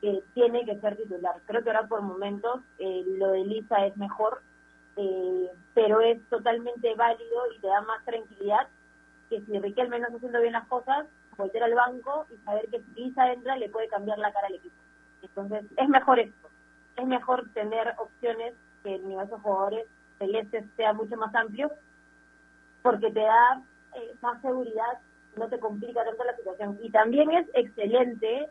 que 0.01 0.21
tiene 0.33 0.65
que 0.65 0.79
ser 0.79 0.97
titular. 0.97 1.35
Creo 1.45 1.63
que 1.63 1.69
ahora 1.69 1.87
por 1.87 2.01
momentos 2.01 2.61
eh, 2.79 3.03
lo 3.17 3.31
de 3.31 3.45
Lisa 3.45 3.85
es 3.85 3.95
mejor, 3.95 4.41
eh, 4.97 5.49
pero 5.73 6.01
es 6.01 6.21
totalmente 6.29 6.93
válido 6.95 7.51
y 7.55 7.59
te 7.59 7.67
da 7.67 7.81
más 7.81 8.03
tranquilidad 8.03 8.67
que 9.29 9.41
si 9.41 9.59
Riquelme 9.59 9.99
no 9.99 10.05
está 10.05 10.17
haciendo 10.17 10.41
bien 10.41 10.53
las 10.53 10.67
cosas, 10.67 11.05
volver 11.37 11.63
al 11.63 11.73
banco 11.73 12.25
y 12.31 12.37
saber 12.43 12.67
que 12.69 12.81
si 12.81 13.03
Isa 13.03 13.31
entra 13.31 13.55
le 13.55 13.69
puede 13.69 13.87
cambiar 13.87 14.17
la 14.17 14.33
cara 14.33 14.47
al 14.47 14.55
equipo. 14.55 14.75
Entonces, 15.21 15.65
es 15.77 15.89
mejor 15.89 16.19
esto. 16.19 16.49
Es 16.95 17.05
mejor 17.05 17.49
tener 17.53 17.93
opciones 17.97 18.53
que 18.83 18.95
el 18.95 19.07
nivel 19.07 19.27
de 19.27 19.35
jugadores 19.37 19.87
celestes 20.17 20.65
sea 20.75 20.93
mucho 20.93 21.15
más 21.15 21.33
amplio 21.35 21.71
porque 22.81 23.11
te 23.11 23.19
da 23.19 23.61
eh, 23.95 24.15
más 24.21 24.41
seguridad, 24.41 24.99
no 25.35 25.47
te 25.47 25.59
complica 25.59 26.03
tanto 26.03 26.23
la 26.23 26.35
situación. 26.35 26.79
Y 26.81 26.89
también 26.89 27.29
es 27.31 27.47
excelente 27.53 28.49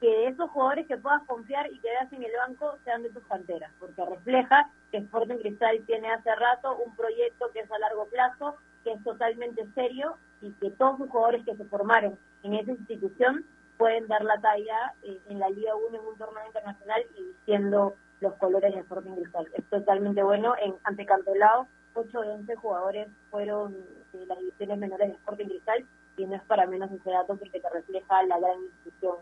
que 0.00 0.28
esos 0.28 0.50
jugadores 0.50 0.86
que 0.86 0.96
puedas 0.96 1.22
confiar 1.24 1.70
y 1.72 1.78
que 1.80 1.88
veas 1.88 2.12
en 2.12 2.22
el 2.22 2.32
banco 2.46 2.78
sean 2.84 3.02
de 3.02 3.10
tus 3.10 3.24
canteras, 3.26 3.72
porque 3.78 4.04
refleja 4.04 4.70
que 4.90 4.98
Sporting 4.98 5.38
Cristal 5.38 5.80
tiene 5.86 6.12
hace 6.12 6.34
rato 6.34 6.76
un 6.76 6.94
proyecto 6.94 7.50
que 7.52 7.60
es 7.60 7.70
a 7.70 7.78
largo 7.78 8.06
plazo, 8.06 8.56
que 8.84 8.92
es 8.92 9.04
totalmente 9.04 9.66
serio 9.74 10.16
y 10.40 10.52
que 10.52 10.70
todos 10.72 10.98
los 10.98 11.10
jugadores 11.10 11.44
que 11.44 11.56
se 11.56 11.64
formaron 11.64 12.18
en 12.42 12.54
esa 12.54 12.72
institución 12.72 13.44
pueden 13.76 14.06
dar 14.08 14.24
la 14.24 14.40
talla 14.40 14.94
eh, 15.02 15.20
en 15.28 15.38
la 15.38 15.48
Liga 15.50 15.74
1 15.74 15.96
en 15.96 16.06
un 16.06 16.16
torneo 16.16 16.46
internacional 16.46 17.02
y 17.16 17.22
vistiendo 17.22 17.94
los 18.20 18.34
colores 18.34 18.74
de 18.74 18.80
Sporting 18.80 19.12
Cristal. 19.12 19.48
Es 19.54 19.64
totalmente 19.66 20.22
bueno. 20.22 20.54
En, 20.60 20.74
ante 20.84 21.06
Cantolao, 21.06 21.68
8 21.94 22.20
de 22.20 22.30
11 22.30 22.56
jugadores 22.56 23.08
fueron 23.30 23.72
de 24.12 24.26
las 24.26 24.38
divisiones 24.38 24.78
menores 24.78 25.08
de 25.08 25.14
Sporting 25.14 25.46
Cristal 25.46 25.84
y 26.16 26.26
no 26.26 26.36
es 26.36 26.42
para 26.42 26.66
menos 26.66 26.90
ese 26.90 27.10
dato 27.10 27.36
porque 27.36 27.60
te 27.60 27.70
refleja 27.70 28.22
la 28.24 28.38
gran 28.38 28.60
institución 28.64 29.16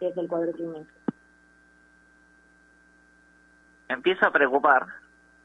que 0.00 0.08
es 0.08 0.16
el 0.16 0.28
cuadro 0.28 0.52
criminal. 0.52 0.86
empiezo 3.88 4.26
a 4.26 4.30
preocupar 4.30 4.86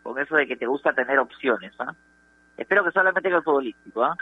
con 0.03 0.19
eso 0.19 0.35
de 0.35 0.47
que 0.47 0.55
te 0.55 0.67
gusta 0.67 0.93
tener 0.93 1.17
opciones. 1.19 1.73
¿ah? 1.79 1.93
Espero 2.57 2.83
que 2.83 2.91
solamente 2.91 3.29
que 3.29 3.35
el 3.35 3.43
futbolístico. 3.43 4.03
¿ah? 4.03 4.15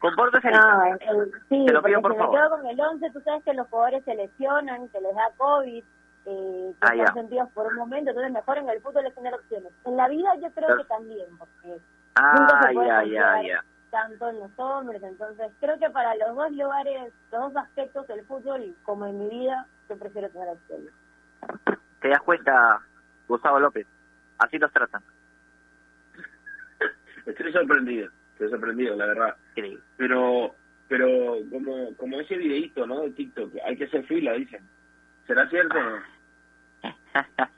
Compórtese. 0.00 0.50
No, 0.50 0.84
el, 0.84 1.32
sí, 1.48 1.66
Te 1.66 1.72
lo 1.72 1.82
pido, 1.82 2.00
por 2.00 2.14
si 2.14 2.18
me 2.18 2.30
quedo 2.30 2.50
con 2.50 2.66
el 2.66 2.80
11, 2.80 3.10
tú 3.10 3.20
sabes 3.20 3.44
que 3.44 3.52
los 3.52 3.68
jugadores 3.68 4.02
se 4.04 4.14
lesionan, 4.14 4.88
que 4.88 5.00
les 5.00 5.14
da 5.14 5.30
COVID, 5.36 5.84
eh, 6.26 6.74
que 6.74 6.76
ah, 6.80 6.94
están 6.94 7.14
sentidos 7.14 7.50
por 7.52 7.66
un 7.66 7.76
momento, 7.76 8.10
entonces 8.10 8.32
mejor 8.32 8.58
en 8.58 8.68
el 8.70 8.80
fútbol 8.80 9.06
es 9.06 9.14
tener 9.14 9.34
opciones. 9.34 9.72
En 9.84 9.96
la 9.96 10.08
vida 10.08 10.34
yo 10.36 10.50
creo 10.52 10.76
que 10.78 10.84
también, 10.84 11.26
porque 11.38 11.80
ah, 12.14 12.34
nunca 12.38 12.62
se 12.62 12.74
puede 12.74 13.10
ya, 13.10 13.42
ya, 13.42 13.64
tanto 13.90 14.28
en 14.30 14.40
los 14.40 14.50
hombres, 14.58 15.02
entonces 15.02 15.52
creo 15.60 15.78
que 15.78 15.90
para 15.90 16.14
los 16.14 16.34
dos 16.34 16.52
lugares, 16.52 17.12
los 17.30 17.52
dos 17.52 17.56
aspectos 17.56 18.06
del 18.06 18.24
fútbol, 18.24 18.74
como 18.84 19.04
en 19.04 19.18
mi 19.18 19.28
vida, 19.28 19.66
yo 19.90 19.98
prefiero 19.98 20.30
tener 20.30 20.48
opciones. 20.48 20.92
¿Te 22.00 22.08
das 22.08 22.22
cuenta, 22.22 22.80
Gustavo 23.28 23.60
López? 23.60 23.86
Así 24.38 24.58
los 24.58 24.72
tratan. 24.72 25.02
Estoy 27.26 27.52
sorprendido 27.52 28.10
he 28.44 28.48
sorprendido, 28.48 28.96
la 28.96 29.06
verdad. 29.06 29.36
Pero 29.96 30.54
pero 30.88 31.36
como 31.50 31.94
como 31.96 32.20
ese 32.20 32.36
videito, 32.36 32.86
¿no? 32.86 33.02
De 33.02 33.10
TikTok, 33.10 33.54
hay 33.64 33.76
que 33.76 33.84
hacer 33.84 34.04
fila, 34.06 34.32
dicen. 34.32 34.62
¿Será 35.26 35.48
cierto? 35.48 35.78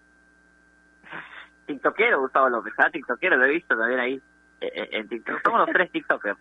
TikTokero, 1.66 2.20
Gustavo 2.20 2.48
López, 2.50 2.74
¿ah? 2.78 2.90
TikTokero, 2.90 3.36
lo 3.36 3.44
he 3.46 3.50
visto 3.50 3.76
también 3.76 4.00
ahí 4.00 4.20
eh, 4.60 4.72
eh, 4.74 4.88
en 4.92 5.08
TikTok. 5.08 5.40
Somos 5.42 5.60
los 5.60 5.70
tres 5.70 5.90
TikTokers. 5.90 6.38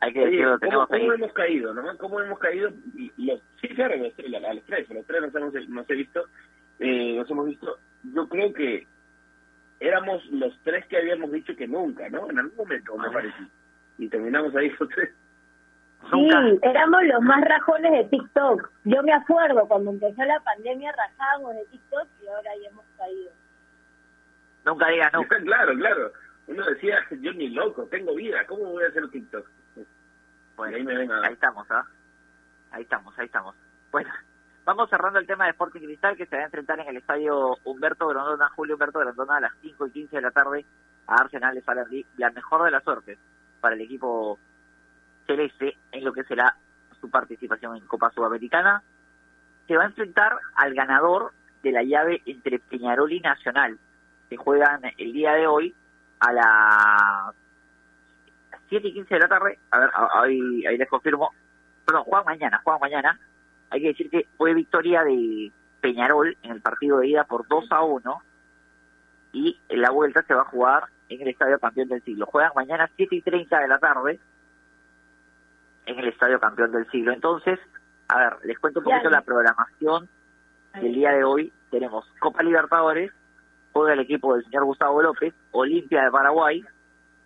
Hay 0.00 0.12
que 0.12 0.24
decirlo, 0.24 0.58
tenemos 0.58 0.88
¿cómo, 0.88 1.12
hemos 1.12 1.32
caído, 1.32 1.72
no? 1.72 1.96
¿Cómo 1.96 2.20
hemos 2.20 2.38
caído? 2.38 2.70
Los, 3.16 3.40
sí, 3.60 3.68
claro, 3.68 3.96
los 3.96 4.12
tres, 4.14 4.34
a 4.34 4.52
los 4.52 4.64
tres, 4.64 4.90
los 4.90 5.06
tres 5.06 5.22
nos 5.22 5.34
hemos, 5.34 5.68
nos 5.68 5.88
he 5.90 5.94
visto, 5.94 6.26
eh, 6.80 7.14
nos 7.16 7.30
hemos 7.30 7.46
visto. 7.46 7.78
Yo 8.12 8.28
creo 8.28 8.52
que 8.52 8.86
éramos 9.80 10.24
los 10.26 10.58
tres 10.62 10.84
que 10.86 10.98
habíamos 10.98 11.30
dicho 11.32 11.56
que 11.56 11.66
nunca, 11.66 12.08
¿no? 12.10 12.28
En 12.28 12.38
algún 12.38 12.56
momento, 12.56 12.98
me 12.98 13.10
parece 13.10 13.36
y 13.98 14.08
terminamos 14.08 14.54
ahí 14.56 14.70
los 14.70 14.88
tres. 14.88 15.10
Sí, 16.10 16.28
éramos 16.62 17.02
los 17.04 17.22
más 17.22 17.40
rajones 17.42 17.92
de 17.92 18.04
TikTok. 18.04 18.70
Yo 18.84 19.02
me 19.02 19.12
acuerdo 19.12 19.66
cuando 19.66 19.90
empezó 19.90 20.22
la 20.24 20.38
pandemia 20.40 20.92
rajábamos 20.92 21.54
de 21.54 21.64
TikTok 21.66 22.08
y 22.22 22.28
ahora 22.28 22.50
ya 22.62 22.68
hemos 22.68 22.84
caído. 22.98 23.30
Nunca 24.66 24.88
digas 24.88 25.12
nunca. 25.14 25.36
claro, 25.44 25.74
claro. 25.74 26.12
Uno 26.46 26.64
decía, 26.66 26.98
yo 27.10 27.32
ni 27.32 27.48
loco, 27.48 27.86
tengo 27.86 28.14
vida, 28.14 28.46
¿cómo 28.46 28.64
voy 28.64 28.84
a 28.84 28.88
hacer 28.88 29.08
TikTok? 29.08 29.48
Bueno, 30.56 30.76
ahí, 30.76 30.84
me 30.84 30.94
ahí 30.94 31.32
estamos, 31.32 31.66
¿ah? 31.70 31.86
Ahí 32.70 32.82
estamos, 32.82 33.18
ahí 33.18 33.26
estamos. 33.26 33.56
Bueno, 33.90 34.10
vamos 34.64 34.90
cerrando 34.90 35.18
el 35.18 35.26
tema 35.26 35.44
de 35.44 35.52
Sporting 35.52 35.80
Cristal 35.80 36.16
que 36.16 36.26
se 36.26 36.36
va 36.36 36.42
a 36.42 36.46
enfrentar 36.46 36.78
en 36.80 36.88
el 36.88 36.98
estadio 36.98 37.56
Humberto 37.64 38.06
Grandona, 38.08 38.50
Julio 38.50 38.74
Humberto 38.74 38.98
Grandona 38.98 39.38
a 39.38 39.40
las 39.40 39.52
5 39.62 39.86
y 39.86 39.90
15 39.90 40.16
de 40.16 40.22
la 40.22 40.30
tarde 40.32 40.66
a 41.06 41.14
Arsenal 41.14 41.54
de 41.54 42.04
La 42.18 42.30
mejor 42.30 42.64
de 42.64 42.70
la 42.70 42.80
suerte 42.80 43.18
para 43.64 43.76
el 43.76 43.80
equipo 43.80 44.38
celeste 45.26 45.74
en 45.90 46.04
lo 46.04 46.12
que 46.12 46.22
será 46.24 46.54
su 47.00 47.08
participación 47.08 47.78
en 47.78 47.86
Copa 47.86 48.10
Sudamericana. 48.10 48.82
Se 49.66 49.74
va 49.74 49.84
a 49.84 49.86
enfrentar 49.86 50.36
al 50.54 50.74
ganador 50.74 51.32
de 51.62 51.72
la 51.72 51.82
llave 51.82 52.20
entre 52.26 52.58
Peñarol 52.58 53.10
y 53.10 53.20
Nacional, 53.20 53.78
que 54.28 54.36
juegan 54.36 54.82
el 54.98 55.14
día 55.14 55.32
de 55.32 55.46
hoy 55.46 55.74
a 56.20 56.32
las 56.34 57.34
7 58.68 58.86
y 58.86 58.92
15 58.92 59.14
de 59.14 59.20
la 59.20 59.28
tarde. 59.28 59.58
A 59.70 59.78
ver, 59.78 59.90
ahí, 60.12 60.66
ahí 60.66 60.76
les 60.76 60.90
confirmo. 60.90 61.30
Perdón, 61.86 62.04
juegan 62.04 62.26
mañana, 62.26 62.60
juegan 62.62 62.80
mañana. 62.82 63.18
Hay 63.70 63.80
que 63.80 63.88
decir 63.88 64.10
que 64.10 64.28
fue 64.36 64.52
victoria 64.52 65.04
de 65.04 65.50
Peñarol 65.80 66.36
en 66.42 66.50
el 66.50 66.60
partido 66.60 66.98
de 66.98 67.08
ida 67.08 67.24
por 67.24 67.48
2 67.48 67.64
a 67.70 67.82
1 67.82 68.22
y 69.32 69.58
la 69.70 69.88
vuelta 69.88 70.22
se 70.24 70.34
va 70.34 70.42
a 70.42 70.50
jugar 70.50 70.84
en 71.08 71.20
el 71.20 71.28
Estadio 71.28 71.58
Campeón 71.58 71.88
del 71.88 72.02
Siglo. 72.02 72.26
Juegan 72.26 72.52
mañana 72.54 72.90
7 72.96 73.14
y 73.14 73.22
30 73.22 73.60
de 73.60 73.68
la 73.68 73.78
tarde 73.78 74.18
en 75.86 75.98
el 75.98 76.08
Estadio 76.08 76.40
Campeón 76.40 76.72
del 76.72 76.90
Siglo. 76.90 77.12
Entonces, 77.12 77.58
a 78.08 78.18
ver, 78.18 78.36
les 78.44 78.58
cuento 78.58 78.80
un 78.80 78.84
poquito 78.84 79.10
la 79.10 79.22
programación 79.22 80.08
del 80.74 80.94
día 80.94 81.12
de 81.12 81.24
hoy. 81.24 81.52
Tenemos 81.70 82.06
Copa 82.20 82.42
Libertadores, 82.42 83.12
juega 83.72 83.92
el 83.92 84.00
equipo 84.00 84.34
del 84.34 84.44
señor 84.44 84.64
Gustavo 84.64 85.02
López, 85.02 85.34
Olimpia 85.52 86.04
de 86.04 86.10
Paraguay, 86.10 86.64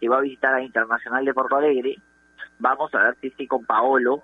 que 0.01 0.09
va 0.09 0.19
a 0.19 0.23
visitar 0.23 0.55
a 0.55 0.63
Internacional 0.63 1.25
de 1.25 1.35
Porto 1.35 1.57
Alegre. 1.57 1.97
Vamos 2.59 2.95
a 2.95 3.03
ver 3.05 3.17
si 3.21 3.31
sí 3.31 3.47
con 3.47 3.65
Paolo, 3.65 4.23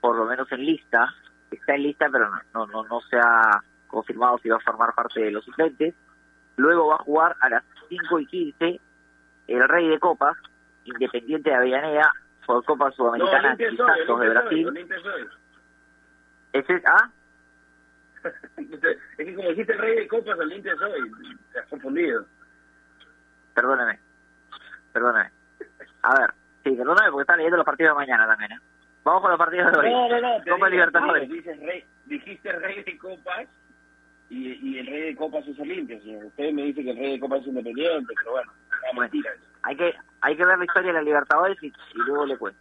por 0.00 0.16
lo 0.16 0.26
menos 0.26 0.50
en 0.52 0.64
lista. 0.64 1.14
Está 1.50 1.74
en 1.74 1.84
lista, 1.84 2.08
pero 2.10 2.28
no, 2.52 2.66
no, 2.66 2.84
no 2.84 3.00
se 3.02 3.16
ha 3.16 3.62
confirmado 3.86 4.38
si 4.38 4.48
va 4.48 4.56
a 4.56 4.60
formar 4.60 4.94
parte 4.94 5.20
de 5.20 5.30
los 5.30 5.44
suplentes. 5.44 5.94
Luego 6.56 6.88
va 6.88 6.96
a 6.96 7.04
jugar 7.04 7.36
a 7.40 7.48
las 7.48 7.64
5 7.88 8.20
y 8.20 8.26
15 8.26 8.80
el 9.48 9.68
Rey 9.68 9.88
de 9.88 9.98
Copas, 9.98 10.36
Independiente 10.84 11.50
de 11.50 11.56
Avellaneda, 11.56 12.12
por 12.46 12.64
Copa 12.64 12.90
Sudamericana 12.92 13.56
y 13.58 13.76
Santos 13.76 14.20
de 14.20 14.28
Brasil. 14.28 14.88
¿Ese 16.52 16.74
es 16.74 16.82
ah? 16.86 17.10
es 18.56 19.26
que 19.26 19.34
como 19.34 19.48
dijiste 19.50 19.72
el 19.72 19.78
Rey 19.78 19.96
de 19.96 20.08
Copas, 20.08 20.38
Olimpia 20.38 20.74
soy, 20.76 21.10
te 21.52 21.58
has 21.58 21.66
confundido. 21.66 22.24
Perdóname, 23.54 23.98
perdóname. 24.92 25.30
A 26.02 26.20
ver, 26.20 26.30
sí, 26.62 26.70
perdóname 26.70 27.10
porque 27.10 27.22
están 27.22 27.38
leyendo 27.38 27.56
los 27.56 27.66
partidos 27.66 27.92
de 27.92 28.06
mañana 28.06 28.26
también, 28.26 28.52
¿eh? 28.52 28.60
Vamos 29.02 29.22
con 29.22 29.30
los 29.30 29.38
partidos 29.38 29.72
de 29.72 29.78
hoy. 29.78 29.90
No, 29.92 30.08
no, 30.08 30.20
no. 30.20 30.44
Copa 30.44 30.68
Libertadores. 30.68 31.28
Dijiste 32.06 32.52
rey, 32.52 32.84
dijiste 34.28 34.90
rey 34.90 35.00
de 35.02 35.16
Copas 35.16 35.44
de 35.44 35.52
Copas 35.52 35.54
es 35.54 35.60
Olimpia. 35.60 36.00
Si 36.00 36.16
usted 36.16 36.52
me 36.52 36.62
dice 36.64 36.82
que 36.82 36.90
el 36.90 36.96
rey 36.96 37.12
de 37.12 37.20
Copas 37.20 37.40
es 37.40 37.46
Independiente, 37.48 38.14
pero 38.16 38.32
bueno, 38.32 38.52
es 38.90 38.98
mentira. 38.98 39.30
Hay 39.62 39.76
que, 39.76 39.94
hay 40.20 40.36
que 40.36 40.44
ver 40.44 40.58
la 40.58 40.64
historia 40.64 40.92
de 40.92 40.98
la 40.98 41.02
Libertadores 41.02 41.62
y, 41.62 41.66
y 41.66 41.72
luego 41.94 42.26
le 42.26 42.36
cuento. 42.36 42.60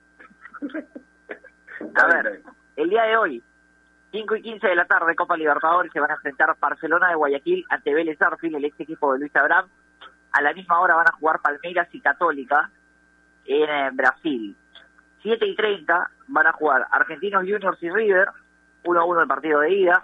A 1.95 2.07
ver, 2.07 2.41
el 2.75 2.89
día 2.89 3.03
de 3.03 3.17
hoy, 3.17 3.43
5 4.11 4.35
y 4.37 4.41
15 4.41 4.67
de 4.67 4.75
la 4.75 4.85
tarde, 4.85 5.15
Copa 5.15 5.37
Libertadores, 5.37 5.91
se 5.91 5.99
van 5.99 6.11
a 6.11 6.15
enfrentar 6.15 6.55
Barcelona 6.59 7.09
de 7.09 7.15
Guayaquil 7.15 7.65
ante 7.69 7.93
Vélez 7.93 8.21
Arfil, 8.21 8.55
el 8.55 8.65
ex 8.65 8.79
equipo 8.79 9.13
de 9.13 9.19
Luis 9.19 9.35
Abraham. 9.35 9.67
A 10.31 10.41
la 10.41 10.53
misma 10.53 10.79
hora 10.79 10.95
van 10.95 11.07
a 11.07 11.13
jugar 11.13 11.41
Palmeiras 11.41 11.87
y 11.93 11.99
Católica 11.99 12.69
en, 13.45 13.69
eh, 13.69 13.89
Brasil. 13.93 14.55
7 15.21 15.45
y 15.45 15.55
30 15.55 16.11
van 16.27 16.47
a 16.47 16.53
jugar 16.53 16.85
Argentinos 16.91 17.43
Juniors 17.43 17.81
y 17.81 17.89
River, 17.89 18.29
1 18.83 18.99
a 18.99 19.05
1 19.05 19.21
el 19.21 19.27
partido 19.27 19.59
de 19.61 19.73
ida. 19.73 20.03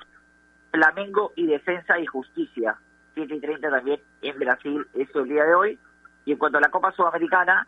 Flamengo 0.72 1.34
y 1.36 1.48
Defensa 1.48 2.00
y 2.00 2.06
Justicia, 2.06 2.78
7 3.14 3.36
y 3.36 3.40
30 3.40 3.70
también 3.70 4.00
en 4.22 4.40
Brasil, 4.40 4.86
eso 4.94 5.20
el 5.20 5.30
día 5.30 5.44
de 5.44 5.56
hoy. 5.56 5.80
Y 6.26 6.32
en 6.32 6.38
cuanto 6.38 6.58
a 6.58 6.62
la 6.62 6.70
Copa 6.70 6.92
Sudamericana, 6.94 7.68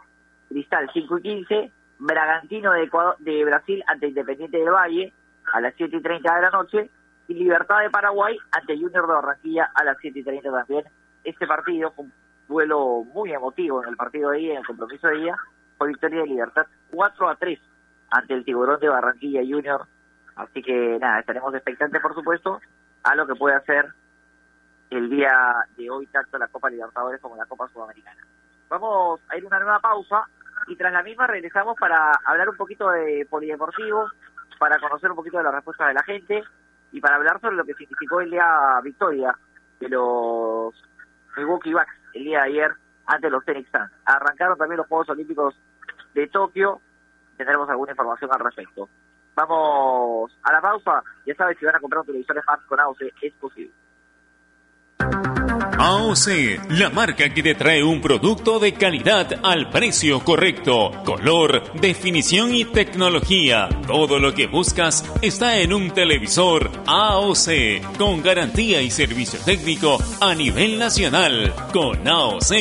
Cristal 0.50 0.90
5 0.94 1.18
y 1.18 1.22
15, 1.22 1.72
Bragantino 2.00 2.72
de, 2.72 2.84
Ecuador, 2.84 3.16
de 3.20 3.44
Brasil 3.46 3.84
ante 3.88 4.08
Independiente 4.08 4.58
del 4.58 4.70
Valle 4.70 5.14
a 5.54 5.62
las 5.62 5.74
7 5.76 5.98
y 5.98 6.02
30 6.02 6.36
de 6.36 6.42
la 6.42 6.50
noche 6.50 6.90
y 7.28 7.34
Libertad 7.34 7.82
de 7.82 7.90
Paraguay 7.90 8.38
ante 8.52 8.78
Junior 8.78 9.08
de 9.08 9.14
Barranquilla 9.14 9.72
a 9.74 9.84
las 9.84 9.98
7 10.00 10.20
y 10.20 10.24
30 10.24 10.52
también. 10.52 10.86
Este 11.24 11.48
partido 11.48 11.92
fue 11.92 12.06
un 12.06 12.14
vuelo 12.48 13.04
muy 13.14 13.34
emotivo 13.34 13.84
en 13.84 13.90
el 13.90 13.96
partido 13.96 14.32
de 14.32 14.40
día, 14.40 14.54
en 14.54 14.60
el 14.60 14.66
compromiso 14.66 15.08
de 15.08 15.18
día, 15.18 15.36
fue 15.78 15.88
victoria 15.90 16.22
de 16.22 16.28
Libertad 16.28 16.68
4 16.92 17.30
a 17.30 17.36
3 17.36 17.60
ante 18.12 18.34
el 18.34 18.46
Tiburón 18.46 18.80
de 18.80 18.90
Barranquilla 18.90 19.42
Junior. 19.42 19.86
Así 20.36 20.62
que 20.62 20.98
nada, 21.00 21.20
estaremos 21.20 21.54
expectantes 21.54 22.02
por 22.02 22.14
supuesto 22.16 22.60
a 23.04 23.16
lo 23.16 23.28
que 23.28 23.36
puede 23.36 23.56
hacer 23.56 23.94
el 24.90 25.10
día 25.10 25.66
de 25.76 25.90
hoy 25.90 26.08
tanto 26.08 26.38
la 26.38 26.48
Copa 26.48 26.70
Libertadores 26.70 27.20
como 27.22 27.36
la 27.36 27.46
Copa 27.46 27.68
Sudamericana. 27.70 28.22
Vamos 28.70 29.20
a 29.30 29.38
ir 29.38 29.46
una 29.46 29.60
nueva 29.60 29.80
pausa 29.80 30.28
y 30.68 30.76
tras 30.76 30.94
la 30.94 31.04
misma 31.04 31.28
regresamos 31.28 31.76
para 31.80 32.12
hablar 32.26 32.50
un 32.50 32.58
poquito 32.58 32.90
de 32.90 33.26
polideportivo, 33.30 34.10
para 34.60 34.80
conocer 34.80 35.10
un 35.10 35.16
poquito 35.16 35.38
de 35.38 35.44
las 35.44 35.54
respuestas 35.54 35.88
de 35.88 35.94
la 35.94 36.04
gente 36.04 36.44
y 36.92 37.02
para 37.02 37.16
hablar 37.16 37.42
sobre 37.42 37.56
lo 37.56 37.66
que 37.66 37.74
significó 37.74 38.22
el 38.22 38.32
día 38.32 38.80
victoria 38.84 39.36
de 39.80 39.90
los 39.90 40.74
Milwaukee 41.36 41.74
Bucks 41.74 41.94
el 42.14 42.24
día 42.24 42.40
de 42.40 42.50
ayer 42.50 42.72
ante 43.06 43.30
los 43.30 43.44
Phoenix 43.44 43.70
Suns. 43.72 43.92
Arrancaron 44.06 44.58
también 44.58 44.78
los 44.78 44.88
Juegos 44.88 45.10
Olímpicos 45.10 45.56
de 46.14 46.28
Tokio, 46.28 46.80
tendremos 47.36 47.70
alguna 47.70 47.92
información 47.92 48.30
al 48.32 48.40
respecto. 48.40 48.88
Vamos 49.36 50.32
a 50.44 50.54
la 50.54 50.62
pausa, 50.62 51.04
ya 51.26 51.34
sabes 51.36 51.58
si 51.58 51.66
van 51.66 51.76
a 51.76 51.80
comprar 51.80 52.02
un 52.02 52.06
televisor 52.06 52.42
Smart 52.44 52.66
con 52.68 52.80
AOC 52.80 53.02
es 53.22 53.34
posible. 53.34 53.74
AOC, 55.78 56.70
la 56.70 56.90
marca 56.92 57.34
que 57.34 57.44
te 57.44 57.56
trae 57.56 57.84
un 57.84 58.00
producto 58.00 58.60
de 58.60 58.74
calidad 58.74 59.40
al 59.44 59.70
precio 59.70 60.24
correcto. 60.24 60.92
Color, 61.04 61.74
definición 61.74 62.54
y 62.54 62.64
tecnología. 62.66 63.68
Todo 63.88 64.20
lo 64.20 64.34
que 64.34 64.48
buscas 64.48 65.04
está 65.22 65.58
en 65.58 65.74
un 65.74 65.92
televisor 65.92 66.70
AOC, 66.86 67.98
con 67.98 68.22
garantía 68.22 68.82
y 68.82 68.92
servicio 68.92 69.40
técnico 69.44 69.98
a 70.22 70.34
nivel 70.36 70.78
nacional. 70.78 71.54
Con 71.74 72.08
AOC 72.08 72.52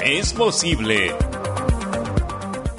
es 0.00 0.34
posible. 0.34 1.27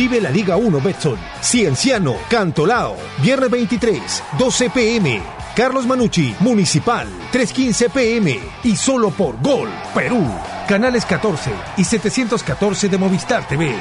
Vive 0.00 0.18
la 0.18 0.30
Liga 0.30 0.56
1 0.56 0.80
Betson. 0.80 1.18
Cienciano, 1.42 2.16
Cantolao. 2.30 2.96
Viernes 3.18 3.50
23, 3.50 4.22
12 4.38 4.70
pm. 4.70 5.22
Carlos 5.54 5.84
Manucci, 5.84 6.34
Municipal, 6.40 7.06
3.15 7.30 7.90
pm. 7.90 8.40
Y 8.64 8.76
solo 8.76 9.10
por 9.10 9.38
Gol, 9.42 9.68
Perú. 9.94 10.26
Canales 10.66 11.04
14 11.04 11.50
y 11.76 11.84
714 11.84 12.88
de 12.88 12.96
Movistar 12.96 13.46
TV. 13.46 13.74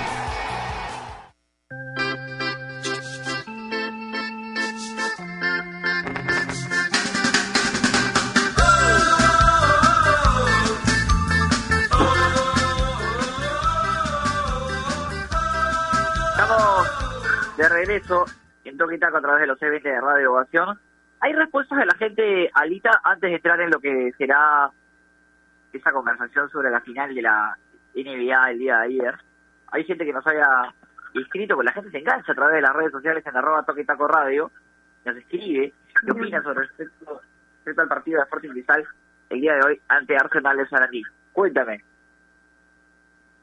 Regreso 17.80 18.26
en 18.66 18.78
Toque 18.78 18.96
y 18.96 19.00
Taco 19.00 19.18
a 19.18 19.22
través 19.22 19.42
de 19.42 19.48
los 19.48 19.60
C20 19.60 19.82
de 19.82 20.02
Radio 20.02 20.34
Ovación. 20.34 20.80
¿Hay 21.22 21.34
respuestas 21.34 21.80
de 21.80 21.86
la 21.86 21.96
gente, 21.96 22.50
Alita, 22.54 22.92
antes 23.04 23.30
de 23.30 23.36
entrar 23.36 23.60
en 23.62 23.70
lo 23.70 23.80
que 23.80 24.12
será 24.18 24.70
esa 25.72 25.92
conversación 25.92 26.50
sobre 26.50 26.72
la 26.72 26.82
final 26.82 27.14
de 27.14 27.22
la 27.22 27.58
NBA 27.96 28.52
el 28.52 28.60
día 28.60 28.78
de 28.78 28.86
ayer? 28.86 29.16
Hay 29.72 29.84
gente 29.86 30.06
que 30.06 30.14
nos 30.14 30.26
haya 30.28 30.74
inscrito, 31.14 31.56
porque 31.56 31.68
la 31.68 31.74
gente 31.74 31.92
se 31.92 32.00
engancha 32.00 32.32
a 32.32 32.36
través 32.36 32.56
de 32.56 32.62
las 32.62 32.76
redes 32.76 32.92
sociales 32.92 33.26
en 33.26 33.38
arroba 33.38 33.64
Toque 33.64 33.82
y 33.82 33.86
Taco 33.86 34.08
Radio, 34.08 34.52
nos 35.06 35.16
escribe, 35.16 35.74
qué 36.06 36.12
opina 36.12 36.42
sobre 36.44 36.68
respecto, 36.68 37.22
respecto 37.56 37.82
al 37.82 37.88
partido 37.88 38.18
de 38.18 38.24
Sporting 38.24 38.50
Cristal 38.50 38.86
el 39.30 39.42
día 39.42 39.54
de 39.54 39.62
hoy 39.66 39.82
ante 39.88 40.18
Arsenal 40.18 40.58
de 40.58 40.68
Sarandí. 40.68 41.02
Cuéntame. 41.32 41.84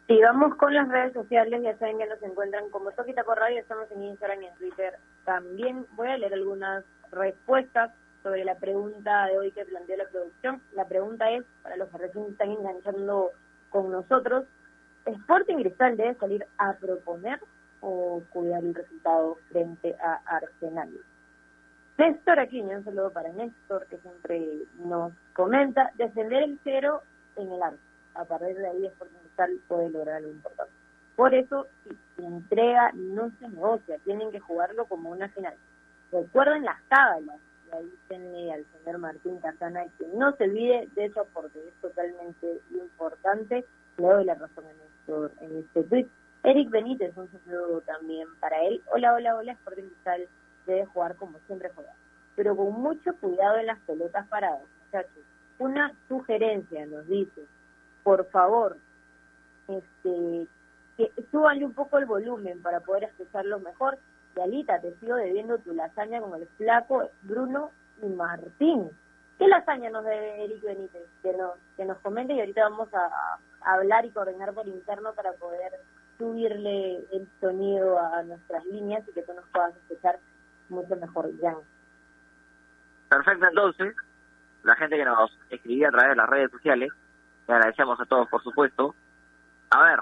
Si 0.06 0.22
vamos 0.22 0.54
con 0.54 0.72
las 0.72 0.88
redes 0.88 1.14
sociales, 1.14 1.62
ya 1.64 1.76
saben 1.78 1.98
que 1.98 2.06
nos 2.06 2.22
encuentran 2.22 2.70
como 2.70 2.92
Toquita 2.92 3.24
por 3.24 3.38
Radio, 3.38 3.58
estamos 3.58 3.90
en 3.90 4.04
Instagram 4.04 4.40
y 4.40 4.46
en 4.46 4.54
Twitter. 4.54 4.94
También 5.24 5.84
voy 5.96 6.06
a 6.06 6.16
leer 6.16 6.34
algunas 6.34 6.84
respuestas 7.10 7.90
sobre 8.22 8.44
la 8.44 8.54
pregunta 8.54 9.26
de 9.26 9.36
hoy 9.36 9.50
que 9.50 9.64
planteó 9.64 9.96
la 9.96 10.08
producción. 10.08 10.62
La 10.74 10.84
pregunta 10.84 11.28
es, 11.32 11.44
para 11.64 11.76
los 11.76 11.88
que 11.88 11.98
recién 11.98 12.24
están 12.26 12.52
enganchando 12.52 13.32
con 13.70 13.90
nosotros, 13.90 14.44
¿Sporting 15.06 15.56
Cristal 15.56 15.96
debe 15.96 16.14
salir 16.14 16.46
a 16.58 16.74
proponer 16.74 17.40
o 17.80 18.22
cuidar 18.30 18.62
el 18.62 18.76
resultado 18.76 19.38
frente 19.48 19.96
a 20.00 20.20
Arsenal? 20.24 20.90
Néstor 21.98 22.38
Aquino, 22.38 22.78
un 22.78 22.84
saludo 22.84 23.10
para 23.10 23.32
Néstor, 23.32 23.86
que 23.86 23.98
siempre 23.98 24.66
nos 24.78 25.12
comenta, 25.32 25.90
defender 25.96 26.44
el 26.44 26.60
cero 26.62 27.02
en 27.34 27.50
el 27.50 27.60
arco. 27.60 27.78
A 28.14 28.24
partir 28.24 28.56
de 28.56 28.68
ahí 28.68 28.86
Sporting 28.86 29.25
Puede 29.68 29.90
lograr 29.90 30.16
algo 30.16 30.30
importante. 30.30 30.72
Por 31.16 31.34
eso, 31.34 31.66
si 32.16 32.24
entrega 32.24 32.92
no 32.94 33.30
se 33.38 33.48
negocia, 33.48 33.98
tienen 34.04 34.30
que 34.30 34.40
jugarlo 34.40 34.84
como 34.86 35.10
una 35.10 35.28
final. 35.30 35.54
Recuerden 36.12 36.64
las 36.64 36.80
cábalas, 36.88 37.36
y 37.66 37.74
ahí 37.74 37.92
tiene 38.08 38.52
al 38.52 38.64
señor 38.66 38.98
Martín 38.98 39.38
Casana 39.38 39.84
que 39.98 40.06
no 40.14 40.34
se 40.36 40.44
olvide 40.44 40.88
de 40.94 41.06
eso 41.06 41.26
porque 41.32 41.58
es 41.58 41.74
totalmente 41.80 42.60
importante. 42.70 43.64
Le 43.96 44.06
doy 44.06 44.24
la 44.24 44.34
razón 44.34 44.64
en, 44.64 44.76
esto, 45.00 45.30
en 45.40 45.58
este 45.58 45.82
tweet. 45.84 46.06
Eric 46.44 46.70
Benítez, 46.70 47.16
un 47.16 47.28
saludo 47.30 47.80
también 47.80 48.28
para 48.38 48.62
él. 48.62 48.82
Hola, 48.92 49.14
hola, 49.14 49.36
hola, 49.36 49.52
Sporting 49.52 49.84
Cristal 49.84 50.28
debe 50.66 50.86
jugar 50.86 51.16
como 51.16 51.38
siempre 51.46 51.70
juega, 51.74 51.92
pero 52.34 52.56
con 52.56 52.72
mucho 52.72 53.14
cuidado 53.20 53.56
en 53.56 53.66
las 53.66 53.78
pelotas 53.80 54.26
paradas, 54.28 54.62
muchachos. 54.84 55.24
Una 55.58 55.92
sugerencia 56.08 56.84
nos 56.86 57.06
dice, 57.08 57.42
por 58.02 58.26
favor, 58.26 58.76
este, 59.68 60.46
que 60.96 61.12
súbanle 61.30 61.64
un 61.64 61.74
poco 61.74 61.98
el 61.98 62.06
volumen 62.06 62.62
para 62.62 62.80
poder 62.80 63.04
escucharlo 63.04 63.58
mejor. 63.60 63.98
Y 64.36 64.40
Alita, 64.40 64.80
te 64.80 64.94
sigo 64.96 65.14
debiendo 65.14 65.58
tu 65.58 65.74
lasaña 65.74 66.20
con 66.20 66.34
el 66.40 66.46
flaco 66.56 67.08
Bruno 67.22 67.70
y 68.02 68.06
Martín. 68.06 68.90
¿Qué 69.38 69.46
lasaña 69.48 69.90
nos 69.90 70.04
debe 70.04 70.44
Eric 70.44 70.62
Benítez? 70.62 71.06
Que 71.22 71.32
nos, 71.34 71.52
que 71.76 71.84
nos 71.84 71.98
comente 71.98 72.34
y 72.34 72.40
ahorita 72.40 72.68
vamos 72.68 72.88
a, 72.94 73.38
hablar 73.60 74.04
y 74.06 74.10
coordinar 74.10 74.54
por 74.54 74.66
interno 74.68 75.12
para 75.14 75.32
poder 75.32 75.72
subirle 76.18 77.04
el 77.12 77.28
sonido 77.40 77.98
a 77.98 78.22
nuestras 78.22 78.64
líneas 78.66 79.06
y 79.08 79.12
que 79.12 79.22
tú 79.22 79.34
nos 79.34 79.44
puedas 79.48 79.74
escuchar 79.76 80.18
mucho 80.68 80.96
mejor, 80.96 81.28
Jan. 81.40 81.56
Perfecto, 83.08 83.46
entonces, 83.46 83.94
la 84.62 84.76
gente 84.76 84.96
que 84.96 85.04
nos 85.04 85.36
escribía 85.50 85.88
a 85.88 85.90
través 85.90 86.10
de 86.10 86.16
las 86.16 86.28
redes 86.28 86.50
sociales, 86.52 86.90
le 87.48 87.54
agradecemos 87.54 88.00
a 88.00 88.06
todos, 88.06 88.28
por 88.28 88.42
supuesto. 88.42 88.94
A 89.76 89.82
ver, 89.82 90.00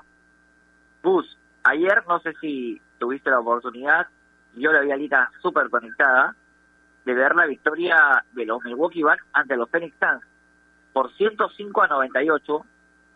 Bus, 1.03 1.37
ayer 1.65 2.05
no 2.07 2.21
sé 2.21 2.33
si 2.41 2.81
tuviste 3.01 3.29
la 3.29 3.41
oportunidad, 3.41 4.07
yo 4.55 4.71
la 4.71 4.83
vi 4.83 4.93
a 4.93 4.97
Lita 4.97 5.33
súper 5.43 5.69
conectada, 5.69 6.37
de 7.05 7.13
ver 7.13 7.35
la 7.35 7.47
victoria 7.47 8.25
de 8.35 8.47
los 8.47 8.63
Milwaukee 8.63 9.03
Bucks 9.03 9.25
ante 9.33 9.57
los 9.57 9.69
Phoenix 9.69 9.97
Suns 9.99 10.25
por 10.93 11.13
105 11.15 11.83
a 11.83 11.89
98 11.89 12.65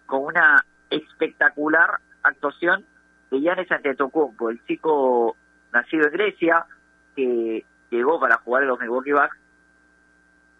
con 0.07 0.25
una 0.25 0.65
espectacular 0.91 2.01
actuación 2.25 2.85
de 3.31 3.41
Giannis 3.41 3.71
Antetokounmpo, 3.71 4.51
el 4.51 4.61
chico 4.65 5.37
nacido 5.73 6.07
en 6.07 6.13
Grecia 6.13 6.67
que 7.15 7.65
llegó 7.89 8.19
para 8.19 8.39
jugar 8.39 8.65
en 8.65 8.71
los 8.71 8.81
Milwaukee 8.81 9.13
Bucks 9.13 9.39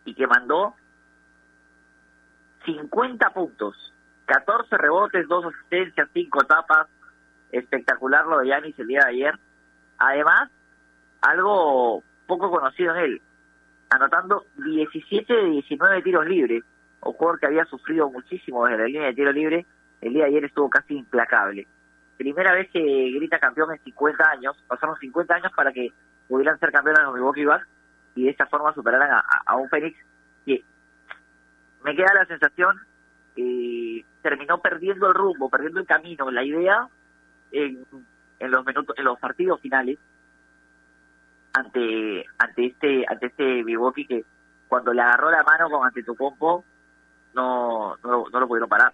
y 0.05 0.15
que 0.15 0.29
mandó 0.29 0.77
50 2.67 3.31
puntos, 3.31 3.93
14 4.29 4.77
rebotes, 4.77 5.27
2 5.27 5.47
asistencias, 5.47 6.09
5 6.13 6.45
tapas, 6.45 6.87
espectacular 7.51 8.27
lo 8.27 8.39
de 8.39 8.47
Giannis 8.47 8.79
el 8.79 8.87
día 8.87 9.01
de 9.05 9.11
ayer. 9.11 9.35
Además, 9.97 10.51
algo 11.23 12.03
poco 12.27 12.51
conocido 12.51 12.95
en 12.95 13.05
él, 13.05 13.23
anotando 13.89 14.45
17 14.57 15.33
de 15.33 15.51
19 15.51 16.03
tiros 16.03 16.27
libres, 16.27 16.63
un 17.01 17.13
jugador 17.15 17.41
que 17.41 17.47
había 17.47 17.65
sufrido 17.65 18.11
muchísimo 18.11 18.67
desde 18.67 18.79
la 18.79 18.85
línea 18.85 19.07
de 19.07 19.15
tiro 19.15 19.33
libre, 19.33 19.67
el 20.03 20.13
día 20.13 20.25
de 20.25 20.29
ayer 20.29 20.45
estuvo 20.45 20.69
casi 20.69 20.95
implacable. 20.95 21.67
Primera 22.19 22.53
vez 22.53 22.69
que 22.71 22.81
grita 22.81 23.39
campeón 23.39 23.73
en 23.73 23.83
50 23.83 24.31
años, 24.31 24.63
pasaron 24.69 24.97
50 24.99 25.35
años 25.35 25.53
para 25.57 25.73
que 25.73 25.91
pudieran 26.29 26.59
ser 26.59 26.71
campeones 26.71 27.03
los 27.05 27.15
Milwaukee 27.15 27.47
Bucks 27.47 27.67
y 28.15 28.25
de 28.25 28.31
esta 28.31 28.45
forma 28.47 28.75
superaran 28.75 29.23
a, 29.47 29.57
un 29.57 29.71
Phoenix 29.71 29.97
que 30.45 30.63
me 31.83 31.97
queda 31.97 32.13
la 32.13 32.27
sensación 32.27 32.77
que 33.35 34.05
terminó 34.29 34.61
perdiendo 34.61 35.09
el 35.09 35.15
rumbo, 35.15 35.49
perdiendo 35.49 35.81
el 35.81 35.87
camino, 35.87 36.31
la 36.31 36.45
idea 36.45 36.87
en, 37.51 37.87
los 38.41 38.67
minutos, 38.67 38.95
en 38.99 39.05
los 39.05 39.19
partidos 39.19 39.59
finales 39.61 39.99
ante 41.55 42.27
ante 42.37 42.67
este 42.67 43.07
ante 43.09 43.27
este 43.27 43.65
Milwaukee 43.65 44.05
que 44.05 44.25
cuando 44.69 44.93
le 44.93 45.01
agarró 45.01 45.31
la 45.31 45.43
mano 45.43 45.71
con 45.71 45.87
ante 45.87 46.03
tu 46.03 46.15
no, 47.35 47.97
no, 48.03 48.29
lo 48.29 48.49
pudieron 48.49 48.69
parar. 48.69 48.93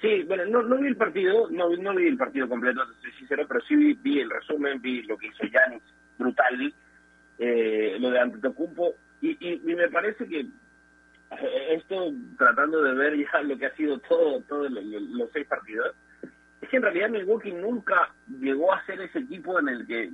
Sí, 0.00 0.22
bueno, 0.22 0.44
no, 0.46 0.62
no 0.62 0.76
vi 0.76 0.88
el 0.88 0.96
partido, 0.96 1.48
no, 1.50 1.68
no 1.76 1.94
vi 1.94 2.06
el 2.06 2.16
partido 2.16 2.48
completo, 2.48 2.80
soy 3.02 3.12
sincero, 3.12 3.44
pero 3.48 3.60
sí 3.62 3.74
vi, 3.76 4.20
el 4.20 4.30
resumen, 4.30 4.80
vi 4.80 5.02
lo 5.02 5.16
que 5.16 5.26
hizo 5.26 5.44
Yanis, 5.44 5.82
brutal, 6.18 6.74
eh, 7.38 7.96
lo 7.98 8.10
de 8.10 8.20
Antetokounmpo, 8.20 8.94
y, 9.22 9.30
y, 9.40 9.62
y 9.64 9.74
me 9.74 9.88
parece 9.88 10.26
que 10.26 10.46
esto, 11.70 12.12
tratando 12.38 12.82
de 12.82 12.94
ver 12.94 13.16
ya 13.16 13.42
lo 13.42 13.56
que 13.58 13.66
ha 13.66 13.74
sido 13.74 13.98
todo, 14.00 14.40
todos 14.42 14.70
los 14.70 15.30
seis 15.32 15.46
partidos, 15.46 15.94
es 16.60 16.68
que 16.68 16.76
en 16.76 16.82
realidad 16.82 17.10
Milwaukee 17.10 17.52
nunca 17.52 18.14
llegó 18.40 18.72
a 18.72 18.84
ser 18.86 19.00
ese 19.00 19.20
equipo 19.20 19.58
en 19.58 19.68
el 19.68 19.86
que 19.86 20.10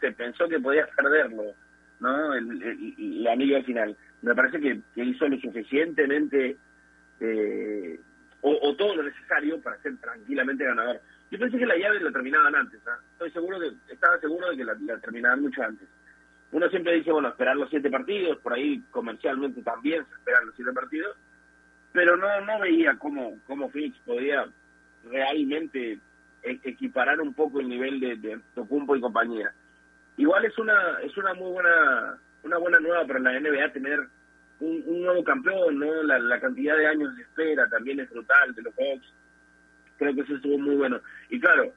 se 0.00 0.12
pensó 0.12 0.48
que 0.48 0.60
podía 0.60 0.86
perderlo, 0.86 1.54
¿no? 2.00 2.34
El, 2.34 2.62
el, 2.62 2.94
el 2.98 3.26
anillo 3.26 3.62
final. 3.64 3.96
Me 4.22 4.34
parece 4.34 4.60
que, 4.60 4.80
que 4.94 5.04
hizo 5.04 5.28
lo 5.28 5.38
suficientemente 5.38 6.56
eh, 7.20 8.00
o, 8.40 8.74
todo 8.76 8.94
lo 8.94 9.02
necesario 9.02 9.60
para 9.60 9.80
ser 9.82 9.96
tranquilamente 9.98 10.64
ganador. 10.64 11.00
Yo 11.30 11.38
pensé 11.38 11.58
que 11.58 11.66
la 11.66 11.76
llave 11.76 12.00
la 12.00 12.12
terminaban 12.12 12.54
antes, 12.54 12.80
¿ah? 12.86 12.98
estoy 13.12 13.30
seguro 13.32 13.58
estaba 13.88 14.18
seguro 14.20 14.50
de 14.50 14.56
que 14.56 14.64
la, 14.64 14.76
terminaban 15.00 15.42
mucho 15.42 15.62
antes. 15.62 15.88
Uno 16.50 16.68
siempre 16.70 16.94
dice, 16.94 17.12
bueno, 17.12 17.28
esperar 17.28 17.56
los 17.56 17.68
siete 17.68 17.90
partidos, 17.90 18.38
por 18.38 18.54
ahí 18.54 18.82
comercialmente 18.90 19.62
también 19.62 20.04
se 20.06 20.14
esperan 20.14 20.46
los 20.46 20.54
siete 20.56 20.72
partidos, 20.72 21.16
pero 21.92 22.16
no 22.16 22.40
no 22.42 22.60
veía 22.60 22.96
cómo, 22.98 23.38
cómo 23.46 23.70
Phoenix 23.70 23.98
podía 24.06 24.46
realmente 25.04 25.98
e, 26.42 26.60
equiparar 26.64 27.20
un 27.20 27.34
poco 27.34 27.60
el 27.60 27.68
nivel 27.68 28.00
de, 28.00 28.16
de 28.16 28.40
Tocumpo 28.54 28.96
y 28.96 29.00
compañía. 29.00 29.52
Igual 30.16 30.44
es 30.46 30.58
una 30.58 30.98
es 31.02 31.16
una 31.16 31.34
muy 31.34 31.52
buena 31.52 32.18
una 32.42 32.58
buena 32.58 32.80
nueva 32.80 33.06
para 33.06 33.20
la 33.20 33.38
NBA 33.38 33.72
tener 33.72 34.00
un, 34.60 35.02
nuevo 35.02 35.22
campeón, 35.22 35.78
¿no? 35.78 36.02
La, 36.02 36.40
cantidad 36.40 36.76
de 36.76 36.86
años 36.86 37.14
de 37.16 37.22
espera 37.22 37.68
también 37.68 38.00
es 38.00 38.10
brutal 38.10 38.54
de 38.54 38.62
los 38.62 38.74
Hawks. 38.74 39.12
Creo 39.98 40.14
que 40.14 40.20
eso 40.22 40.36
estuvo 40.36 40.58
muy 40.58 40.76
bueno. 40.76 41.00
Y 41.28 41.40
claro, 41.40 41.72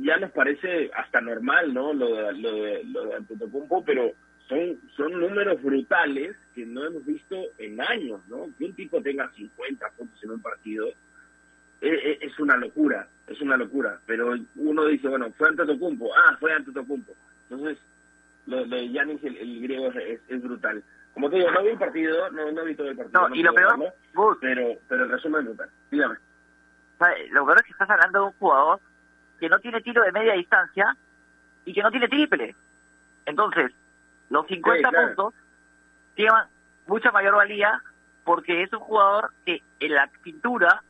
ya 0.00 0.16
nos 0.18 0.30
parece 0.32 0.90
hasta 0.94 1.20
normal, 1.20 1.74
¿no? 1.74 1.92
Lo 1.92 2.14
de, 2.14 2.32
lo 2.34 2.52
de, 2.52 2.84
lo 2.84 3.06
de 3.06 3.14
Antetokounmpo, 3.16 3.84
pero 3.84 4.12
son, 4.48 4.78
son 4.96 5.18
números 5.20 5.62
brutales 5.62 6.36
que 6.54 6.64
no 6.66 6.84
hemos 6.84 7.04
visto 7.04 7.36
en 7.58 7.80
años, 7.80 8.20
¿no? 8.28 8.48
Que 8.58 8.66
un 8.66 8.74
tipo 8.74 9.02
tenga 9.02 9.30
50 9.32 9.90
puntos 9.90 10.22
en 10.24 10.30
un 10.30 10.42
partido 10.42 10.88
es, 11.80 11.92
e, 12.04 12.18
es 12.26 12.38
una 12.38 12.56
locura, 12.56 13.06
es 13.26 13.40
una 13.40 13.56
locura. 13.56 13.98
Pero 14.06 14.34
uno 14.56 14.84
dice, 14.86 15.08
bueno, 15.08 15.32
fue 15.36 15.48
Antetokounmpo, 15.48 16.10
ah, 16.14 16.36
fue 16.38 16.52
Antetokounmpo. 16.52 17.12
Entonces, 17.48 17.78
lo, 18.46 18.64
de 18.66 18.90
Yanis, 18.90 19.22
el, 19.24 19.62
griego, 19.62 19.88
es, 19.92 20.20
es 20.28 20.42
brutal. 20.42 20.82
Como 21.14 21.28
te 21.28 21.36
digo, 21.36 21.50
no 21.50 21.62
vi 21.62 21.70
el 21.70 21.78
partido, 21.78 22.30
no, 22.30 22.52
no 22.52 22.64
vi 22.64 22.74
todo 22.74 22.88
el 22.88 22.96
partido. 22.96 23.28
No, 23.28 23.34
y 23.34 23.42
lo 23.42 23.54
peor, 23.54 24.38
pero, 24.40 24.76
pero 24.88 25.04
el 25.04 25.10
resumen 25.10 25.40
es 25.40 25.46
brutal. 25.46 25.70
Dígame. 25.90 26.16
Lo 27.30 27.46
peor 27.46 27.58
es 27.58 27.64
que 27.64 27.72
estás 27.72 27.90
hablando 27.90 28.20
de 28.20 28.26
un 28.26 28.32
jugador 28.32 28.80
que 29.40 29.48
no 29.48 29.58
tiene 29.58 29.80
tiro 29.80 30.04
de 30.04 30.12
media 30.12 30.34
distancia 30.34 30.94
y 31.64 31.72
que 31.72 31.82
no 31.82 31.90
tiene 31.90 32.08
triple. 32.08 32.54
Entonces, 33.24 33.72
los 34.28 34.46
50 34.46 34.90
puntos 34.90 35.34
tienen 36.14 36.34
mucha 36.86 37.10
mayor 37.10 37.34
valía 37.34 37.82
porque 38.24 38.62
es 38.62 38.72
un 38.72 38.80
jugador 38.80 39.32
que 39.44 39.62
en 39.80 39.94
la 39.94 40.08
pintura 40.22 40.82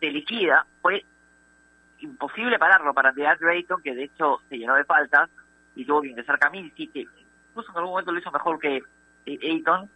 se 0.00 0.10
liquida, 0.10 0.66
fue 0.80 1.04
imposible 1.98 2.58
pararlo 2.58 2.94
para 2.94 3.12
DeAndre 3.12 3.46
Drayton, 3.46 3.82
que 3.82 3.94
de 3.94 4.04
hecho 4.04 4.40
se 4.48 4.56
llenó 4.56 4.74
de 4.74 4.84
faltas 4.84 5.28
y 5.76 5.84
tuvo 5.84 6.00
que 6.00 6.08
ingresar 6.08 6.38
Camille, 6.38 6.70
que 6.70 7.06
incluso 7.50 7.70
en 7.70 7.76
algún 7.76 7.90
momento 7.90 8.12
lo 8.12 8.18
hizo 8.18 8.30
mejor 8.30 8.58
que, 8.58 8.82
Ayton. 9.26 9.90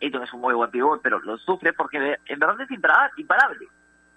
Ayton 0.00 0.22
es 0.22 0.32
un 0.32 0.40
muy 0.40 0.54
buen 0.54 0.70
pivot, 0.70 1.02
pero 1.02 1.20
lo 1.20 1.36
sufre 1.38 1.74
porque 1.74 2.16
en 2.24 2.38
verdad 2.38 2.60
es 2.62 2.70
imparable. 2.70 3.68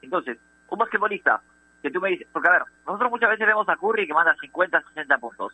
Entonces, 0.01 0.37
un 0.69 0.79
basquetbolista 0.79 1.41
que 1.85 1.91
tú 1.91 2.01
me 2.01 2.09
dices, 2.09 2.27
porque 2.31 2.47
a 2.47 2.51
ver, 2.51 2.63
nosotros 2.87 3.11
muchas 3.11 3.29
veces 3.29 3.45
vemos 3.45 3.69
a 3.69 3.75
Curry 3.75 4.07
que 4.07 4.13
manda 4.13 4.35
50, 4.41 4.81
60 4.81 5.17
puntos, 5.19 5.53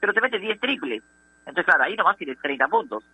pero 0.00 0.12
te 0.12 0.20
mete 0.20 0.40
10 0.40 0.58
triples. 0.58 1.04
Entonces, 1.46 1.66
claro, 1.66 1.84
ahí 1.84 1.94
nomás 1.94 2.16
tienes 2.16 2.36
30 2.38 2.66
puntos. 2.66 3.04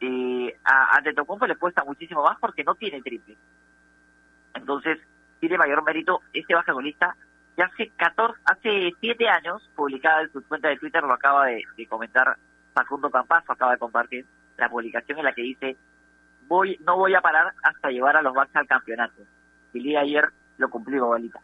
Y 0.00 0.52
a, 0.64 0.96
a 0.96 1.46
le 1.46 1.56
cuesta 1.56 1.84
muchísimo 1.84 2.24
más 2.24 2.36
porque 2.40 2.64
no 2.64 2.74
tiene 2.74 3.00
triple. 3.00 3.36
Entonces, 4.54 4.98
tiene 5.38 5.56
mayor 5.56 5.84
mérito 5.84 6.20
este 6.32 6.52
basquetbolista 6.52 7.14
que 7.54 7.62
hace 7.62 7.90
14, 7.96 8.40
hace 8.44 8.92
7 8.98 9.28
años, 9.28 9.70
publicada 9.76 10.22
en 10.22 10.32
su 10.32 10.42
cuenta 10.42 10.68
de 10.68 10.78
Twitter, 10.78 11.04
lo 11.04 11.12
acaba 11.12 11.46
de, 11.46 11.62
comentar 11.88 12.36
Facundo 12.74 13.08
Campazo 13.08 13.52
acaba 13.52 13.72
de 13.72 13.78
compartir 13.78 14.26
la 14.56 14.68
publicación 14.68 15.18
en 15.18 15.24
la 15.26 15.32
que 15.32 15.42
dice 15.42 15.76
voy 16.48 16.76
no 16.84 16.96
voy 16.96 17.14
a 17.14 17.20
parar 17.20 17.52
hasta 17.62 17.90
llevar 17.90 18.16
a 18.16 18.22
los 18.22 18.34
Bucks 18.34 18.56
al 18.56 18.66
campeonato. 18.66 19.22
El 19.72 19.82
día 19.84 20.00
ayer 20.00 20.28
lo 20.58 20.68
cumplí, 20.70 20.98
Bobalita. 20.98 21.40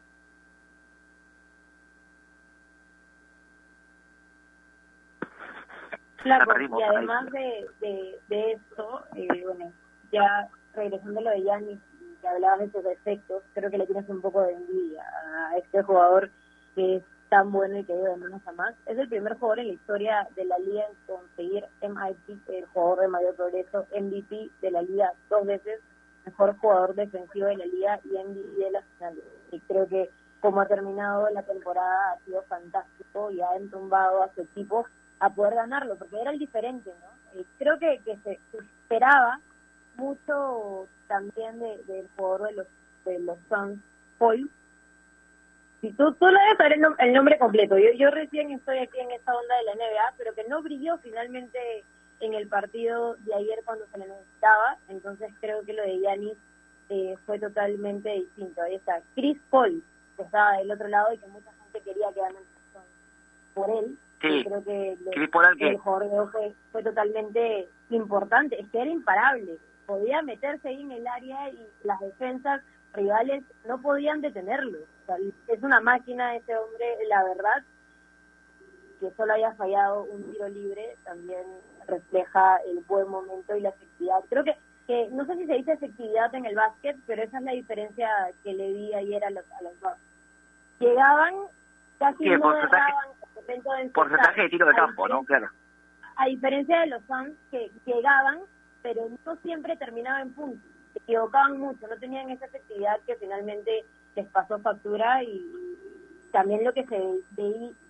Claro, 6.36 6.78
y 6.78 6.82
además 6.82 7.30
de, 7.30 7.66
de, 7.80 8.20
de 8.28 8.52
esto, 8.52 9.04
eh, 9.14 9.44
bueno, 9.44 9.72
ya 10.12 10.48
regresando 10.74 11.20
a 11.20 11.22
lo 11.22 11.30
de 11.30 11.42
Yanni, 11.42 11.80
que 12.20 12.28
hablabas 12.28 12.60
de 12.60 12.70
sus 12.70 12.84
defectos, 12.84 13.42
creo 13.54 13.70
que 13.70 13.78
le 13.78 13.86
tienes 13.86 14.08
un 14.08 14.20
poco 14.20 14.42
de 14.42 14.52
envidia 14.52 15.02
a 15.02 15.56
este 15.56 15.82
jugador 15.82 16.30
que 16.74 16.96
es 16.96 17.02
tan 17.28 17.52
bueno 17.52 17.78
y 17.78 17.84
que 17.84 17.94
de 17.94 18.16
menos 18.16 18.46
a 18.46 18.52
más. 18.52 18.74
Es 18.86 18.98
el 18.98 19.08
primer 19.08 19.34
jugador 19.34 19.60
en 19.60 19.68
la 19.68 19.72
historia 19.74 20.28
de 20.34 20.44
la 20.44 20.58
liga 20.58 20.82
en 20.88 20.96
conseguir 21.06 21.64
MIP, 21.82 22.48
el 22.48 22.66
jugador 22.66 23.00
de 23.00 23.08
mayor 23.08 23.34
progreso, 23.34 23.86
MVP 23.98 24.50
de 24.60 24.70
la 24.70 24.82
liga 24.82 25.12
dos 25.28 25.46
veces, 25.46 25.80
mejor 26.24 26.56
jugador 26.58 26.94
defensivo 26.94 27.46
de 27.46 27.56
la 27.56 27.66
liga 27.66 28.00
y 28.04 28.08
MVP 28.08 28.64
de 28.64 28.70
la 28.70 28.82
final. 28.82 29.14
Y 29.52 29.60
creo 29.60 29.88
que 29.88 30.10
como 30.40 30.60
ha 30.60 30.66
terminado 30.66 31.28
la 31.30 31.42
temporada 31.42 32.12
ha 32.12 32.24
sido 32.24 32.42
fantástico 32.42 33.30
y 33.30 33.40
ha 33.40 33.56
entumbado 33.56 34.22
a 34.22 34.32
su 34.34 34.42
equipo 34.42 34.86
a 35.20 35.30
poder 35.30 35.54
ganarlo, 35.54 35.96
porque 35.96 36.20
era 36.20 36.30
el 36.30 36.38
diferente, 36.38 36.92
¿no? 37.00 37.42
creo 37.58 37.78
que, 37.78 38.00
que 38.04 38.16
se, 38.18 38.38
esperaba 38.52 39.40
mucho 39.96 40.86
también 41.06 41.58
del 41.58 42.08
jugador 42.16 42.48
de 42.48 42.52
los 42.54 42.66
de 43.04 43.18
los 43.20 43.38
Suns, 43.48 43.80
Paul, 44.18 44.50
si 45.80 45.92
tú, 45.92 46.12
tú 46.14 46.26
le 46.26 46.38
debes 46.58 46.96
el, 46.98 47.12
nombre 47.12 47.38
completo. 47.38 47.78
Yo, 47.78 47.90
yo 47.92 48.10
recién 48.10 48.50
estoy 48.50 48.78
aquí 48.78 48.98
en 48.98 49.12
esta 49.12 49.34
onda 49.34 49.54
de 49.56 49.64
la 49.64 49.74
NBA, 49.74 50.14
pero 50.16 50.34
que 50.34 50.44
no 50.48 50.62
brilló 50.62 50.98
finalmente 50.98 51.84
en 52.20 52.34
el 52.34 52.48
partido 52.48 53.14
de 53.20 53.34
ayer 53.34 53.60
cuando 53.64 53.86
se 53.86 53.98
le 53.98 54.08
necesitaba. 54.08 54.76
Entonces 54.88 55.32
creo 55.40 55.62
que 55.64 55.72
lo 55.72 55.82
de 55.82 56.00
Yanis 56.00 56.36
eh, 56.88 57.16
fue 57.26 57.38
totalmente 57.38 58.10
distinto. 58.10 58.60
Ahí 58.62 58.74
está 58.74 59.00
Chris 59.14 59.38
Paul, 59.50 59.82
que 60.16 60.22
estaba 60.22 60.58
del 60.58 60.72
otro 60.72 60.88
lado 60.88 61.12
y 61.12 61.18
que 61.18 61.26
mucha 61.28 61.52
gente 61.52 61.80
quería 61.82 62.12
que 62.12 62.20
ganen 62.20 62.42
por 63.54 63.70
él. 63.70 63.96
Sí. 64.20 64.44
creo 64.44 64.64
que 64.64 64.96
el 65.60 65.78
jugador 65.78 66.32
fue, 66.32 66.52
fue 66.72 66.82
totalmente 66.82 67.68
importante, 67.90 68.60
es 68.60 68.68
que 68.70 68.80
era 68.80 68.90
imparable, 68.90 69.58
podía 69.86 70.22
meterse 70.22 70.68
ahí 70.68 70.82
en 70.82 70.92
el 70.92 71.06
área 71.06 71.48
y 71.50 71.66
las 71.84 72.00
defensas 72.00 72.62
rivales 72.92 73.44
no 73.66 73.80
podían 73.80 74.20
detenerlo. 74.20 74.78
O 74.78 75.06
sea, 75.06 75.16
es 75.46 75.62
una 75.62 75.80
máquina 75.80 76.36
ese 76.36 76.56
hombre, 76.56 76.96
la 77.08 77.24
verdad, 77.24 77.62
que 79.00 79.10
solo 79.12 79.32
haya 79.32 79.54
fallado 79.54 80.02
un 80.02 80.32
tiro 80.32 80.48
libre 80.48 80.96
también 81.04 81.42
refleja 81.86 82.58
el 82.66 82.80
buen 82.80 83.08
momento 83.08 83.56
y 83.56 83.60
la 83.60 83.70
efectividad. 83.70 84.20
Creo 84.28 84.44
que, 84.44 84.56
que 84.86 85.08
no 85.10 85.24
sé 85.24 85.36
si 85.36 85.46
se 85.46 85.54
dice 85.54 85.72
efectividad 85.72 86.34
en 86.34 86.46
el 86.46 86.54
básquet, 86.54 86.96
pero 87.06 87.22
esa 87.22 87.38
es 87.38 87.44
la 87.44 87.52
diferencia 87.52 88.08
que 88.42 88.52
le 88.52 88.72
vi 88.72 88.94
ayer 88.94 89.24
a 89.24 89.30
los, 89.30 89.44
a 89.52 89.62
los 89.62 89.80
dos. 89.80 89.94
Llegaban, 90.80 91.34
casi 91.98 92.24
no 92.28 92.56
erraban 92.56 93.17
de 93.48 93.90
Porcentaje 93.94 94.42
de 94.42 94.48
tiro 94.50 94.66
de 94.66 94.74
campo, 94.74 95.08
¿no? 95.08 95.24
Claro. 95.24 95.48
a 96.16 96.26
diferencia 96.26 96.80
de 96.80 96.86
los 96.88 97.02
Suns 97.04 97.34
que 97.50 97.70
llegaban, 97.86 98.40
pero 98.82 99.08
no 99.24 99.36
siempre 99.36 99.76
terminaban 99.76 100.22
en 100.22 100.34
puntos, 100.34 100.70
se 100.92 100.98
equivocaban 101.00 101.58
mucho, 101.58 101.86
no 101.86 101.96
tenían 101.98 102.30
esa 102.30 102.46
efectividad 102.46 103.00
que 103.06 103.16
finalmente 103.16 103.84
les 104.16 104.26
pasó 104.28 104.58
factura 104.58 105.22
y 105.22 105.44
también 106.32 106.64
lo 106.64 106.72
que 106.72 106.84
se 106.86 107.00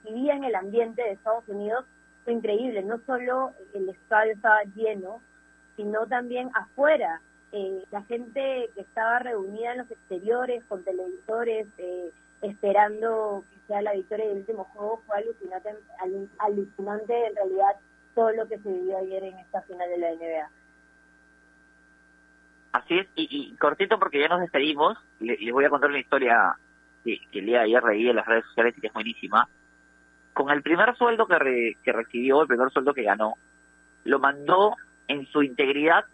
vivía 0.04 0.34
en 0.34 0.44
el 0.44 0.54
ambiente 0.54 1.02
de 1.02 1.12
Estados 1.12 1.48
Unidos 1.48 1.84
fue 2.24 2.34
increíble, 2.34 2.82
no 2.82 3.00
solo 3.06 3.52
el 3.74 3.88
estadio 3.88 4.32
estaba 4.32 4.62
lleno, 4.74 5.20
sino 5.76 6.06
también 6.06 6.50
afuera, 6.54 7.20
eh, 7.52 7.82
la 7.90 8.02
gente 8.02 8.68
que 8.74 8.80
estaba 8.82 9.20
reunida 9.20 9.72
en 9.72 9.78
los 9.78 9.90
exteriores 9.90 10.62
con 10.64 10.84
televisores, 10.84 11.66
eh, 11.78 12.12
esperando 12.42 13.44
que 13.50 13.57
sea 13.68 13.82
la 13.82 13.92
victoria 13.92 14.26
del 14.28 14.38
último 14.38 14.64
juego, 14.64 15.02
fue 15.06 15.18
alucinante, 15.18 15.70
alu- 16.00 16.28
alucinante 16.38 17.26
en 17.28 17.36
realidad 17.36 17.76
todo 18.16 18.32
lo 18.32 18.48
que 18.48 18.58
se 18.58 18.68
vivió 18.68 18.98
ayer 18.98 19.22
en 19.24 19.38
esta 19.38 19.62
final 19.62 19.88
de 19.90 19.98
la 19.98 20.10
NBA. 20.14 20.50
Así 22.72 22.98
es, 22.98 23.06
y, 23.14 23.28
y 23.30 23.56
cortito 23.56 23.98
porque 23.98 24.20
ya 24.20 24.28
nos 24.28 24.40
despedimos, 24.40 24.98
le- 25.20 25.38
les 25.38 25.52
voy 25.52 25.64
a 25.64 25.70
contar 25.70 25.90
una 25.90 25.98
historia 26.00 26.56
que, 27.04 27.18
que 27.30 27.38
el 27.40 27.46
de 27.46 27.58
ayer 27.58 27.82
reí 27.82 28.08
en 28.08 28.16
las 28.16 28.26
redes 28.26 28.44
sociales 28.46 28.74
y 28.76 28.80
que 28.80 28.88
es 28.88 28.92
buenísima. 28.92 29.48
Con 30.34 30.50
el 30.50 30.62
primer 30.62 30.96
sueldo 30.96 31.26
que, 31.26 31.38
re- 31.38 31.76
que 31.82 31.92
recibió, 31.92 32.42
el 32.42 32.48
primer 32.48 32.70
sueldo 32.70 32.94
que 32.94 33.02
ganó, 33.04 33.34
lo 34.04 34.18
mandó 34.18 34.76
en 35.08 35.26
su 35.26 35.42
integridad 35.42 36.04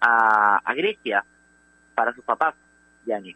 a, 0.00 0.58
a 0.64 0.74
Grecia 0.74 1.24
para 1.94 2.12
sus 2.14 2.24
papás, 2.24 2.54
Yanni. 3.06 3.34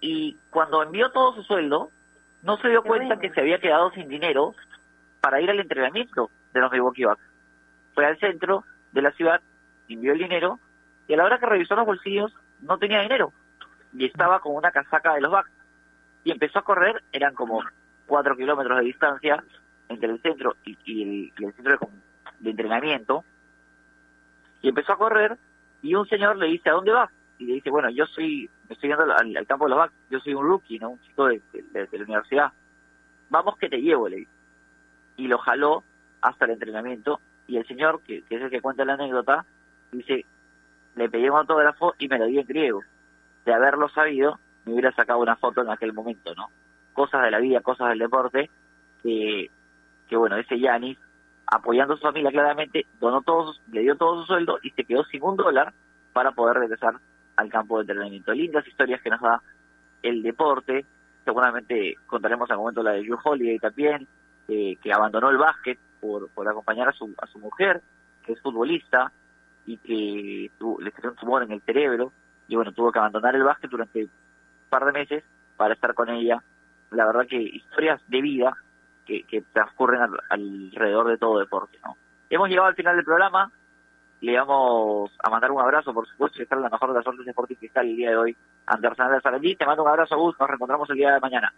Y 0.00 0.36
cuando 0.50 0.82
envió 0.82 1.10
todo 1.10 1.34
su 1.34 1.42
sueldo, 1.42 1.90
no 2.46 2.56
se 2.58 2.68
dio 2.68 2.82
Qué 2.82 2.88
cuenta 2.88 3.16
bueno. 3.16 3.20
que 3.20 3.30
se 3.30 3.40
había 3.40 3.58
quedado 3.58 3.90
sin 3.90 4.08
dinero 4.08 4.54
para 5.20 5.40
ir 5.40 5.50
al 5.50 5.58
entrenamiento 5.58 6.30
de 6.54 6.60
los 6.60 6.70
Milwaukee 6.70 7.04
Bucks. 7.04 7.22
Fue 7.92 8.06
al 8.06 8.18
centro 8.18 8.64
de 8.92 9.02
la 9.02 9.10
ciudad, 9.10 9.40
envió 9.88 10.12
el 10.12 10.18
dinero 10.18 10.60
y 11.08 11.14
a 11.14 11.16
la 11.16 11.24
hora 11.24 11.38
que 11.38 11.46
revisó 11.46 11.74
los 11.74 11.86
bolsillos 11.86 12.32
no 12.62 12.78
tenía 12.78 13.00
dinero 13.00 13.32
y 13.92 14.06
estaba 14.06 14.38
con 14.40 14.54
una 14.54 14.70
casaca 14.70 15.14
de 15.14 15.20
los 15.20 15.30
Bucks 15.32 15.50
y 16.22 16.30
empezó 16.30 16.60
a 16.60 16.64
correr, 16.64 17.02
eran 17.12 17.34
como 17.34 17.62
cuatro 18.06 18.36
kilómetros 18.36 18.78
de 18.78 18.84
distancia 18.84 19.42
entre 19.88 20.10
el 20.10 20.22
centro 20.22 20.54
y, 20.64 20.78
y 20.84 21.02
el, 21.02 21.32
y 21.36 21.44
el 21.44 21.52
centro 21.54 21.78
de, 21.78 21.88
de 22.40 22.50
entrenamiento 22.50 23.24
y 24.62 24.68
empezó 24.68 24.92
a 24.92 24.98
correr 24.98 25.36
y 25.82 25.94
un 25.96 26.06
señor 26.06 26.36
le 26.36 26.46
dice 26.46 26.70
¿a 26.70 26.74
dónde 26.74 26.92
vas? 26.92 27.10
y 27.38 27.46
le 27.46 27.54
dice 27.54 27.70
bueno 27.70 27.90
yo 27.90 28.06
soy 28.06 28.48
me 28.68 28.74
estoy 28.74 28.88
yendo 28.90 29.04
al, 29.04 29.46
campo 29.46 29.64
de 29.66 29.70
los 29.70 29.78
Bucks. 29.80 29.94
Yo 30.10 30.20
soy 30.20 30.34
un 30.34 30.44
rookie 30.46 30.78
no 30.78 30.90
un 30.90 31.00
chico 31.02 31.26
de, 31.26 31.40
de- 31.52 31.88
la 31.98 32.04
universidad. 32.04 32.52
Vamos 33.30 33.56
que 33.58 33.68
te 33.68 33.78
llevo 33.80 34.08
le 34.08 34.26
y 35.16 35.28
lo 35.28 35.38
jaló 35.38 35.82
hasta 36.20 36.44
el 36.44 36.52
entrenamiento. 36.52 37.20
Y 37.48 37.56
el 37.56 37.66
señor 37.66 38.00
que, 38.02 38.22
que 38.22 38.36
es 38.36 38.42
el 38.42 38.50
que 38.50 38.60
cuenta 38.60 38.84
la 38.84 38.94
anécdota 38.94 39.44
dice 39.92 40.24
le 40.96 41.08
pedí 41.10 41.28
un 41.28 41.36
autógrafo 41.38 41.94
y 41.98 42.08
me 42.08 42.18
lo 42.18 42.26
di 42.26 42.38
en 42.38 42.46
griego. 42.46 42.80
De 43.44 43.52
haberlo 43.54 43.88
sabido, 43.90 44.38
me 44.64 44.72
hubiera 44.72 44.92
sacado 44.92 45.18
una 45.20 45.36
foto 45.36 45.60
en 45.62 45.70
aquel 45.70 45.92
momento, 45.92 46.34
¿no? 46.34 46.48
Cosas 46.94 47.22
de 47.22 47.30
la 47.30 47.38
vida, 47.38 47.60
cosas 47.60 47.90
del 47.90 47.98
deporte, 48.00 48.50
que, 49.02 49.50
que 50.08 50.16
bueno, 50.16 50.36
ese 50.36 50.58
Yanis, 50.58 50.98
apoyando 51.46 51.94
a 51.94 51.96
su 51.98 52.02
familia 52.02 52.30
claramente, 52.32 52.86
donó 52.98 53.20
todo, 53.22 53.52
su- 53.52 53.60
le 53.70 53.82
dio 53.82 53.96
todo 53.96 54.20
su 54.22 54.26
sueldo 54.26 54.58
y 54.62 54.70
se 54.70 54.84
quedó 54.84 55.04
sin 55.04 55.22
un 55.22 55.36
dólar 55.36 55.72
para 56.14 56.32
poder 56.32 56.56
regresar 56.56 56.94
al 57.36 57.48
campo 57.50 57.76
de 57.76 57.82
entrenamiento. 57.82 58.32
Lindas 58.32 58.66
historias 58.66 59.00
que 59.02 59.10
nos 59.10 59.20
da 59.20 59.40
el 60.02 60.22
deporte. 60.22 60.84
Seguramente 61.24 61.96
contaremos 62.06 62.50
al 62.50 62.58
momento 62.58 62.82
la 62.82 62.92
de 62.92 63.02
Drew 63.02 63.18
Holiday 63.22 63.58
también, 63.58 64.06
eh, 64.48 64.76
que 64.82 64.92
abandonó 64.92 65.30
el 65.30 65.38
básquet 65.38 65.78
por, 66.00 66.28
por 66.30 66.48
acompañar 66.48 66.88
a 66.88 66.92
su, 66.92 67.12
a 67.20 67.26
su 67.26 67.38
mujer, 67.38 67.82
que 68.24 68.32
es 68.32 68.40
futbolista, 68.40 69.12
y 69.66 69.78
que 69.78 70.50
tuvo, 70.58 70.80
le 70.80 70.92
salió 70.92 71.10
un 71.10 71.16
tumor 71.16 71.42
en 71.42 71.50
el 71.50 71.60
cerebro 71.62 72.12
y 72.46 72.54
bueno, 72.54 72.70
tuvo 72.72 72.92
que 72.92 73.00
abandonar 73.00 73.34
el 73.34 73.42
básquet 73.42 73.68
durante 73.68 74.04
un 74.04 74.10
par 74.68 74.84
de 74.84 74.92
meses 74.92 75.24
para 75.56 75.74
estar 75.74 75.92
con 75.94 76.08
ella. 76.08 76.40
La 76.92 77.04
verdad 77.04 77.26
que 77.26 77.36
historias 77.42 78.00
de 78.06 78.20
vida 78.22 78.56
que, 79.04 79.24
que 79.24 79.42
transcurren 79.52 80.02
al- 80.02 80.20
alrededor 80.30 81.08
de 81.08 81.18
todo 81.18 81.40
deporte, 81.40 81.78
¿no? 81.84 81.96
Hemos 82.30 82.48
llegado 82.48 82.68
al 82.68 82.76
final 82.76 82.94
del 82.94 83.04
programa, 83.04 83.50
le 84.20 84.36
vamos 84.38 85.10
a 85.22 85.30
mandar 85.30 85.50
un 85.50 85.60
abrazo, 85.60 85.92
por 85.92 86.06
supuesto, 86.08 86.38
y 86.38 86.42
estar 86.42 86.58
la 86.58 86.70
mejor 86.70 86.88
de 86.90 86.94
las 86.96 87.04
suertes 87.04 87.26
deportivas 87.26 87.60
que 87.60 87.66
está 87.66 87.80
el 87.82 87.96
día 87.96 88.10
de 88.10 88.16
hoy 88.16 88.36
ante 88.66 88.86
Arsenal 88.86 89.12
de 89.12 89.20
Sarandí. 89.20 89.56
Te 89.56 89.66
mando 89.66 89.82
un 89.82 89.88
abrazo, 89.90 90.16
Gus, 90.16 90.34
nos 90.38 90.48
reencontramos 90.48 90.88
el 90.90 90.96
día 90.96 91.12
de 91.14 91.20
mañana. 91.20 91.52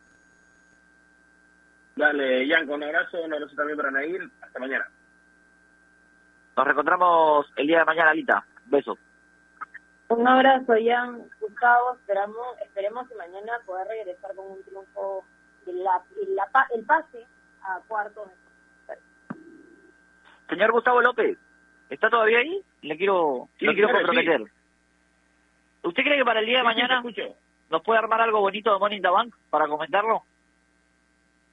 Dale, 1.96 2.46
Yanko, 2.46 2.74
un 2.74 2.82
abrazo, 2.84 3.20
un 3.22 3.32
abrazo 3.34 3.54
también 3.56 3.76
para 3.76 3.90
Nair. 3.90 4.28
Hasta 4.40 4.58
mañana. 4.60 4.88
Nos 6.56 6.64
reencontramos 6.66 7.52
el 7.56 7.66
día 7.66 7.78
de 7.80 7.84
mañana, 7.84 8.10
Alita. 8.10 8.44
Besos. 8.66 8.98
Un 10.08 10.26
abrazo, 10.26 10.74
Jan, 10.82 11.22
Gustavo, 11.40 11.94
esperamos, 11.94 12.58
esperemos 12.62 13.08
que 13.08 13.14
mañana 13.14 13.52
poder 13.66 13.86
regresar 13.88 14.34
con 14.34 14.46
un 14.52 14.62
triunfo, 14.62 15.24
y 15.66 15.72
la, 15.72 16.00
y 16.22 16.34
la 16.34 16.46
pa- 16.46 16.66
el 16.74 16.82
pase 16.84 17.26
a 17.62 17.78
cuartos. 17.86 18.28
Señor 20.48 20.72
Gustavo 20.72 21.02
López, 21.02 21.36
¿está 21.90 22.10
todavía 22.10 22.38
ahí? 22.38 22.62
Le 22.82 22.96
quiero, 22.96 23.48
Sí, 23.58 23.66
lo 23.66 23.72
quiero 23.72 23.88
claro, 23.88 24.06
comprometer. 24.06 24.42
¿Usted 25.82 26.02
cree 26.02 26.18
que 26.18 26.24
para 26.24 26.40
el 26.40 26.46
día 26.46 26.58
de 26.58 26.62
Sí, 26.62 26.66
mañana 26.66 27.02
nos 27.70 27.82
puede 27.82 27.98
armar 27.98 28.20
algo 28.20 28.40
bonito 28.40 28.72
de 28.72 28.78
Money 28.78 28.96
in 28.96 29.02
the 29.02 29.08
Bank 29.08 29.34
para 29.50 29.66
comentarlo? 29.68 30.22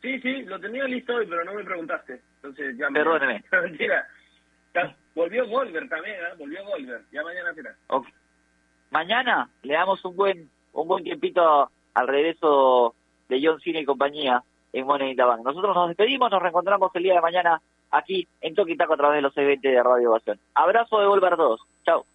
Sí, 0.01 0.19
sí, 0.21 0.43
lo 0.43 0.59
tenía 0.59 0.85
listo 0.85 1.15
hoy, 1.15 1.25
pero 1.27 1.43
no 1.43 1.53
me 1.53 1.63
preguntaste. 1.63 2.21
Entonces 2.35 2.77
ya 2.77 2.89
me... 2.89 2.99
Perdóneme. 2.99 3.43
Mentira. 3.51 4.07
Ya, 4.73 4.95
Volvió 5.15 5.47
Golver 5.47 5.87
también, 5.87 6.15
¿eh? 6.15 6.35
Volvió 6.37 6.63
Golver. 6.65 7.01
Ya 7.11 7.23
mañana 7.23 7.53
será. 7.53 7.75
Ok. 7.87 8.07
Mañana 8.91 9.49
le 9.63 9.73
damos 9.73 10.03
un 10.05 10.15
buen 10.15 10.49
un 10.73 10.87
buen 10.87 11.03
tiempito 11.03 11.71
al 11.93 12.07
regreso 12.07 12.93
de 13.29 13.41
John 13.41 13.59
Cena 13.61 13.79
y 13.79 13.85
compañía 13.85 14.43
en 14.73 14.85
Money 14.85 15.11
in 15.11 15.17
the 15.17 15.23
Bank. 15.23 15.43
Nosotros 15.43 15.73
nos 15.73 15.87
despedimos, 15.87 16.29
nos 16.29 16.41
reencontramos 16.41 16.91
el 16.93 17.03
día 17.03 17.15
de 17.15 17.21
mañana 17.21 17.61
aquí 17.91 18.27
en 18.41 18.55
Toki 18.55 18.75
Taco 18.77 18.93
a 18.93 18.97
través 18.97 19.17
de 19.17 19.21
los 19.21 19.33
620 19.33 19.67
de 19.67 19.83
Radio 19.83 20.09
Ovación. 20.09 20.39
Abrazo 20.53 20.99
de 20.99 21.07
Volver 21.07 21.35
2. 21.35 21.59
Chao. 21.85 22.05